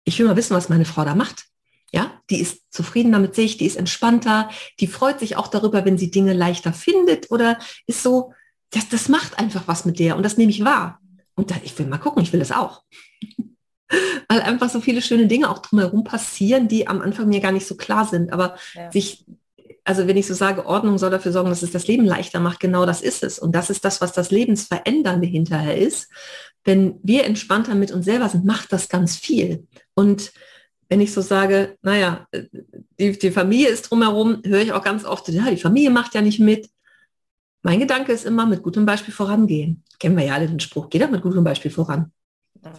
ich 0.06 0.18
will 0.18 0.26
mal 0.26 0.38
wissen, 0.38 0.56
was 0.56 0.70
meine 0.70 0.86
Frau 0.86 1.04
da 1.06 1.14
macht. 1.14 1.46
Ja, 1.94 2.22
die 2.30 2.40
ist 2.40 2.62
zufriedener 2.72 3.20
mit 3.20 3.36
sich, 3.36 3.58
die 3.58 3.66
ist 3.66 3.76
entspannter, 3.76 4.50
die 4.80 4.88
freut 4.88 5.20
sich 5.20 5.36
auch 5.36 5.48
darüber, 5.48 5.84
wenn 5.84 5.98
sie 5.98 6.10
Dinge 6.10 6.34
leichter 6.34 6.72
findet 6.72 7.30
oder 7.32 7.60
ist 7.86 8.02
so, 8.02 8.34
das, 8.70 8.88
das 8.88 9.10
macht 9.10 9.38
einfach 9.38 9.68
was 9.68 9.84
mit 9.84 10.00
der 10.00 10.16
und 10.16 10.24
das 10.24 10.38
nehme 10.38 10.52
ich 10.52 10.64
wahr. 10.64 11.02
Und 11.36 11.52
da, 11.52 11.56
ich 11.64 11.78
will 11.78 11.88
mal 11.88 11.98
gucken, 11.98 12.24
ich 12.24 12.32
will 12.32 12.40
das 12.40 12.52
auch. 12.52 12.84
Weil 14.30 14.42
einfach 14.42 14.70
so 14.70 14.80
viele 14.80 15.02
schöne 15.02 15.28
Dinge 15.28 15.50
auch 15.50 15.60
drumherum 15.60 16.04
passieren, 16.04 16.68
die 16.68 16.88
am 16.88 17.02
Anfang 17.02 17.28
mir 17.28 17.42
gar 17.42 17.52
nicht 17.52 17.68
so 17.68 17.76
klar 17.76 18.06
sind. 18.06 18.32
Aber 18.32 18.56
ja. 18.74 18.90
sich, 18.92 19.26
also 19.84 20.08
wenn 20.08 20.16
ich 20.16 20.28
so 20.28 20.34
sage, 20.34 20.66
Ordnung 20.66 20.98
soll 20.98 21.10
dafür 21.10 21.34
sorgen, 21.34 21.50
dass 21.50 21.64
es 21.64 21.72
das 21.72 21.88
Leben 21.88 22.06
leichter 22.06 22.40
macht, 22.40 22.62
genau 22.62 22.86
das 22.86 23.02
ist 23.02 23.24
es. 23.24 23.38
Und 23.40 23.54
das 23.54 23.70
ist 23.70 23.84
das, 23.84 24.00
was 24.00 24.14
das 24.14 24.32
Lebensverändernde 24.32 25.28
hinterher 25.28 25.78
ist. 25.78 26.10
Wenn 26.64 27.00
wir 27.04 27.26
entspannter 27.26 27.76
mit 27.76 27.92
uns 27.92 28.06
selber 28.06 28.30
sind, 28.30 28.46
macht 28.46 28.72
das 28.72 28.88
ganz 28.88 29.18
viel. 29.18 29.68
Und 29.94 30.32
wenn 30.92 31.00
ich 31.00 31.14
so 31.14 31.22
sage, 31.22 31.78
naja, 31.82 32.28
die, 33.00 33.18
die 33.18 33.32
Familie 33.32 33.70
ist 33.70 33.84
drumherum, 33.84 34.42
höre 34.46 34.62
ich 34.62 34.74
auch 34.74 34.84
ganz 34.84 35.06
oft, 35.06 35.30
ja, 35.30 35.50
die 35.50 35.56
Familie 35.56 35.90
macht 35.90 36.14
ja 36.14 36.22
nicht 36.22 36.42
mit. 36.42 36.70
Mein 37.64 37.80
Gedanke 37.80 38.12
ist 38.12 38.26
immer, 38.26 38.46
mit 38.46 38.62
gutem 38.62 38.86
Beispiel 38.86 39.14
vorangehen. 39.14 39.86
Kennen 40.00 40.18
wir 40.18 40.26
ja 40.26 40.34
alle 40.34 40.48
den 40.48 40.60
Spruch, 40.60 40.90
geht 40.90 41.02
doch 41.02 41.10
mit 41.10 41.22
gutem 41.22 41.46
Beispiel 41.46 41.72
voran 41.72 42.12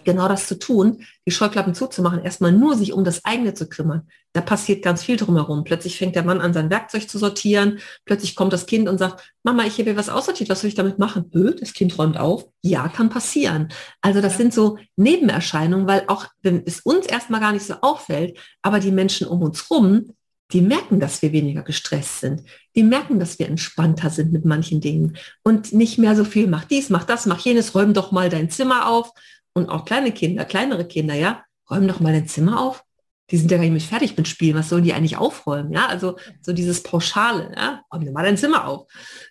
genau 0.04 0.28
das 0.28 0.46
zu 0.46 0.58
tun, 0.58 1.04
die 1.26 1.30
Scheuklappen 1.30 1.74
zuzumachen, 1.74 2.22
erstmal 2.22 2.52
nur 2.52 2.76
sich 2.76 2.92
um 2.92 3.04
das 3.04 3.24
eigene 3.24 3.54
zu 3.54 3.68
kümmern. 3.68 4.08
Da 4.32 4.40
passiert 4.40 4.82
ganz 4.82 5.02
viel 5.02 5.16
drumherum. 5.16 5.64
Plötzlich 5.64 5.98
fängt 5.98 6.16
der 6.16 6.24
Mann 6.24 6.40
an, 6.40 6.54
sein 6.54 6.70
Werkzeug 6.70 7.08
zu 7.08 7.18
sortieren. 7.18 7.80
Plötzlich 8.04 8.34
kommt 8.34 8.52
das 8.52 8.66
Kind 8.66 8.88
und 8.88 8.98
sagt, 8.98 9.34
Mama, 9.42 9.64
ich 9.64 9.78
habe 9.78 9.96
was 9.96 10.08
aussortiert, 10.08 10.48
was 10.48 10.60
soll 10.60 10.68
ich 10.68 10.74
damit 10.74 10.98
machen? 10.98 11.30
Öh, 11.34 11.54
das 11.58 11.74
Kind 11.74 11.98
räumt 11.98 12.16
auf. 12.16 12.46
Ja, 12.62 12.88
kann 12.88 13.10
passieren. 13.10 13.68
Also 14.00 14.20
das 14.20 14.36
sind 14.36 14.54
so 14.54 14.78
Nebenerscheinungen, 14.96 15.86
weil 15.86 16.04
auch 16.06 16.26
wenn 16.42 16.62
es 16.64 16.80
uns 16.80 17.06
erstmal 17.06 17.40
gar 17.40 17.52
nicht 17.52 17.66
so 17.66 17.74
auffällt, 17.82 18.38
aber 18.62 18.80
die 18.80 18.92
Menschen 18.92 19.26
um 19.26 19.42
uns 19.42 19.70
rum, 19.70 20.12
die 20.52 20.60
merken, 20.60 21.00
dass 21.00 21.22
wir 21.22 21.32
weniger 21.32 21.62
gestresst 21.62 22.20
sind. 22.20 22.42
Die 22.74 22.82
merken, 22.82 23.18
dass 23.18 23.38
wir 23.38 23.48
entspannter 23.48 24.10
sind 24.10 24.32
mit 24.32 24.44
manchen 24.44 24.80
Dingen 24.80 25.16
und 25.42 25.72
nicht 25.72 25.98
mehr 25.98 26.14
so 26.14 26.24
viel, 26.24 26.46
mach 26.46 26.64
dies, 26.64 26.90
mach 26.90 27.04
das, 27.04 27.26
mach 27.26 27.38
jenes, 27.38 27.74
räum 27.74 27.94
doch 27.94 28.12
mal 28.12 28.28
dein 28.28 28.50
Zimmer 28.50 28.88
auf 28.88 29.12
und 29.54 29.68
auch 29.68 29.84
kleine 29.84 30.12
Kinder, 30.12 30.44
kleinere 30.44 30.86
Kinder, 30.86 31.14
ja, 31.14 31.44
räumen 31.70 31.88
doch 31.88 32.00
mal 32.00 32.12
dein 32.12 32.28
Zimmer 32.28 32.60
auf. 32.60 32.84
Die 33.30 33.36
sind 33.38 33.50
ja 33.50 33.56
gar 33.56 33.64
nicht 33.64 33.72
mit 33.72 33.82
fertig 33.82 34.16
mit 34.16 34.28
Spielen. 34.28 34.56
Was 34.56 34.68
sollen 34.68 34.84
die 34.84 34.92
eigentlich 34.92 35.16
aufräumen? 35.16 35.72
Ja, 35.72 35.86
also 35.86 36.16
so 36.42 36.52
dieses 36.52 36.82
Pauschale, 36.82 37.52
ja, 37.56 37.82
räum 37.92 38.04
dir 38.04 38.12
mal 38.12 38.24
dein 38.24 38.36
Zimmer 38.36 38.66
auf. 38.66 38.86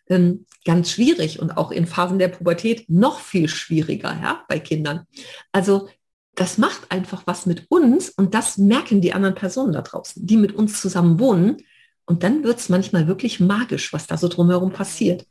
Ähm, 0.07 0.45
ganz 0.65 0.91
schwierig 0.91 1.39
und 1.39 1.51
auch 1.57 1.71
in 1.71 1.85
Phasen 1.85 2.17
der 2.17 2.29
Pubertät 2.29 2.89
noch 2.89 3.19
viel 3.19 3.47
schwieriger, 3.47 4.17
ja, 4.21 4.43
bei 4.47 4.59
Kindern. 4.59 5.05
Also 5.51 5.89
das 6.35 6.57
macht 6.57 6.91
einfach 6.91 7.23
was 7.25 7.45
mit 7.45 7.65
uns 7.69 8.09
und 8.09 8.33
das 8.33 8.57
merken 8.57 9.01
die 9.01 9.13
anderen 9.13 9.35
Personen 9.35 9.73
da 9.73 9.81
draußen, 9.81 10.25
die 10.25 10.37
mit 10.37 10.53
uns 10.53 10.81
zusammen 10.81 11.19
wohnen. 11.19 11.57
Und 12.05 12.23
dann 12.23 12.43
wird 12.43 12.59
es 12.59 12.69
manchmal 12.69 13.07
wirklich 13.07 13.39
magisch, 13.39 13.93
was 13.93 14.07
da 14.07 14.17
so 14.17 14.27
drumherum 14.27 14.71
passiert. 14.71 15.25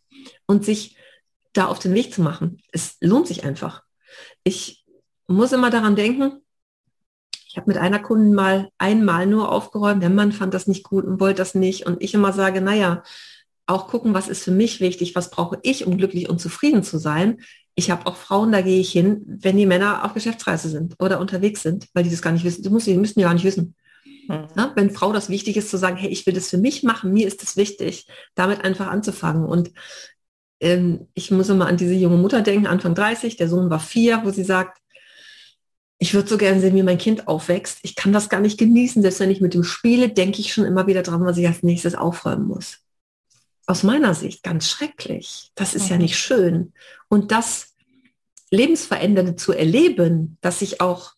Und 0.46 0.64
sich 0.64 0.96
da 1.52 1.66
auf 1.66 1.78
den 1.78 1.94
Weg 1.94 2.12
zu 2.14 2.22
machen, 2.22 2.62
es 2.70 2.96
lohnt 3.00 3.26
sich 3.26 3.44
einfach. 3.44 3.82
Ich 4.44 4.79
muss 5.30 5.52
immer 5.52 5.70
daran 5.70 5.96
denken, 5.96 6.42
ich 7.46 7.56
habe 7.56 7.68
mit 7.68 7.78
einer 7.78 7.98
Kundin 7.98 8.32
mal 8.32 8.70
einmal 8.78 9.26
nur 9.26 9.50
aufgeräumt, 9.50 10.02
der 10.02 10.10
Mann 10.10 10.30
fand 10.32 10.54
das 10.54 10.68
nicht 10.68 10.84
gut 10.84 11.04
und 11.04 11.18
wollte 11.18 11.38
das 11.38 11.54
nicht. 11.54 11.84
Und 11.84 12.00
ich 12.00 12.14
immer 12.14 12.32
sage, 12.32 12.60
naja, 12.60 13.02
auch 13.66 13.88
gucken, 13.88 14.14
was 14.14 14.28
ist 14.28 14.44
für 14.44 14.50
mich 14.50 14.80
wichtig, 14.80 15.14
was 15.14 15.30
brauche 15.30 15.58
ich, 15.62 15.86
um 15.86 15.96
glücklich 15.96 16.28
und 16.28 16.40
zufrieden 16.40 16.82
zu 16.82 16.98
sein. 16.98 17.40
Ich 17.74 17.90
habe 17.90 18.06
auch 18.06 18.16
Frauen, 18.16 18.52
da 18.52 18.60
gehe 18.62 18.80
ich 18.80 18.92
hin, 18.92 19.24
wenn 19.26 19.56
die 19.56 19.66
Männer 19.66 20.04
auf 20.04 20.14
Geschäftsreise 20.14 20.68
sind 20.68 20.94
oder 20.98 21.18
unterwegs 21.20 21.62
sind, 21.62 21.88
weil 21.94 22.04
die 22.04 22.10
das 22.10 22.22
gar 22.22 22.32
nicht 22.32 22.44
wissen. 22.44 22.62
Die, 22.62 22.70
müssen, 22.70 22.90
die 22.90 22.98
müssen 22.98 23.20
ja 23.20 23.26
gar 23.26 23.34
nicht 23.34 23.44
wissen. 23.44 23.74
Ja, 24.28 24.72
wenn 24.76 24.90
Frau 24.90 25.12
das 25.12 25.28
wichtig 25.28 25.56
ist, 25.56 25.70
zu 25.70 25.76
sagen, 25.76 25.96
hey, 25.96 26.10
ich 26.10 26.26
will 26.26 26.34
das 26.34 26.50
für 26.50 26.58
mich 26.58 26.84
machen, 26.84 27.12
mir 27.12 27.26
ist 27.26 27.42
das 27.42 27.56
wichtig, 27.56 28.06
damit 28.36 28.64
einfach 28.64 28.86
anzufangen. 28.86 29.44
Und 29.44 29.72
ähm, 30.60 31.08
ich 31.14 31.30
muss 31.32 31.48
immer 31.48 31.66
an 31.66 31.76
diese 31.76 31.94
junge 31.94 32.16
Mutter 32.16 32.42
denken, 32.42 32.68
Anfang 32.68 32.94
30, 32.94 33.36
der 33.36 33.48
Sohn 33.48 33.70
war 33.70 33.80
vier, 33.80 34.20
wo 34.24 34.30
sie 34.30 34.44
sagt, 34.44 34.79
ich 36.02 36.14
würde 36.14 36.28
so 36.28 36.38
gerne 36.38 36.60
sehen, 36.60 36.74
wie 36.74 36.82
mein 36.82 36.96
Kind 36.96 37.28
aufwächst. 37.28 37.78
Ich 37.82 37.94
kann 37.94 38.12
das 38.12 38.30
gar 38.30 38.40
nicht 38.40 38.58
genießen. 38.58 39.02
Selbst 39.02 39.20
wenn 39.20 39.30
ich 39.30 39.42
mit 39.42 39.52
dem 39.52 39.62
spiele, 39.62 40.08
denke 40.08 40.40
ich 40.40 40.52
schon 40.52 40.64
immer 40.64 40.86
wieder 40.86 41.02
dran, 41.02 41.24
was 41.26 41.36
ich 41.36 41.46
als 41.46 41.62
nächstes 41.62 41.94
aufräumen 41.94 42.48
muss. 42.48 42.78
Aus 43.66 43.82
meiner 43.82 44.14
Sicht 44.14 44.42
ganz 44.42 44.66
schrecklich. 44.66 45.52
Das 45.54 45.74
ist 45.74 45.84
mhm. 45.84 45.90
ja 45.90 45.98
nicht 45.98 46.18
schön. 46.18 46.72
Und 47.08 47.32
das 47.32 47.74
Lebensverändernde 48.50 49.36
zu 49.36 49.52
erleben, 49.52 50.38
dass 50.40 50.62
ich 50.62 50.80
auch 50.80 51.12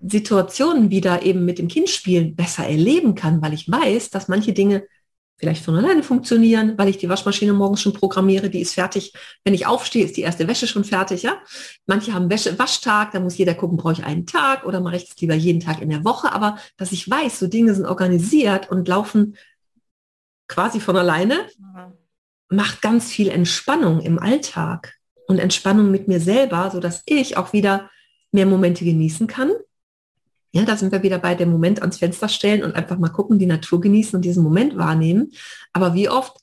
Situationen 0.00 0.90
wieder 0.90 1.22
eben 1.22 1.44
mit 1.44 1.60
dem 1.60 1.68
Kind 1.68 1.88
spielen 1.88 2.34
besser 2.34 2.66
erleben 2.66 3.14
kann, 3.14 3.40
weil 3.42 3.54
ich 3.54 3.70
weiß, 3.70 4.10
dass 4.10 4.26
manche 4.26 4.54
Dinge 4.54 4.82
vielleicht 5.38 5.64
von 5.64 5.76
alleine 5.76 6.02
funktionieren, 6.02 6.76
weil 6.76 6.88
ich 6.88 6.98
die 6.98 7.08
Waschmaschine 7.08 7.52
morgens 7.52 7.80
schon 7.80 7.92
programmiere, 7.92 8.50
die 8.50 8.60
ist 8.60 8.74
fertig. 8.74 9.12
Wenn 9.44 9.54
ich 9.54 9.66
aufstehe, 9.66 10.04
ist 10.04 10.16
die 10.16 10.22
erste 10.22 10.48
Wäsche 10.48 10.66
schon 10.66 10.84
fertig. 10.84 11.22
Ja? 11.22 11.38
Manche 11.86 12.12
haben 12.12 12.28
Wäsche, 12.28 12.58
Waschtag, 12.58 13.12
da 13.12 13.20
muss 13.20 13.38
jeder 13.38 13.54
gucken, 13.54 13.76
brauche 13.76 13.92
ich 13.92 14.04
einen 14.04 14.26
Tag 14.26 14.66
oder 14.66 14.80
mache 14.80 14.96
ich 14.96 15.08
das 15.08 15.20
lieber 15.20 15.34
jeden 15.34 15.60
Tag 15.60 15.80
in 15.80 15.90
der 15.90 16.04
Woche. 16.04 16.32
Aber 16.32 16.58
dass 16.76 16.90
ich 16.92 17.08
weiß, 17.08 17.38
so 17.38 17.46
Dinge 17.46 17.74
sind 17.74 17.86
organisiert 17.86 18.70
und 18.70 18.88
laufen 18.88 19.36
quasi 20.48 20.80
von 20.80 20.96
alleine, 20.96 21.46
macht 22.48 22.82
ganz 22.82 23.10
viel 23.10 23.28
Entspannung 23.28 24.00
im 24.00 24.18
Alltag 24.18 24.94
und 25.28 25.38
Entspannung 25.38 25.90
mit 25.90 26.08
mir 26.08 26.20
selber, 26.20 26.70
so 26.72 26.80
dass 26.80 27.02
ich 27.06 27.36
auch 27.36 27.52
wieder 27.52 27.90
mehr 28.32 28.46
Momente 28.46 28.84
genießen 28.84 29.28
kann 29.28 29.52
ja, 30.58 30.64
da 30.64 30.76
sind 30.76 30.92
wir 30.92 31.02
wieder 31.02 31.18
bei 31.18 31.34
dem 31.34 31.50
Moment 31.50 31.80
ans 31.80 31.98
Fenster 31.98 32.28
stellen 32.28 32.62
und 32.62 32.74
einfach 32.74 32.98
mal 32.98 33.08
gucken, 33.08 33.38
die 33.38 33.46
Natur 33.46 33.80
genießen 33.80 34.16
und 34.16 34.22
diesen 34.22 34.42
Moment 34.42 34.76
wahrnehmen. 34.76 35.32
Aber 35.72 35.94
wie 35.94 36.08
oft 36.08 36.36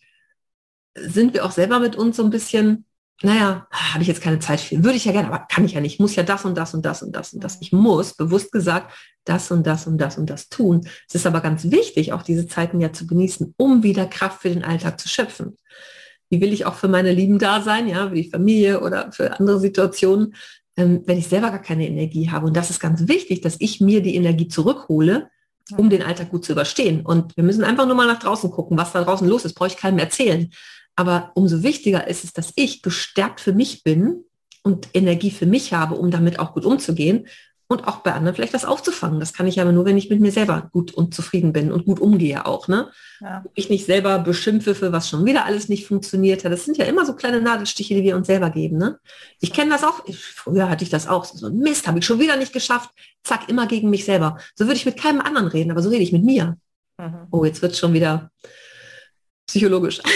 sind 0.95 1.33
wir 1.33 1.45
auch 1.45 1.51
selber 1.51 1.79
mit 1.79 1.95
uns 1.95 2.17
so 2.17 2.23
ein 2.23 2.29
bisschen 2.29 2.85
naja, 3.21 3.65
habe 3.71 4.01
ich 4.01 4.09
jetzt 4.09 4.21
keine 4.21 4.39
Zeit 4.39 4.59
für. 4.59 4.83
Würde 4.83 4.97
ich 4.97 5.05
ja 5.05 5.13
gerne, 5.13 5.29
aber 5.29 5.45
kann 5.49 5.63
ich 5.63 5.71
ja 5.71 5.79
nicht. 5.79 5.99
Muss 5.99 6.15
ja 6.15 6.23
das 6.23 6.43
und 6.43 6.57
das 6.57 6.73
und 6.73 6.85
das 6.85 7.01
und 7.01 7.15
das 7.15 7.33
und 7.33 7.43
das. 7.43 7.57
Ich 7.61 7.71
muss, 7.71 8.13
bewusst 8.13 8.51
gesagt, 8.51 8.93
das 9.23 9.51
und 9.51 9.65
das 9.65 9.87
und 9.87 9.97
das 9.99 10.17
und 10.17 10.29
das 10.29 10.49
tun. 10.49 10.81
Es 11.07 11.15
ist 11.15 11.25
aber 11.25 11.39
ganz 11.39 11.71
wichtig, 11.71 12.11
auch 12.11 12.23
diese 12.23 12.47
Zeiten 12.47 12.81
ja 12.81 12.91
zu 12.91 13.07
genießen, 13.07 13.53
um 13.57 13.83
wieder 13.83 14.05
Kraft 14.05 14.41
für 14.41 14.49
den 14.49 14.65
Alltag 14.65 14.99
zu 14.99 15.07
schöpfen. 15.07 15.57
Wie 16.29 16.41
will 16.41 16.51
ich 16.51 16.65
auch 16.65 16.75
für 16.75 16.89
meine 16.89 17.13
Lieben 17.13 17.39
da 17.39 17.61
sein, 17.61 17.87
ja, 17.87 18.09
für 18.09 18.15
die 18.15 18.29
Familie 18.29 18.81
oder 18.81 19.11
für 19.11 19.39
andere 19.39 19.59
Situationen, 19.59 20.35
wenn 20.75 21.17
ich 21.17 21.27
selber 21.27 21.51
gar 21.51 21.61
keine 21.61 21.87
Energie 21.87 22.29
habe. 22.29 22.47
Und 22.47 22.57
das 22.57 22.69
ist 22.69 22.79
ganz 22.79 23.07
wichtig, 23.07 23.41
dass 23.41 23.55
ich 23.59 23.81
mir 23.81 24.01
die 24.01 24.15
Energie 24.15 24.47
zurückhole, 24.47 25.29
um 25.77 25.89
den 25.89 26.03
Alltag 26.03 26.29
gut 26.29 26.45
zu 26.45 26.51
überstehen. 26.51 27.05
Und 27.05 27.35
wir 27.37 27.43
müssen 27.43 27.63
einfach 27.63 27.85
nur 27.85 27.95
mal 27.95 28.07
nach 28.07 28.19
draußen 28.19 28.51
gucken, 28.51 28.77
was 28.77 28.91
da 28.91 29.03
draußen 29.03 29.27
los 29.27 29.45
ist. 29.45 29.53
Brauche 29.53 29.69
ich 29.69 29.77
keinem 29.77 29.99
erzählen. 29.99 30.51
Aber 30.95 31.31
umso 31.35 31.63
wichtiger 31.63 32.07
ist 32.07 32.23
es, 32.23 32.33
dass 32.33 32.53
ich 32.55 32.81
gestärkt 32.81 33.41
für 33.41 33.53
mich 33.53 33.83
bin 33.83 34.25
und 34.63 34.89
Energie 34.93 35.31
für 35.31 35.45
mich 35.45 35.73
habe, 35.73 35.95
um 35.95 36.11
damit 36.11 36.39
auch 36.39 36.53
gut 36.53 36.65
umzugehen 36.65 37.27
und 37.67 37.87
auch 37.87 37.97
bei 37.97 38.13
anderen 38.13 38.35
vielleicht 38.35 38.53
was 38.53 38.65
aufzufangen. 38.65 39.19
Das 39.19 39.33
kann 39.33 39.47
ich 39.47 39.59
aber 39.59 39.71
nur, 39.71 39.85
wenn 39.85 39.97
ich 39.97 40.09
mit 40.09 40.19
mir 40.19 40.31
selber 40.31 40.69
gut 40.71 40.93
und 40.93 41.15
zufrieden 41.15 41.51
bin 41.51 41.71
und 41.71 41.85
gut 41.85 41.99
umgehe 41.99 42.45
auch. 42.45 42.67
Ne? 42.67 42.91
Ja. 43.21 43.43
Ich 43.55 43.69
nicht 43.69 43.85
selber 43.85 44.19
beschimpfe 44.19 44.75
für 44.75 44.91
was 44.91 45.09
schon 45.09 45.25
wieder 45.25 45.45
alles 45.45 45.67
nicht 45.67 45.87
funktioniert 45.87 46.45
hat. 46.45 46.51
Das 46.51 46.65
sind 46.65 46.77
ja 46.77 46.85
immer 46.85 47.05
so 47.05 47.15
kleine 47.15 47.41
Nadelstiche, 47.41 47.95
die 47.95 48.03
wir 48.03 48.15
uns 48.15 48.27
selber 48.27 48.51
geben. 48.51 48.77
Ne? 48.77 48.99
Ich 49.39 49.51
kenne 49.51 49.71
das 49.71 49.83
auch. 49.83 50.05
Ich, 50.05 50.23
früher 50.23 50.69
hatte 50.69 50.83
ich 50.83 50.91
das 50.91 51.07
auch. 51.07 51.25
So 51.25 51.49
Mist, 51.49 51.87
habe 51.87 51.99
ich 51.99 52.05
schon 52.05 52.19
wieder 52.19 52.37
nicht 52.37 52.53
geschafft. 52.53 52.91
Zack, 53.23 53.49
immer 53.49 53.65
gegen 53.65 53.89
mich 53.89 54.05
selber. 54.05 54.37
So 54.55 54.65
würde 54.65 54.75
ich 54.75 54.85
mit 54.85 54.97
keinem 54.97 55.21
anderen 55.21 55.47
reden, 55.47 55.71
aber 55.71 55.81
so 55.81 55.89
rede 55.89 56.03
ich 56.03 56.11
mit 56.11 56.23
mir. 56.23 56.57
Mhm. 56.99 57.27
Oh, 57.31 57.45
jetzt 57.45 57.63
wird 57.63 57.71
es 57.71 57.79
schon 57.79 57.93
wieder 57.93 58.31
psychologisch. 59.47 60.01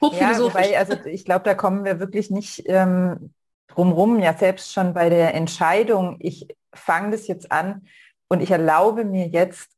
Ja, 0.00 0.38
wobei, 0.38 0.78
also 0.78 0.94
ich 1.06 1.24
glaube, 1.24 1.44
da 1.44 1.54
kommen 1.54 1.84
wir 1.84 1.98
wirklich 1.98 2.30
nicht 2.30 2.62
ähm, 2.66 3.32
drumrum. 3.66 4.20
Ja, 4.20 4.32
selbst 4.32 4.72
schon 4.72 4.94
bei 4.94 5.08
der 5.08 5.34
Entscheidung, 5.34 6.18
ich 6.20 6.46
fange 6.74 7.12
das 7.12 7.26
jetzt 7.26 7.50
an 7.52 7.86
und 8.28 8.40
ich 8.42 8.50
erlaube 8.50 9.04
mir 9.04 9.28
jetzt, 9.28 9.70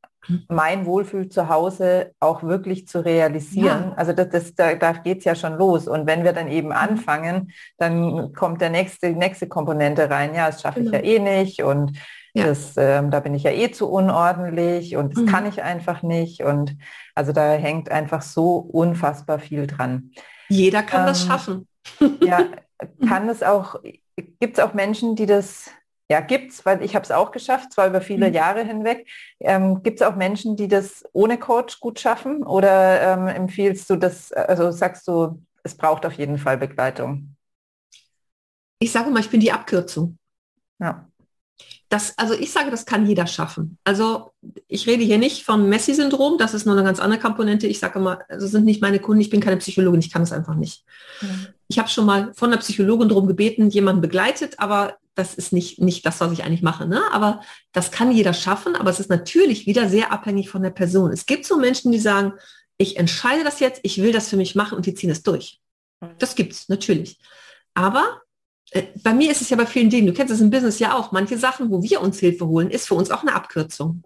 mein 0.47 0.85
Wohlfühl 0.85 1.29
zu 1.29 1.49
Hause 1.49 2.13
auch 2.19 2.43
wirklich 2.43 2.87
zu 2.87 3.03
realisieren. 3.03 3.85
Ja. 3.89 3.93
Also 3.95 4.13
das, 4.13 4.29
das, 4.29 4.53
da, 4.53 4.75
da 4.75 4.91
geht 4.91 5.19
es 5.19 5.23
ja 5.23 5.33
schon 5.33 5.57
los. 5.57 5.87
Und 5.87 6.05
wenn 6.05 6.23
wir 6.23 6.31
dann 6.31 6.47
eben 6.47 6.67
mhm. 6.67 6.73
anfangen, 6.73 7.51
dann 7.79 8.31
kommt 8.33 8.61
der 8.61 8.69
nächste, 8.69 9.09
nächste 9.13 9.47
Komponente 9.47 10.11
rein. 10.11 10.35
Ja, 10.35 10.47
das 10.47 10.61
schaffe 10.61 10.83
genau. 10.83 10.97
ich 10.97 11.03
ja 11.03 11.13
eh 11.13 11.19
nicht 11.19 11.63
und 11.63 11.97
ja. 12.33 12.45
Das, 12.45 12.75
ähm, 12.77 13.11
da 13.11 13.19
bin 13.19 13.33
ich 13.33 13.43
ja 13.43 13.51
eh 13.51 13.71
zu 13.71 13.89
unordentlich 13.89 14.95
und 14.95 15.15
das 15.15 15.23
mhm. 15.23 15.27
kann 15.27 15.45
ich 15.45 15.63
einfach 15.63 16.01
nicht. 16.01 16.41
Und 16.43 16.77
also 17.13 17.33
da 17.33 17.51
hängt 17.51 17.91
einfach 17.91 18.21
so 18.21 18.55
unfassbar 18.55 19.39
viel 19.39 19.67
dran. 19.67 20.11
Jeder 20.47 20.81
kann 20.81 21.01
ähm, 21.01 21.07
das 21.07 21.25
schaffen. 21.25 21.67
ja, 22.23 22.45
kann 23.07 23.27
es 23.27 23.43
auch, 23.43 23.81
gibt 24.15 24.57
es 24.57 24.63
auch 24.63 24.73
Menschen, 24.73 25.15
die 25.15 25.25
das, 25.25 25.71
ja, 26.11 26.19
gibt 26.19 26.51
es, 26.51 26.65
weil 26.65 26.83
ich 26.83 26.93
habe 26.93 27.05
es 27.05 27.11
auch 27.11 27.31
geschafft, 27.31 27.71
zwar 27.71 27.87
über 27.87 28.01
viele 28.01 28.27
mhm. 28.27 28.33
Jahre 28.33 28.65
hinweg. 28.65 29.07
Ähm, 29.39 29.81
gibt 29.81 30.01
es 30.01 30.05
auch 30.05 30.17
Menschen, 30.17 30.57
die 30.57 30.67
das 30.67 31.05
ohne 31.13 31.39
Coach 31.39 31.79
gut 31.79 32.01
schaffen? 32.01 32.43
Oder 32.43 33.01
ähm, 33.01 33.27
empfiehlst 33.27 33.89
du 33.89 33.95
das, 33.95 34.33
also 34.33 34.71
sagst 34.71 35.07
du, 35.07 35.41
es 35.63 35.73
braucht 35.73 36.05
auf 36.05 36.11
jeden 36.13 36.37
Fall 36.37 36.57
Begleitung? 36.57 37.37
Ich 38.79 38.91
sage 38.91 39.09
mal, 39.09 39.21
ich 39.21 39.29
bin 39.29 39.39
die 39.39 39.53
Abkürzung. 39.53 40.17
Ja 40.79 41.07
das, 41.91 42.17
also 42.17 42.33
ich 42.33 42.51
sage, 42.51 42.71
das 42.71 42.85
kann 42.85 43.05
jeder 43.05 43.27
schaffen. 43.27 43.77
Also 43.83 44.31
ich 44.69 44.87
rede 44.87 45.03
hier 45.03 45.17
nicht 45.17 45.43
von 45.43 45.67
Messi-Syndrom, 45.67 46.37
das 46.37 46.53
ist 46.53 46.65
nur 46.65 46.73
eine 46.75 46.85
ganz 46.85 47.01
andere 47.01 47.19
Komponente. 47.19 47.67
Ich 47.67 47.79
sage 47.79 47.99
immer, 47.99 48.19
also 48.29 48.47
sind 48.47 48.63
nicht 48.63 48.81
meine 48.81 48.99
Kunden, 48.99 49.19
ich 49.19 49.29
bin 49.29 49.41
keine 49.41 49.57
Psychologin, 49.57 49.99
ich 49.99 50.11
kann 50.11 50.21
es 50.21 50.31
einfach 50.31 50.55
nicht. 50.55 50.85
Mhm. 51.19 51.47
Ich 51.67 51.79
habe 51.79 51.89
schon 51.89 52.05
mal 52.05 52.33
von 52.33 52.49
der 52.49 52.59
Psychologin 52.59 53.09
darum 53.09 53.27
gebeten, 53.27 53.69
jemanden 53.69 54.01
begleitet, 54.01 54.57
aber 54.57 54.95
das 55.15 55.35
ist 55.35 55.51
nicht, 55.51 55.79
nicht 55.79 56.05
das, 56.05 56.21
was 56.21 56.31
ich 56.31 56.43
eigentlich 56.43 56.61
mache. 56.61 56.87
Ne? 56.87 57.01
Aber 57.11 57.41
das 57.73 57.91
kann 57.91 58.11
jeder 58.11 58.33
schaffen, 58.33 58.75
aber 58.75 58.89
es 58.89 58.99
ist 58.99 59.09
natürlich 59.09 59.65
wieder 59.65 59.89
sehr 59.89 60.11
abhängig 60.11 60.49
von 60.49 60.63
der 60.63 60.69
Person. 60.69 61.11
Es 61.11 61.25
gibt 61.25 61.45
so 61.45 61.57
Menschen, 61.57 61.91
die 61.91 61.99
sagen, 61.99 62.33
ich 62.77 62.97
entscheide 62.97 63.43
das 63.43 63.59
jetzt, 63.59 63.81
ich 63.83 64.01
will 64.01 64.11
das 64.11 64.29
für 64.29 64.37
mich 64.37 64.55
machen 64.55 64.75
und 64.75 64.85
die 64.85 64.93
ziehen 64.93 65.09
es 65.09 65.23
durch. 65.23 65.59
Mhm. 66.01 66.15
Das 66.17 66.35
gibt 66.35 66.53
es 66.53 66.69
natürlich. 66.69 67.19
Aber 67.73 68.21
äh, 68.71 68.83
bei 69.03 69.13
mir 69.13 69.31
ist 69.31 69.41
es 69.41 69.49
ja 69.49 69.57
bei 69.57 69.65
vielen 69.65 69.89
Dingen, 69.89 70.07
du 70.07 70.13
kennst 70.13 70.33
es 70.33 70.41
im 70.41 70.49
Business 70.49 70.79
ja 70.79 70.97
auch, 70.97 71.11
manche 71.11 71.37
Sachen, 71.37 71.69
wo 71.69 71.83
wir 71.83 72.01
uns 72.01 72.19
Hilfe 72.19 72.47
holen, 72.47 72.71
ist 72.71 72.87
für 72.87 72.95
uns 72.95 73.11
auch 73.11 73.21
eine 73.21 73.33
Abkürzung. 73.33 74.03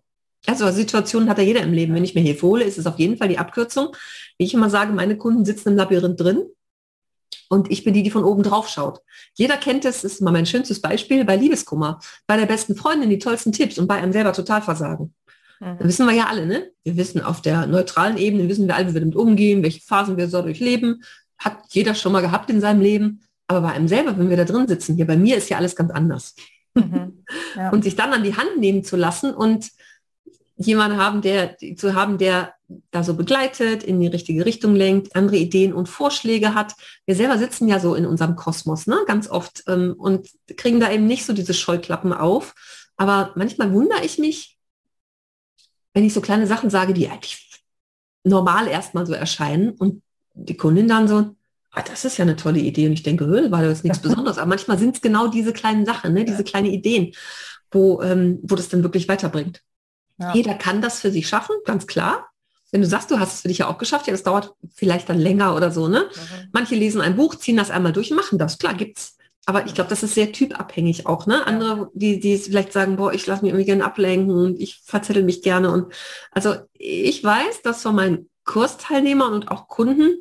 Also 0.47 0.69
Situationen 0.71 1.29
hat 1.29 1.37
ja 1.39 1.43
jeder 1.43 1.61
im 1.61 1.73
Leben. 1.73 1.95
Wenn 1.95 2.03
ich 2.03 2.13
mir 2.13 2.21
Hilfe 2.21 2.45
hole, 2.45 2.63
ist 2.63 2.77
es 2.77 2.85
auf 2.85 2.99
jeden 2.99 3.17
Fall 3.17 3.29
die 3.29 3.39
Abkürzung. 3.39 3.95
Wie 4.37 4.45
ich 4.45 4.53
immer 4.53 4.69
sage, 4.69 4.93
meine 4.93 5.17
Kunden 5.17 5.45
sitzen 5.45 5.69
im 5.69 5.75
Labyrinth 5.75 6.19
drin 6.19 6.45
und 7.49 7.71
ich 7.71 7.83
bin 7.83 7.93
die, 7.93 8.03
die 8.03 8.11
von 8.11 8.23
oben 8.23 8.43
drauf 8.43 8.67
schaut. 8.67 9.01
Jeder 9.33 9.57
kennt 9.57 9.85
es, 9.85 10.03
ist 10.03 10.21
mal 10.21 10.31
mein 10.31 10.45
schönstes 10.45 10.81
Beispiel 10.81 11.25
bei 11.25 11.35
Liebeskummer, 11.35 11.99
bei 12.27 12.37
der 12.37 12.45
besten 12.45 12.75
Freundin 12.75 13.09
die 13.09 13.19
tollsten 13.19 13.51
Tipps 13.51 13.77
und 13.77 13.87
bei 13.87 13.95
einem 13.95 14.11
selber 14.11 14.33
Totalversagen. 14.33 15.13
Mhm. 15.59 15.77
Da 15.79 15.85
wissen 15.85 16.05
wir 16.05 16.13
ja 16.13 16.27
alle, 16.27 16.45
ne? 16.45 16.71
Wir 16.83 16.97
wissen 16.97 17.21
auf 17.21 17.41
der 17.41 17.67
neutralen 17.67 18.17
Ebene, 18.17 18.47
wissen 18.49 18.67
wir 18.67 18.75
alle, 18.75 18.89
wie 18.89 18.93
wir 18.93 19.01
damit 19.01 19.15
umgehen, 19.15 19.63
welche 19.63 19.81
Phasen 19.81 20.17
wir 20.17 20.27
so 20.27 20.41
durchleben. 20.41 21.03
Hat 21.37 21.57
jeder 21.69 21.95
schon 21.95 22.11
mal 22.11 22.21
gehabt 22.21 22.49
in 22.49 22.61
seinem 22.61 22.81
Leben. 22.81 23.21
Aber 23.47 23.61
bei 23.61 23.71
einem 23.73 23.87
selber, 23.87 24.17
wenn 24.17 24.29
wir 24.29 24.37
da 24.37 24.45
drin 24.45 24.67
sitzen, 24.67 24.95
hier 24.95 25.05
bei 25.05 25.17
mir 25.17 25.37
ist 25.37 25.49
ja 25.49 25.57
alles 25.57 25.75
ganz 25.75 25.91
anders. 25.91 26.35
Mhm. 26.73 27.23
Ja. 27.55 27.69
Und 27.69 27.85
sich 27.85 27.95
dann 27.95 28.11
an 28.11 28.23
die 28.23 28.35
Hand 28.35 28.57
nehmen 28.57 28.83
zu 28.83 28.97
lassen 28.97 29.33
und 29.33 29.71
jemanden 30.57 30.97
haben, 30.97 31.21
der 31.21 31.57
zu 31.75 31.95
haben, 31.95 32.17
der 32.17 32.53
da 32.91 33.03
so 33.03 33.13
begleitet, 33.13 33.83
in 33.83 33.99
die 33.99 34.07
richtige 34.07 34.45
Richtung 34.45 34.75
lenkt, 34.75 35.15
andere 35.15 35.37
Ideen 35.37 35.73
und 35.73 35.89
Vorschläge 35.89 36.55
hat. 36.55 36.73
Wir 37.05 37.15
selber 37.15 37.37
sitzen 37.37 37.67
ja 37.67 37.79
so 37.79 37.93
in 37.95 38.05
unserem 38.05 38.35
Kosmos, 38.35 38.87
ne, 38.87 38.97
ganz 39.05 39.29
oft 39.29 39.63
ähm, 39.67 39.93
und 39.97 40.29
kriegen 40.57 40.79
da 40.79 40.91
eben 40.91 41.05
nicht 41.05 41.25
so 41.25 41.33
diese 41.33 41.53
Scheuklappen 41.53 42.13
auf. 42.13 42.55
Aber 42.97 43.33
manchmal 43.35 43.71
wundere 43.73 44.03
ich 44.03 44.17
mich, 44.17 44.57
wenn 45.93 46.05
ich 46.05 46.13
so 46.13 46.21
kleine 46.21 46.47
Sachen 46.47 46.69
sage, 46.69 46.93
die 46.93 47.09
eigentlich 47.09 47.63
normal 48.23 48.67
erstmal 48.67 49.05
so 49.05 49.13
erscheinen 49.13 49.71
und 49.71 50.01
die 50.33 50.57
Kundin 50.57 50.87
dann 50.87 51.07
so, 51.07 51.35
ah, 51.71 51.81
das 51.81 52.05
ist 52.05 52.17
ja 52.17 52.23
eine 52.23 52.35
tolle 52.35 52.59
Idee. 52.59 52.87
Und 52.87 52.93
ich 52.93 53.03
denke, 53.03 53.29
war 53.51 53.61
das 53.61 53.83
nichts 53.83 53.99
Besonderes. 54.01 54.37
Aber 54.37 54.49
manchmal 54.49 54.79
sind 54.79 54.95
es 54.95 55.01
genau 55.01 55.27
diese 55.27 55.53
kleinen 55.53 55.85
Sachen, 55.85 56.13
ne? 56.13 56.25
diese 56.25 56.43
kleinen 56.43 56.67
Ideen, 56.67 57.13
wo, 57.71 58.01
ähm, 58.01 58.39
wo 58.43 58.55
das 58.55 58.69
dann 58.69 58.83
wirklich 58.83 59.07
weiterbringt. 59.07 59.61
Ja. 60.18 60.34
Jeder 60.34 60.53
kann 60.53 60.82
das 60.82 60.99
für 60.99 61.11
sich 61.11 61.28
schaffen, 61.28 61.55
ganz 61.66 61.88
klar. 61.88 62.30
Wenn 62.72 62.82
du 62.82 62.88
sagst, 62.88 63.11
du 63.11 63.20
hast 63.20 63.36
es 63.36 63.41
für 63.41 63.47
dich 63.47 63.59
ja 63.59 63.68
auch 63.68 63.78
geschafft, 63.78 64.07
ja, 64.07 64.11
das 64.11 64.24
dauert 64.24 64.53
vielleicht 64.74 65.09
dann 65.09 65.20
länger 65.20 65.55
oder 65.55 65.72
so. 65.72 65.88
Ne? 65.88 66.09
Mhm. 66.13 66.49
Manche 66.51 66.76
lesen 66.76 67.01
ein 67.01 67.16
Buch, 67.16 67.36
ziehen 67.36 67.57
das 67.57 67.72
einmal 67.72 67.93
durch 67.93 68.11
und 68.11 68.18
machen 68.18 68.39
das. 68.39 68.57
Klar, 68.57 68.74
gibt's. 68.74 69.18
Aber 69.45 69.66
ich 69.66 69.76
glaube, 69.76 69.89
das 69.89 70.01
ist 70.01 70.16
sehr 70.16 70.32
typabhängig 70.32 71.05
auch. 71.05 71.28
Ne? 71.28 71.45
Andere, 71.45 71.91
die, 71.93 72.20
die 72.20 72.38
vielleicht 72.38 72.74
sagen, 72.74 72.95
boah, 72.95 73.13
ich 73.13 73.28
lasse 73.28 73.43
mich 73.43 73.51
irgendwie 73.51 73.66
gerne 73.66 73.86
ablenken 73.86 74.36
und 74.36 74.59
ich 74.59 74.82
verzettel 74.84 75.24
mich 75.24 75.43
gerne. 75.43 75.72
Und 75.72 75.93
also 76.32 76.55
ich 76.74 77.24
weiß, 77.24 77.61
dass 77.61 77.84
von 77.84 77.95
meinen 77.95 78.30
Kursteilnehmern 78.43 79.34
und 79.34 79.51
auch 79.51 79.68
Kunden 79.68 80.18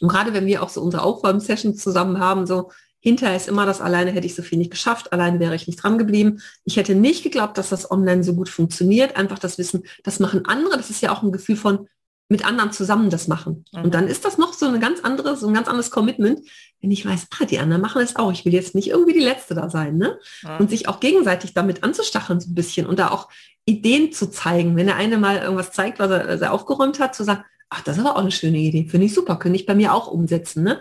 und 0.00 0.08
gerade 0.08 0.32
wenn 0.34 0.46
wir 0.46 0.62
auch 0.62 0.68
so 0.68 0.82
unsere 0.82 1.02
Aufräum-Sessions 1.02 1.82
zusammen 1.82 2.18
haben, 2.18 2.46
so 2.46 2.70
hinterher 3.06 3.36
ist 3.36 3.46
immer 3.46 3.66
das 3.66 3.80
alleine 3.80 4.10
hätte 4.10 4.26
ich 4.26 4.34
so 4.34 4.42
viel 4.42 4.58
nicht 4.58 4.72
geschafft, 4.72 5.12
allein 5.12 5.38
wäre 5.38 5.54
ich 5.54 5.68
nicht 5.68 5.80
dran 5.80 5.96
geblieben. 5.96 6.42
Ich 6.64 6.76
hätte 6.76 6.96
nicht 6.96 7.22
geglaubt, 7.22 7.56
dass 7.56 7.68
das 7.68 7.88
online 7.88 8.24
so 8.24 8.34
gut 8.34 8.48
funktioniert. 8.48 9.14
Einfach 9.14 9.38
das 9.38 9.58
Wissen, 9.58 9.84
das 10.02 10.18
machen 10.18 10.44
andere. 10.46 10.76
Das 10.76 10.90
ist 10.90 11.02
ja 11.02 11.12
auch 11.12 11.22
ein 11.22 11.30
Gefühl 11.30 11.54
von 11.54 11.86
mit 12.28 12.44
anderen 12.44 12.72
zusammen 12.72 13.08
das 13.08 13.28
machen. 13.28 13.64
Mhm. 13.72 13.84
Und 13.84 13.94
dann 13.94 14.08
ist 14.08 14.24
das 14.24 14.38
noch 14.38 14.54
so 14.54 14.66
eine 14.66 14.80
ganz 14.80 14.98
andere, 15.04 15.36
so 15.36 15.46
ein 15.46 15.54
ganz 15.54 15.68
anderes 15.68 15.92
Commitment, 15.92 16.40
wenn 16.80 16.90
ich 16.90 17.06
weiß, 17.06 17.28
ah, 17.38 17.44
die 17.44 17.60
anderen 17.60 17.80
machen 17.80 18.02
es 18.02 18.16
auch. 18.16 18.32
Ich 18.32 18.44
will 18.44 18.52
jetzt 18.52 18.74
nicht 18.74 18.88
irgendwie 18.88 19.12
die 19.12 19.20
Letzte 19.20 19.54
da 19.54 19.70
sein, 19.70 19.98
ne? 19.98 20.18
Mhm. 20.42 20.56
Und 20.58 20.70
sich 20.70 20.88
auch 20.88 20.98
gegenseitig 20.98 21.54
damit 21.54 21.84
anzustacheln 21.84 22.40
so 22.40 22.50
ein 22.50 22.56
bisschen 22.56 22.86
und 22.86 22.98
da 22.98 23.12
auch 23.12 23.28
Ideen 23.66 24.10
zu 24.10 24.28
zeigen. 24.32 24.74
Wenn 24.74 24.86
der 24.86 24.96
eine 24.96 25.16
mal 25.16 25.38
irgendwas 25.38 25.70
zeigt, 25.70 26.00
was 26.00 26.10
er, 26.10 26.26
was 26.26 26.40
er 26.40 26.52
aufgeräumt 26.52 26.98
hat, 26.98 27.14
zu 27.14 27.22
sagen, 27.22 27.44
ach, 27.68 27.82
das 27.82 27.98
ist 27.98 28.04
aber 28.04 28.16
auch 28.16 28.22
eine 28.22 28.32
schöne 28.32 28.58
Idee, 28.58 28.88
finde 28.88 29.06
ich 29.06 29.14
super, 29.14 29.36
könnte 29.36 29.60
ich 29.60 29.66
bei 29.66 29.76
mir 29.76 29.94
auch 29.94 30.08
umsetzen. 30.08 30.64
Ne? 30.64 30.80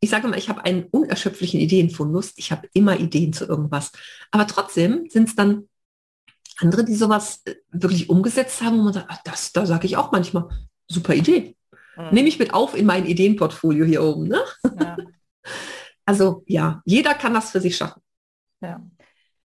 Ich 0.00 0.10
sage 0.10 0.28
mal, 0.28 0.38
ich 0.38 0.48
habe 0.48 0.64
einen 0.64 0.84
unerschöpflichen 0.84 1.60
Ideenfundus, 1.60 2.32
ich 2.36 2.52
habe 2.52 2.68
immer 2.72 2.98
Ideen 2.98 3.32
zu 3.32 3.46
irgendwas. 3.46 3.92
Aber 4.30 4.46
trotzdem 4.46 5.08
sind 5.10 5.28
es 5.28 5.34
dann 5.34 5.68
andere, 6.58 6.84
die 6.84 6.94
sowas 6.94 7.42
äh, 7.44 7.56
wirklich 7.70 8.08
umgesetzt 8.10 8.60
haben, 8.62 8.78
wo 8.78 8.82
man 8.82 8.92
sagt, 8.92 9.06
ach, 9.08 9.20
das, 9.24 9.52
da 9.52 9.66
sage 9.66 9.86
ich 9.86 9.96
auch 9.96 10.12
manchmal, 10.12 10.48
super 10.86 11.14
Idee. 11.14 11.56
Mhm. 11.96 12.08
Nehme 12.12 12.28
ich 12.28 12.38
mit 12.38 12.54
auf 12.54 12.76
in 12.76 12.86
mein 12.86 13.06
Ideenportfolio 13.06 13.84
hier 13.84 14.02
oben. 14.02 14.28
Ne? 14.28 14.40
Ja. 14.80 14.96
Also 16.04 16.42
ja, 16.46 16.80
jeder 16.86 17.12
kann 17.12 17.34
das 17.34 17.50
für 17.50 17.60
sich 17.60 17.76
schaffen. 17.76 18.00
Ja. 18.62 18.80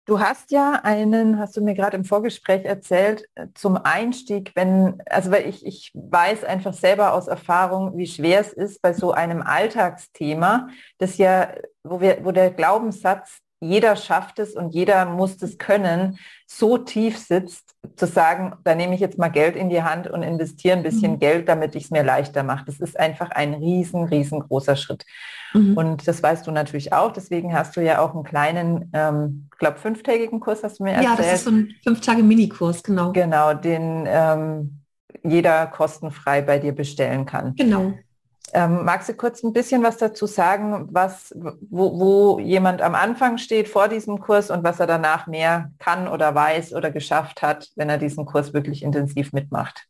Du 0.10 0.20
hast 0.20 0.50
ja 0.50 0.80
einen, 0.82 1.38
hast 1.38 1.56
du 1.56 1.62
mir 1.62 1.76
gerade 1.76 1.96
im 1.96 2.04
Vorgespräch 2.04 2.66
erzählt, 2.66 3.30
äh, 3.36 3.46
zum 3.54 3.78
Einstieg, 3.78 4.54
wenn, 4.56 5.04
also 5.08 5.30
weil 5.30 5.48
ich, 5.48 5.64
ich 5.64 5.92
weiß 5.94 6.46
einfach 6.46 6.74
selber 6.74 7.14
aus 7.14 7.28
Erfahrung, 7.28 7.96
wie 7.96 8.08
schwer 8.08 8.40
es 8.40 8.52
ist 8.52 8.82
bei 8.82 8.92
so 8.94 9.12
einem 9.12 9.44
Alltagsthema, 9.44 10.70
das 10.98 11.20
ja, 11.20 11.54
wo 11.84 12.02
wir, 12.02 12.26
wo 12.26 12.32
der 12.32 12.50
Glaubenssatz 12.50 13.38
jeder 13.62 13.96
schafft 13.96 14.40
es 14.40 14.54
und 14.54 14.74
jeder 14.74 15.06
muss 15.06 15.42
es 15.42 15.58
können, 15.58 16.18
so 16.48 16.78
tief 16.78 17.18
sitzt, 17.18 17.76
zu 17.96 18.08
sagen, 18.08 18.54
da 18.64 18.76
nehme 18.76 18.96
ich 18.96 19.02
jetzt 19.02 19.18
mal 19.18 19.30
Geld 19.30 19.56
in 19.56 19.70
die 19.70 19.84
Hand 19.84 20.10
und 20.10 20.24
investiere 20.24 20.78
ein 20.78 20.84
bisschen 20.84 21.14
mhm. 21.14 21.20
Geld, 21.20 21.50
damit 21.50 21.76
ich 21.76 21.86
es 21.86 21.92
mir 21.92 22.04
leichter 22.04 22.44
mache. 22.44 22.66
Das 22.66 22.80
ist 22.80 23.00
einfach 23.00 23.32
ein 23.32 23.54
riesen, 23.54 24.06
riesengroßer 24.06 24.76
Schritt. 24.76 25.06
Mhm. 25.54 25.76
Und 25.76 26.08
das 26.08 26.24
weißt 26.24 26.48
du 26.48 26.52
natürlich 26.52 26.94
auch. 26.94 27.12
Deswegen 27.12 27.54
hast 27.54 27.76
du 27.76 27.82
ja 27.82 28.00
auch 28.00 28.14
einen 28.14 28.24
kleinen, 28.24 28.90
ähm, 28.94 29.50
glaube 29.58 29.78
fünftägigen 29.78 30.40
Kurs, 30.40 30.64
hast 30.64 30.80
du 30.80 30.84
mir 30.84 30.92
erzählt. 30.92 31.10
Ja, 31.10 31.16
das 31.18 31.34
ist 31.34 31.44
so 31.46 31.52
ein 31.52 31.76
fünf 31.84 32.02
Tage 32.02 32.24
Minikurs, 32.24 32.84
genau. 32.84 33.12
Genau, 33.12 33.54
den 33.54 34.06
ähm, 34.08 34.82
jeder 35.24 35.68
kostenfrei 35.68 36.42
bei 36.42 36.60
dir 36.60 36.74
bestellen 36.74 37.26
kann. 37.26 37.56
Genau. 37.56 37.94
Ähm, 38.54 38.86
magst 38.86 39.10
du 39.10 39.14
kurz 39.14 39.44
ein 39.44 39.54
bisschen 39.54 39.84
was 39.84 39.98
dazu 39.98 40.26
sagen, 40.26 40.88
was, 40.92 41.34
wo, 41.36 42.00
wo 42.00 42.40
jemand 42.40 42.82
am 42.82 42.96
Anfang 42.96 43.38
steht 43.38 43.68
vor 43.68 43.88
diesem 43.88 44.20
Kurs 44.20 44.50
und 44.50 44.64
was 44.64 44.80
er 44.80 44.88
danach 44.88 45.28
mehr 45.28 45.72
kann 45.80 46.08
oder 46.08 46.34
weiß 46.34 46.74
oder 46.74 46.92
geschafft 46.92 47.42
hat, 47.42 47.70
wenn 47.76 47.90
er 47.90 47.98
diesen 47.98 48.26
Kurs 48.26 48.54
wirklich 48.54 48.84
intensiv 48.84 49.34
mitmacht? 49.34 49.88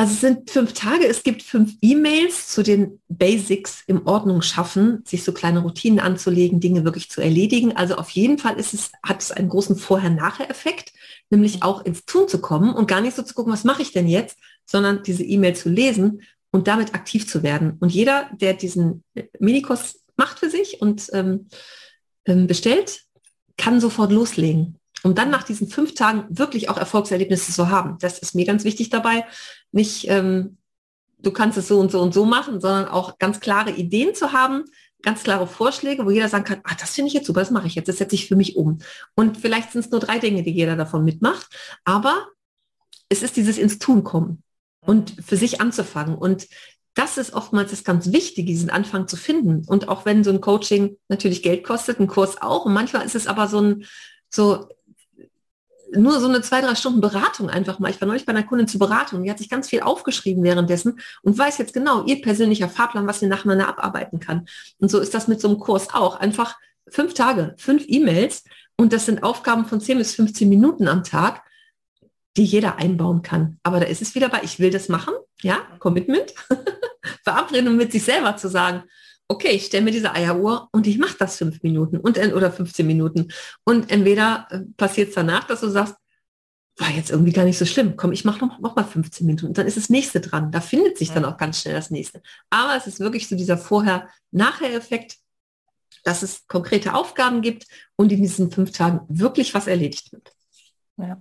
Also 0.00 0.12
es 0.12 0.20
sind 0.20 0.48
fünf 0.48 0.74
Tage, 0.74 1.08
es 1.08 1.24
gibt 1.24 1.42
fünf 1.42 1.74
E-Mails 1.82 2.46
zu 2.46 2.62
den 2.62 3.00
Basics 3.08 3.82
im 3.88 4.06
Ordnung 4.06 4.42
schaffen, 4.42 5.02
sich 5.04 5.24
so 5.24 5.32
kleine 5.32 5.58
Routinen 5.58 5.98
anzulegen, 5.98 6.60
Dinge 6.60 6.84
wirklich 6.84 7.10
zu 7.10 7.20
erledigen. 7.20 7.76
Also 7.76 7.96
auf 7.96 8.10
jeden 8.10 8.38
Fall 8.38 8.60
ist 8.60 8.74
es, 8.74 8.92
hat 9.02 9.22
es 9.22 9.32
einen 9.32 9.48
großen 9.48 9.74
Vorher-Nachher-Effekt, 9.74 10.92
nämlich 11.30 11.64
auch 11.64 11.84
ins 11.84 12.04
Tun 12.04 12.28
zu 12.28 12.40
kommen 12.40 12.74
und 12.74 12.86
gar 12.86 13.00
nicht 13.00 13.16
so 13.16 13.24
zu 13.24 13.34
gucken, 13.34 13.52
was 13.52 13.64
mache 13.64 13.82
ich 13.82 13.90
denn 13.90 14.06
jetzt, 14.06 14.38
sondern 14.66 15.02
diese 15.02 15.24
E-Mail 15.24 15.56
zu 15.56 15.68
lesen 15.68 16.22
und 16.58 16.66
damit 16.66 16.92
aktiv 16.92 17.28
zu 17.28 17.44
werden. 17.44 17.76
Und 17.78 17.90
jeder, 17.92 18.28
der 18.32 18.52
diesen 18.52 19.04
äh, 19.14 19.24
Minikurs 19.38 20.00
macht 20.16 20.40
für 20.40 20.50
sich 20.50 20.82
und 20.82 21.08
ähm, 21.12 21.46
ähm, 22.24 22.48
bestellt, 22.48 23.02
kann 23.56 23.80
sofort 23.80 24.10
loslegen. 24.10 24.76
Um 25.04 25.14
dann 25.14 25.30
nach 25.30 25.44
diesen 25.44 25.68
fünf 25.68 25.94
Tagen 25.94 26.26
wirklich 26.28 26.68
auch 26.68 26.76
Erfolgserlebnisse 26.76 27.52
zu 27.52 27.70
haben. 27.70 27.96
Das 28.00 28.18
ist 28.18 28.34
mir 28.34 28.44
ganz 28.44 28.64
wichtig 28.64 28.90
dabei. 28.90 29.24
Nicht, 29.70 30.08
ähm, 30.08 30.58
du 31.20 31.30
kannst 31.30 31.56
es 31.56 31.68
so 31.68 31.78
und 31.78 31.92
so 31.92 32.00
und 32.00 32.12
so 32.12 32.24
machen, 32.24 32.60
sondern 32.60 32.88
auch 32.88 33.18
ganz 33.18 33.38
klare 33.38 33.70
Ideen 33.70 34.16
zu 34.16 34.32
haben, 34.32 34.64
ganz 35.02 35.22
klare 35.22 35.46
Vorschläge, 35.46 36.04
wo 36.04 36.10
jeder 36.10 36.28
sagen 36.28 36.42
kann, 36.42 36.60
ah, 36.64 36.74
das 36.80 36.90
finde 36.90 37.06
ich 37.08 37.14
jetzt 37.14 37.28
super, 37.28 37.38
das 37.40 37.52
mache 37.52 37.68
ich 37.68 37.76
jetzt, 37.76 37.86
das 37.86 37.98
setze 37.98 38.16
ich 38.16 38.26
für 38.26 38.34
mich 38.34 38.56
um. 38.56 38.78
Und 39.14 39.36
vielleicht 39.36 39.70
sind 39.70 39.84
es 39.84 39.90
nur 39.92 40.00
drei 40.00 40.18
Dinge, 40.18 40.42
die 40.42 40.50
jeder 40.50 40.74
davon 40.74 41.04
mitmacht, 41.04 41.46
aber 41.84 42.26
es 43.08 43.22
ist 43.22 43.36
dieses 43.36 43.58
ins 43.58 43.78
Tun 43.78 44.02
kommen 44.02 44.42
und 44.88 45.12
für 45.22 45.36
sich 45.36 45.60
anzufangen. 45.60 46.14
Und 46.14 46.48
das 46.94 47.18
ist 47.18 47.34
oftmals 47.34 47.72
das 47.72 47.84
ganz 47.84 48.10
Wichtige, 48.10 48.46
diesen 48.46 48.70
Anfang 48.70 49.06
zu 49.06 49.18
finden. 49.18 49.62
Und 49.66 49.90
auch 49.90 50.06
wenn 50.06 50.24
so 50.24 50.30
ein 50.30 50.40
Coaching 50.40 50.96
natürlich 51.08 51.42
Geld 51.42 51.62
kostet, 51.62 52.00
ein 52.00 52.06
Kurs 52.06 52.40
auch, 52.40 52.64
und 52.64 52.72
manchmal 52.72 53.04
ist 53.04 53.14
es 53.14 53.26
aber 53.26 53.48
so 53.48 53.60
ein, 53.60 53.84
so, 54.30 54.66
nur 55.92 56.18
so 56.20 56.26
eine 56.26 56.40
zwei, 56.40 56.62
drei 56.62 56.74
Stunden 56.74 57.02
Beratung 57.02 57.50
einfach 57.50 57.78
mal. 57.78 57.90
Ich 57.90 58.00
war 58.00 58.08
neulich 58.08 58.24
bei 58.24 58.32
einer 58.32 58.44
Kundin 58.44 58.66
zur 58.66 58.78
Beratung, 58.78 59.22
die 59.22 59.30
hat 59.30 59.36
sich 59.36 59.50
ganz 59.50 59.68
viel 59.68 59.82
aufgeschrieben 59.82 60.42
währenddessen 60.42 60.98
und 61.22 61.36
weiß 61.36 61.58
jetzt 61.58 61.74
genau 61.74 62.06
ihr 62.06 62.22
persönlicher 62.22 62.70
Fahrplan, 62.70 63.06
was 63.06 63.20
sie 63.20 63.26
nacheinander 63.26 63.68
abarbeiten 63.68 64.20
kann. 64.20 64.48
Und 64.78 64.90
so 64.90 65.00
ist 65.00 65.12
das 65.12 65.28
mit 65.28 65.42
so 65.42 65.48
einem 65.48 65.58
Kurs 65.58 65.92
auch. 65.92 66.16
Einfach 66.16 66.56
fünf 66.88 67.12
Tage, 67.12 67.54
fünf 67.58 67.84
E-Mails 67.86 68.42
und 68.78 68.94
das 68.94 69.04
sind 69.04 69.22
Aufgaben 69.22 69.66
von 69.66 69.82
10 69.82 69.98
bis 69.98 70.14
15 70.14 70.48
Minuten 70.48 70.88
am 70.88 71.04
Tag 71.04 71.42
die 72.38 72.44
jeder 72.44 72.76
einbauen 72.76 73.22
kann. 73.22 73.58
Aber 73.64 73.80
da 73.80 73.86
ist 73.86 74.00
es 74.00 74.14
wieder 74.14 74.28
bei, 74.28 74.40
ich 74.42 74.60
will 74.60 74.70
das 74.70 74.88
machen, 74.88 75.12
ja, 75.42 75.58
Commitment, 75.80 76.32
Verabredung 77.24 77.76
mit 77.76 77.90
sich 77.90 78.04
selber 78.04 78.36
zu 78.36 78.48
sagen, 78.48 78.84
okay, 79.26 79.50
ich 79.50 79.66
stelle 79.66 79.84
mir 79.84 79.90
diese 79.90 80.14
Eieruhr 80.14 80.68
und 80.72 80.86
ich 80.86 80.98
mache 80.98 81.16
das 81.18 81.36
fünf 81.36 81.62
Minuten 81.62 81.98
und 81.98 82.16
oder 82.16 82.50
15 82.50 82.86
Minuten. 82.86 83.28
Und 83.64 83.90
entweder 83.90 84.46
äh, 84.50 84.60
passiert 84.76 85.10
es 85.10 85.16
danach, 85.16 85.44
dass 85.44 85.60
du 85.60 85.68
sagst, 85.68 85.96
war 86.78 86.90
jetzt 86.90 87.10
irgendwie 87.10 87.32
gar 87.32 87.44
nicht 87.44 87.58
so 87.58 87.66
schlimm. 87.66 87.96
Komm, 87.96 88.12
ich 88.12 88.24
mache 88.24 88.46
noch, 88.46 88.60
noch 88.60 88.76
mal 88.76 88.84
15 88.84 89.26
Minuten 89.26 89.46
und 89.46 89.58
dann 89.58 89.66
ist 89.66 89.76
das 89.76 89.90
nächste 89.90 90.20
dran. 90.20 90.52
Da 90.52 90.60
findet 90.60 90.96
sich 90.96 91.10
dann 91.10 91.24
auch 91.24 91.36
ganz 91.36 91.60
schnell 91.60 91.74
das 91.74 91.90
nächste. 91.90 92.22
Aber 92.50 92.76
es 92.76 92.86
ist 92.86 93.00
wirklich 93.00 93.28
so 93.28 93.36
dieser 93.36 93.58
Vorher-Nachher-Effekt, 93.58 95.16
dass 96.04 96.22
es 96.22 96.46
konkrete 96.46 96.94
Aufgaben 96.94 97.42
gibt 97.42 97.66
und 97.96 98.12
in 98.12 98.22
diesen 98.22 98.52
fünf 98.52 98.70
Tagen 98.70 99.00
wirklich 99.08 99.54
was 99.54 99.66
erledigt 99.66 100.12
wird. 100.12 100.32
Ja. 100.98 101.20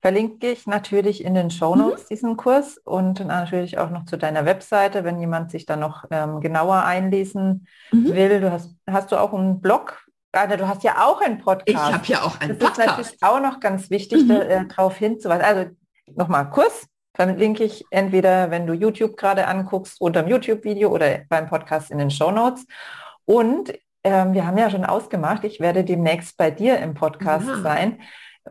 Verlinke 0.00 0.50
ich 0.52 0.66
natürlich 0.66 1.24
in 1.24 1.34
den 1.34 1.50
Show 1.50 1.74
Notes 1.74 2.04
mhm. 2.04 2.06
diesen 2.10 2.36
Kurs 2.36 2.78
und 2.78 3.24
natürlich 3.24 3.78
auch 3.78 3.90
noch 3.90 4.04
zu 4.04 4.16
deiner 4.16 4.44
Webseite, 4.44 5.02
wenn 5.02 5.18
jemand 5.18 5.50
sich 5.50 5.66
da 5.66 5.74
noch 5.74 6.04
ähm, 6.10 6.40
genauer 6.40 6.84
einlesen 6.84 7.66
mhm. 7.90 8.14
will. 8.14 8.40
Du 8.40 8.52
hast, 8.52 8.76
hast 8.88 9.10
du 9.10 9.16
auch 9.16 9.32
einen 9.32 9.60
Blog? 9.60 10.06
Also 10.30 10.56
du 10.56 10.68
hast 10.68 10.84
ja 10.84 11.04
auch 11.04 11.20
einen 11.20 11.38
Podcast. 11.38 11.68
Ich 11.68 11.94
habe 11.94 12.06
ja 12.06 12.22
auch 12.22 12.40
einen 12.40 12.56
das 12.56 12.58
Podcast. 12.58 12.78
Das 12.78 12.98
ist 12.98 13.20
natürlich 13.20 13.22
auch 13.22 13.40
noch 13.40 13.60
ganz 13.60 13.90
wichtig, 13.90 14.24
mhm. 14.24 14.30
äh, 14.30 14.66
darauf 14.66 14.96
hinzuweisen. 14.96 15.44
Also 15.44 15.70
nochmal 16.14 16.48
Kurs 16.50 16.86
verlinke 17.14 17.64
ich 17.64 17.84
entweder, 17.90 18.52
wenn 18.52 18.68
du 18.68 18.74
YouTube 18.74 19.16
gerade 19.16 19.48
anguckst, 19.48 20.00
unter 20.00 20.22
dem 20.22 20.30
YouTube-Video 20.30 20.90
oder 20.90 21.22
beim 21.28 21.48
Podcast 21.48 21.90
in 21.90 21.98
den 21.98 22.12
Show 22.12 22.30
Notes. 22.30 22.64
Und 23.24 23.72
ähm, 24.04 24.32
wir 24.32 24.46
haben 24.46 24.56
ja 24.56 24.70
schon 24.70 24.84
ausgemacht, 24.84 25.42
ich 25.42 25.58
werde 25.58 25.82
demnächst 25.82 26.36
bei 26.36 26.52
dir 26.52 26.78
im 26.78 26.94
Podcast 26.94 27.48
ja. 27.48 27.60
sein 27.60 28.00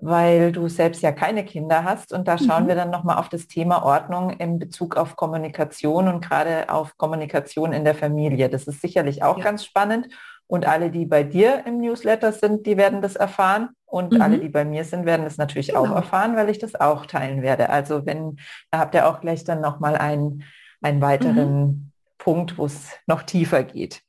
weil 0.02 0.52
du 0.52 0.68
selbst 0.68 1.02
ja 1.02 1.12
keine 1.12 1.46
Kinder 1.46 1.84
hast. 1.84 2.14
Und 2.14 2.28
da 2.28 2.38
schauen 2.38 2.64
mhm. 2.64 2.68
wir 2.68 2.76
dann 2.76 2.90
nochmal 2.90 3.18
auf 3.18 3.30
das 3.30 3.48
Thema 3.48 3.84
Ordnung 3.84 4.32
in 4.32 4.60
Bezug 4.60 4.98
auf 4.98 5.16
Kommunikation 5.16 6.08
und 6.08 6.22
gerade 6.22 6.70
auf 6.70 6.98
Kommunikation 6.98 7.74
in 7.74 7.84
der 7.84 7.96
Familie. 7.96 8.50
Das 8.50 8.68
ist 8.68 8.82
sicherlich 8.82 9.24
auch 9.24 9.38
ja. 9.38 9.44
ganz 9.44 9.66
spannend. 9.66 10.08
Und 10.48 10.66
alle, 10.66 10.90
die 10.90 11.06
bei 11.06 11.24
dir 11.24 11.66
im 11.66 11.80
Newsletter 11.80 12.32
sind, 12.32 12.66
die 12.66 12.78
werden 12.78 13.02
das 13.02 13.16
erfahren. 13.16 13.70
Und 13.86 14.14
mhm. 14.14 14.22
alle, 14.22 14.40
die 14.40 14.50
bei 14.50 14.66
mir 14.66 14.84
sind, 14.84 15.06
werden 15.06 15.26
das 15.26 15.38
natürlich 15.38 15.68
genau. 15.68 15.86
auch 15.86 15.96
erfahren, 15.96 16.36
weil 16.36 16.50
ich 16.50 16.60
das 16.60 16.76
auch 16.76 17.06
teilen 17.06 17.42
werde. 17.42 17.70
Also 17.70 18.06
wenn, 18.06 18.38
da 18.72 18.80
habt 18.80 18.96
ihr 18.96 19.08
auch 19.08 19.22
gleich 19.22 19.44
dann 19.44 19.62
nochmal 19.62 19.96
einen, 19.98 20.44
einen 20.82 21.02
weiteren 21.02 21.62
mhm. 21.62 21.92
Punkt, 22.18 22.58
wo 22.58 22.66
es 22.66 22.92
noch 23.08 23.24
tiefer 23.24 23.64
geht. 23.64 24.02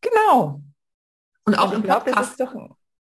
Genau. 0.00 0.60
Und 1.44 1.58
auch 1.58 1.72
im 1.72 1.82
Podcast, 1.82 2.16
das 2.16 2.30
ist 2.30 2.40
doch 2.40 2.54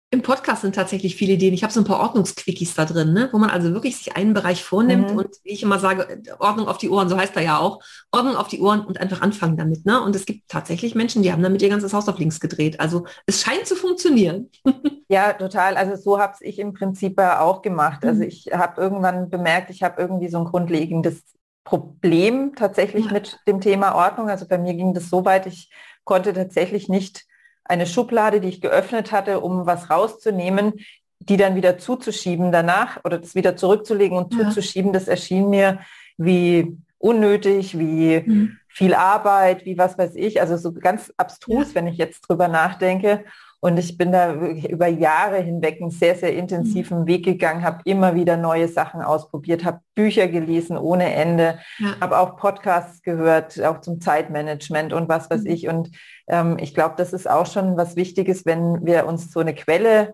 im 0.09 0.21
Podcast 0.21 0.61
sind 0.61 0.73
tatsächlich 0.73 1.17
viele 1.17 1.33
Ideen. 1.33 1.53
Ich 1.53 1.63
habe 1.63 1.73
so 1.73 1.81
ein 1.81 1.85
paar 1.85 1.99
Ordnungsquickies 1.99 2.75
da 2.75 2.85
drin, 2.85 3.11
ne? 3.11 3.27
wo 3.33 3.37
man 3.39 3.49
also 3.49 3.73
wirklich 3.73 3.97
sich 3.97 4.15
einen 4.15 4.33
Bereich 4.33 4.63
vornimmt 4.63 5.11
mhm. 5.11 5.17
und 5.17 5.35
wie 5.43 5.51
ich 5.51 5.63
immer 5.63 5.79
sage, 5.79 6.21
Ordnung 6.39 6.69
auf 6.69 6.77
die 6.77 6.89
Ohren, 6.89 7.09
so 7.09 7.17
heißt 7.17 7.35
er 7.35 7.41
ja 7.41 7.57
auch, 7.57 7.83
Ordnung 8.11 8.37
auf 8.37 8.47
die 8.47 8.61
Ohren 8.61 8.85
und 8.85 9.01
einfach 9.01 9.19
anfangen 9.19 9.57
damit. 9.57 9.85
Ne? 9.85 10.01
Und 10.01 10.15
es 10.15 10.25
gibt 10.25 10.47
tatsächlich 10.47 10.95
Menschen, 10.95 11.23
die 11.23 11.33
haben 11.33 11.43
damit 11.43 11.61
ihr 11.61 11.67
ganzes 11.67 11.93
Haus 11.93 12.07
auf 12.07 12.19
links 12.19 12.39
gedreht. 12.39 12.79
Also 12.79 13.05
es 13.25 13.41
scheint 13.41 13.67
zu 13.67 13.75
funktionieren. 13.75 14.49
Ja, 15.09 15.31
total. 15.31 15.77
Also 15.77 15.95
so 15.95 16.19
habe 16.19 16.35
ich 16.41 16.59
im 16.59 16.73
Prinzip 16.73 17.17
auch 17.17 17.61
gemacht. 17.61 18.03
Also 18.03 18.23
mhm. 18.23 18.27
ich 18.27 18.47
habe 18.51 18.81
irgendwann 18.81 19.29
bemerkt, 19.29 19.69
ich 19.69 19.81
habe 19.81 20.01
irgendwie 20.01 20.27
so 20.27 20.37
ein 20.37 20.43
grundlegendes 20.43 21.23
Problem 21.63 22.55
tatsächlich 22.57 23.05
ja. 23.05 23.13
mit 23.13 23.39
dem 23.47 23.61
Thema 23.61 23.95
Ordnung. 23.95 24.29
Also 24.29 24.45
bei 24.45 24.57
mir 24.57 24.73
ging 24.73 24.93
das 24.93 25.09
so 25.09 25.23
weit, 25.23 25.45
ich 25.45 25.71
konnte 26.03 26.33
tatsächlich 26.33 26.89
nicht 26.89 27.25
eine 27.67 27.85
Schublade, 27.85 28.41
die 28.41 28.49
ich 28.49 28.61
geöffnet 28.61 29.11
hatte, 29.11 29.39
um 29.39 29.65
was 29.65 29.89
rauszunehmen, 29.89 30.73
die 31.19 31.37
dann 31.37 31.55
wieder 31.55 31.77
zuzuschieben 31.77 32.51
danach 32.51 33.03
oder 33.03 33.17
das 33.17 33.35
wieder 33.35 33.55
zurückzulegen 33.55 34.17
und 34.17 34.33
ja. 34.33 34.45
zuzuschieben, 34.45 34.93
das 34.93 35.07
erschien 35.07 35.49
mir 35.49 35.79
wie 36.17 36.77
unnötig, 36.99 37.77
wie 37.77 38.23
mhm. 38.25 38.57
viel 38.67 38.93
Arbeit, 38.93 39.65
wie 39.65 39.77
was 39.77 39.97
weiß 39.97 40.15
ich, 40.15 40.41
also 40.41 40.57
so 40.57 40.73
ganz 40.73 41.13
abstrus, 41.17 41.69
ja. 41.69 41.75
wenn 41.75 41.87
ich 41.87 41.97
jetzt 41.97 42.21
drüber 42.21 42.47
nachdenke. 42.47 43.25
Und 43.59 43.77
ich 43.77 43.97
bin 43.97 44.11
da 44.11 44.33
über 44.33 44.87
Jahre 44.87 45.37
hinweg 45.37 45.81
einen 45.81 45.89
sehr, 45.89 46.15
sehr 46.15 46.35
intensiven 46.35 47.01
mhm. 47.01 47.07
Weg 47.07 47.25
gegangen, 47.25 47.63
habe 47.63 47.81
immer 47.85 48.13
wieder 48.13 48.37
neue 48.37 48.67
Sachen 48.67 49.01
ausprobiert, 49.01 49.65
habe 49.65 49.79
Bücher 49.95 50.27
gelesen 50.27 50.77
ohne 50.77 51.11
Ende, 51.11 51.57
ja. 51.79 51.95
habe 51.99 52.19
auch 52.19 52.37
Podcasts 52.37 53.01
gehört, 53.01 53.61
auch 53.63 53.81
zum 53.81 53.99
Zeitmanagement 53.99 54.93
und 54.93 55.09
was 55.09 55.31
weiß 55.31 55.41
mhm. 55.41 55.49
ich. 55.49 55.67
Und 55.67 55.89
ähm, 56.27 56.57
ich 56.59 56.75
glaube, 56.75 56.95
das 56.97 57.13
ist 57.13 57.27
auch 57.27 57.47
schon 57.47 57.77
was 57.77 57.95
Wichtiges, 57.95 58.45
wenn 58.45 58.85
wir 58.85 59.07
uns 59.07 59.31
so 59.31 59.39
eine 59.39 59.55
Quelle 59.55 60.13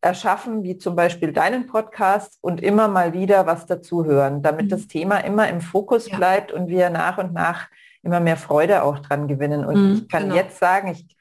erschaffen, 0.00 0.62
wie 0.62 0.78
zum 0.78 0.94
Beispiel 0.94 1.32
deinen 1.32 1.66
Podcast 1.66 2.38
und 2.40 2.62
immer 2.62 2.88
mal 2.88 3.12
wieder 3.12 3.46
was 3.46 3.66
dazu 3.66 4.04
hören, 4.04 4.42
damit 4.42 4.66
mhm. 4.66 4.70
das 4.70 4.86
Thema 4.86 5.18
immer 5.18 5.48
im 5.48 5.60
Fokus 5.60 6.08
ja. 6.08 6.16
bleibt 6.16 6.52
und 6.52 6.68
wir 6.68 6.88
nach 6.88 7.18
und 7.18 7.32
nach 7.32 7.68
immer 8.02 8.20
mehr 8.20 8.36
Freude 8.36 8.84
auch 8.84 9.00
dran 9.00 9.26
gewinnen. 9.26 9.64
Und 9.64 9.76
mhm, 9.76 9.94
ich 9.94 10.08
kann 10.08 10.24
genau. 10.24 10.36
jetzt 10.36 10.58
sagen, 10.58 10.88
ich 10.88 11.16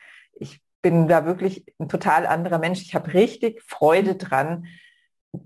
bin 0.81 1.07
da 1.07 1.25
wirklich 1.25 1.65
ein 1.79 1.89
total 1.89 2.25
anderer 2.25 2.59
Mensch. 2.59 2.81
Ich 2.81 2.95
habe 2.95 3.13
richtig 3.13 3.61
Freude 3.63 4.15
dran, 4.15 4.65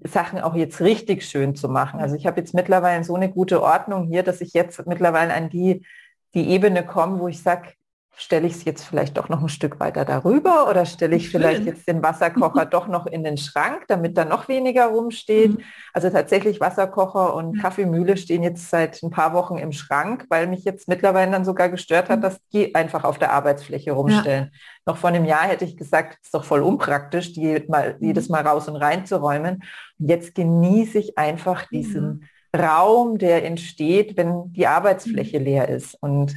Sachen 0.03 0.39
auch 0.39 0.55
jetzt 0.55 0.79
richtig 0.81 1.25
schön 1.25 1.55
zu 1.55 1.67
machen. 1.67 1.99
Also 1.99 2.15
ich 2.15 2.25
habe 2.25 2.39
jetzt 2.39 2.53
mittlerweile 2.53 3.03
so 3.03 3.15
eine 3.15 3.29
gute 3.29 3.61
Ordnung 3.61 4.07
hier, 4.07 4.23
dass 4.23 4.41
ich 4.41 4.53
jetzt 4.53 4.85
mittlerweile 4.87 5.33
an 5.33 5.49
die, 5.49 5.85
die 6.33 6.49
Ebene 6.49 6.85
komme, 6.85 7.19
wo 7.19 7.27
ich 7.27 7.41
sage, 7.41 7.73
stelle 8.15 8.47
ich 8.47 8.53
es 8.53 8.65
jetzt 8.65 8.83
vielleicht 8.83 9.17
doch 9.17 9.27
noch 9.27 9.41
ein 9.41 9.49
Stück 9.49 9.79
weiter 9.79 10.05
darüber 10.05 10.69
oder 10.69 10.85
stelle 10.85 11.15
ich 11.15 11.29
Schön. 11.29 11.41
vielleicht 11.41 11.65
jetzt 11.65 11.87
den 11.87 12.03
Wasserkocher 12.03 12.65
doch 12.69 12.87
noch 12.87 13.07
in 13.07 13.23
den 13.23 13.37
Schrank, 13.37 13.85
damit 13.87 14.17
da 14.17 14.23
noch 14.23 14.47
weniger 14.47 14.87
rumsteht. 14.87 15.51
Mhm. 15.57 15.63
Also 15.93 16.09
tatsächlich 16.09 16.59
Wasserkocher 16.59 17.35
und 17.35 17.59
Kaffeemühle 17.59 18.15
stehen 18.17 18.43
jetzt 18.43 18.69
seit 18.69 19.01
ein 19.01 19.09
paar 19.09 19.33
Wochen 19.33 19.57
im 19.57 19.71
Schrank, 19.71 20.25
weil 20.29 20.47
mich 20.47 20.63
jetzt 20.63 20.87
mittlerweile 20.87 21.31
dann 21.31 21.45
sogar 21.45 21.69
gestört 21.69 22.09
hat, 22.09 22.19
mhm. 22.19 22.23
dass 22.23 22.39
die 22.53 22.75
einfach 22.75 23.03
auf 23.03 23.17
der 23.17 23.31
Arbeitsfläche 23.31 23.91
rumstellen. 23.91 24.51
Ja. 24.51 24.59
Noch 24.85 24.97
vor 24.97 25.09
einem 25.09 25.25
Jahr 25.25 25.43
hätte 25.43 25.65
ich 25.65 25.75
gesagt, 25.75 26.19
ist 26.21 26.33
doch 26.33 26.43
voll 26.43 26.61
unpraktisch, 26.61 27.33
die 27.33 27.63
mal, 27.67 27.97
mhm. 27.99 28.07
jedes 28.07 28.29
Mal 28.29 28.45
raus 28.45 28.67
und 28.67 28.75
rein 28.75 29.05
zu 29.07 29.17
räumen. 29.17 29.63
Und 29.99 30.09
jetzt 30.09 30.35
genieße 30.35 30.99
ich 30.99 31.17
einfach 31.17 31.67
diesen 31.69 32.29
Raum, 32.55 33.17
der 33.17 33.43
entsteht, 33.43 34.15
wenn 34.17 34.53
die 34.53 34.67
Arbeitsfläche 34.67 35.39
mhm. 35.39 35.45
leer 35.45 35.69
ist. 35.69 35.97
Und 35.99 36.35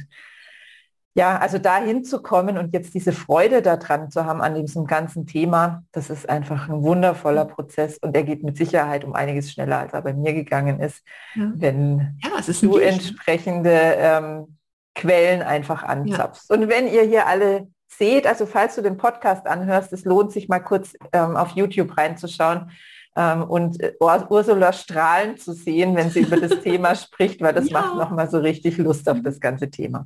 ja, 1.17 1.35
also 1.39 1.57
da 1.57 1.77
hinzukommen 1.77 2.59
und 2.59 2.75
jetzt 2.75 2.93
diese 2.93 3.11
Freude 3.11 3.63
daran 3.63 4.11
zu 4.11 4.25
haben 4.25 4.39
an 4.39 4.53
diesem 4.53 4.85
ganzen 4.85 5.25
Thema, 5.25 5.81
das 5.91 6.11
ist 6.11 6.29
einfach 6.29 6.69
ein 6.69 6.83
wundervoller 6.83 7.45
Prozess 7.45 7.97
und 7.97 8.15
der 8.15 8.21
geht 8.21 8.43
mit 8.43 8.55
Sicherheit 8.55 9.03
um 9.03 9.15
einiges 9.15 9.51
schneller, 9.51 9.79
als 9.79 9.93
er 9.93 10.03
bei 10.03 10.13
mir 10.13 10.33
gegangen 10.33 10.79
ist, 10.79 11.03
ja. 11.33 11.51
wenn 11.55 12.19
ja, 12.23 12.37
ist 12.37 12.61
du 12.61 12.77
entsprechende 12.77 13.71
ähm, 13.71 14.57
Quellen 14.93 15.41
einfach 15.41 15.81
anzapfst. 15.81 16.51
Ja. 16.51 16.55
Und 16.55 16.69
wenn 16.69 16.87
ihr 16.87 17.01
hier 17.01 17.25
alle 17.25 17.67
seht, 17.87 18.27
also 18.27 18.45
falls 18.45 18.75
du 18.75 18.83
den 18.83 18.97
Podcast 18.97 19.47
anhörst, 19.47 19.93
es 19.93 20.05
lohnt 20.05 20.31
sich 20.31 20.49
mal 20.49 20.59
kurz 20.59 20.93
ähm, 21.13 21.35
auf 21.35 21.49
YouTube 21.55 21.97
reinzuschauen 21.97 22.69
und 23.17 23.81
äh, 23.81 23.93
Ursula 23.99 24.71
strahlen 24.73 25.37
zu 25.37 25.53
sehen, 25.53 25.95
wenn 25.95 26.11
sie 26.11 26.21
über 26.21 26.37
das 26.37 26.59
Thema 26.63 26.95
spricht, 26.95 27.41
weil 27.41 27.53
das 27.53 27.69
ja. 27.69 27.81
macht 27.81 27.95
nochmal 27.95 28.29
so 28.29 28.37
richtig 28.37 28.77
Lust 28.77 29.09
auf 29.09 29.17
das 29.23 29.39
ganze 29.39 29.69
Thema. 29.69 30.05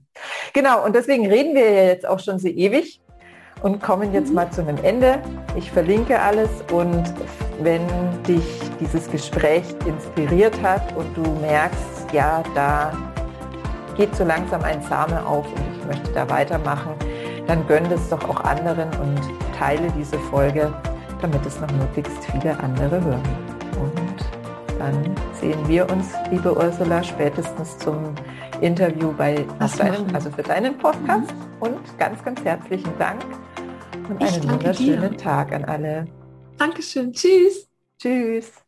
Genau, 0.53 0.85
und 0.85 0.95
deswegen 0.95 1.27
reden 1.27 1.53
wir 1.53 1.69
ja 1.69 1.83
jetzt 1.83 2.07
auch 2.07 2.19
schon 2.19 2.39
so 2.39 2.47
ewig 2.47 3.01
und 3.63 3.81
kommen 3.81 4.13
jetzt 4.13 4.29
mhm. 4.29 4.35
mal 4.35 4.51
zu 4.51 4.61
einem 4.61 4.77
Ende. 4.77 5.21
Ich 5.57 5.69
verlinke 5.71 6.19
alles 6.19 6.49
und 6.71 7.03
wenn 7.61 7.85
dich 8.23 8.43
dieses 8.79 9.09
Gespräch 9.11 9.63
inspiriert 9.85 10.59
hat 10.61 10.95
und 10.95 11.15
du 11.15 11.29
merkst, 11.41 12.13
ja, 12.13 12.43
da 12.55 12.93
geht 13.97 14.15
so 14.15 14.23
langsam 14.23 14.63
ein 14.63 14.81
Same 14.83 15.25
auf 15.25 15.45
und 15.45 15.61
ich 15.77 15.85
möchte 15.85 16.11
da 16.13 16.29
weitermachen, 16.29 16.93
dann 17.47 17.67
gönn 17.67 17.85
es 17.91 18.07
doch 18.09 18.23
auch 18.29 18.43
anderen 18.45 18.89
und 19.01 19.19
teile 19.57 19.91
diese 19.97 20.17
Folge 20.17 20.73
damit 21.21 21.45
es 21.45 21.59
noch 21.59 21.71
möglichst 21.71 22.25
viele 22.31 22.57
andere 22.59 23.03
hören. 23.03 23.23
Und 23.79 24.79
dann 24.79 25.15
sehen 25.39 25.67
wir 25.67 25.89
uns, 25.89 26.07
liebe 26.31 26.55
Ursula, 26.55 27.03
spätestens 27.03 27.77
zum 27.77 28.15
Interview 28.61 29.13
bei 29.13 29.45
deinem, 29.77 30.13
also 30.13 30.31
für 30.31 30.43
deinen 30.43 30.77
Podcast. 30.77 31.31
Mhm. 31.31 31.61
Und 31.61 31.97
ganz, 31.97 32.23
ganz 32.23 32.43
herzlichen 32.43 32.91
Dank 32.97 33.23
und 34.09 34.21
ich 34.21 34.33
einen 34.41 34.51
wunderschönen 34.51 35.11
dir. 35.11 35.17
Tag 35.17 35.53
an 35.53 35.65
alle. 35.65 36.05
Dankeschön. 36.57 37.13
Tschüss. 37.13 37.67
Tschüss. 37.97 38.61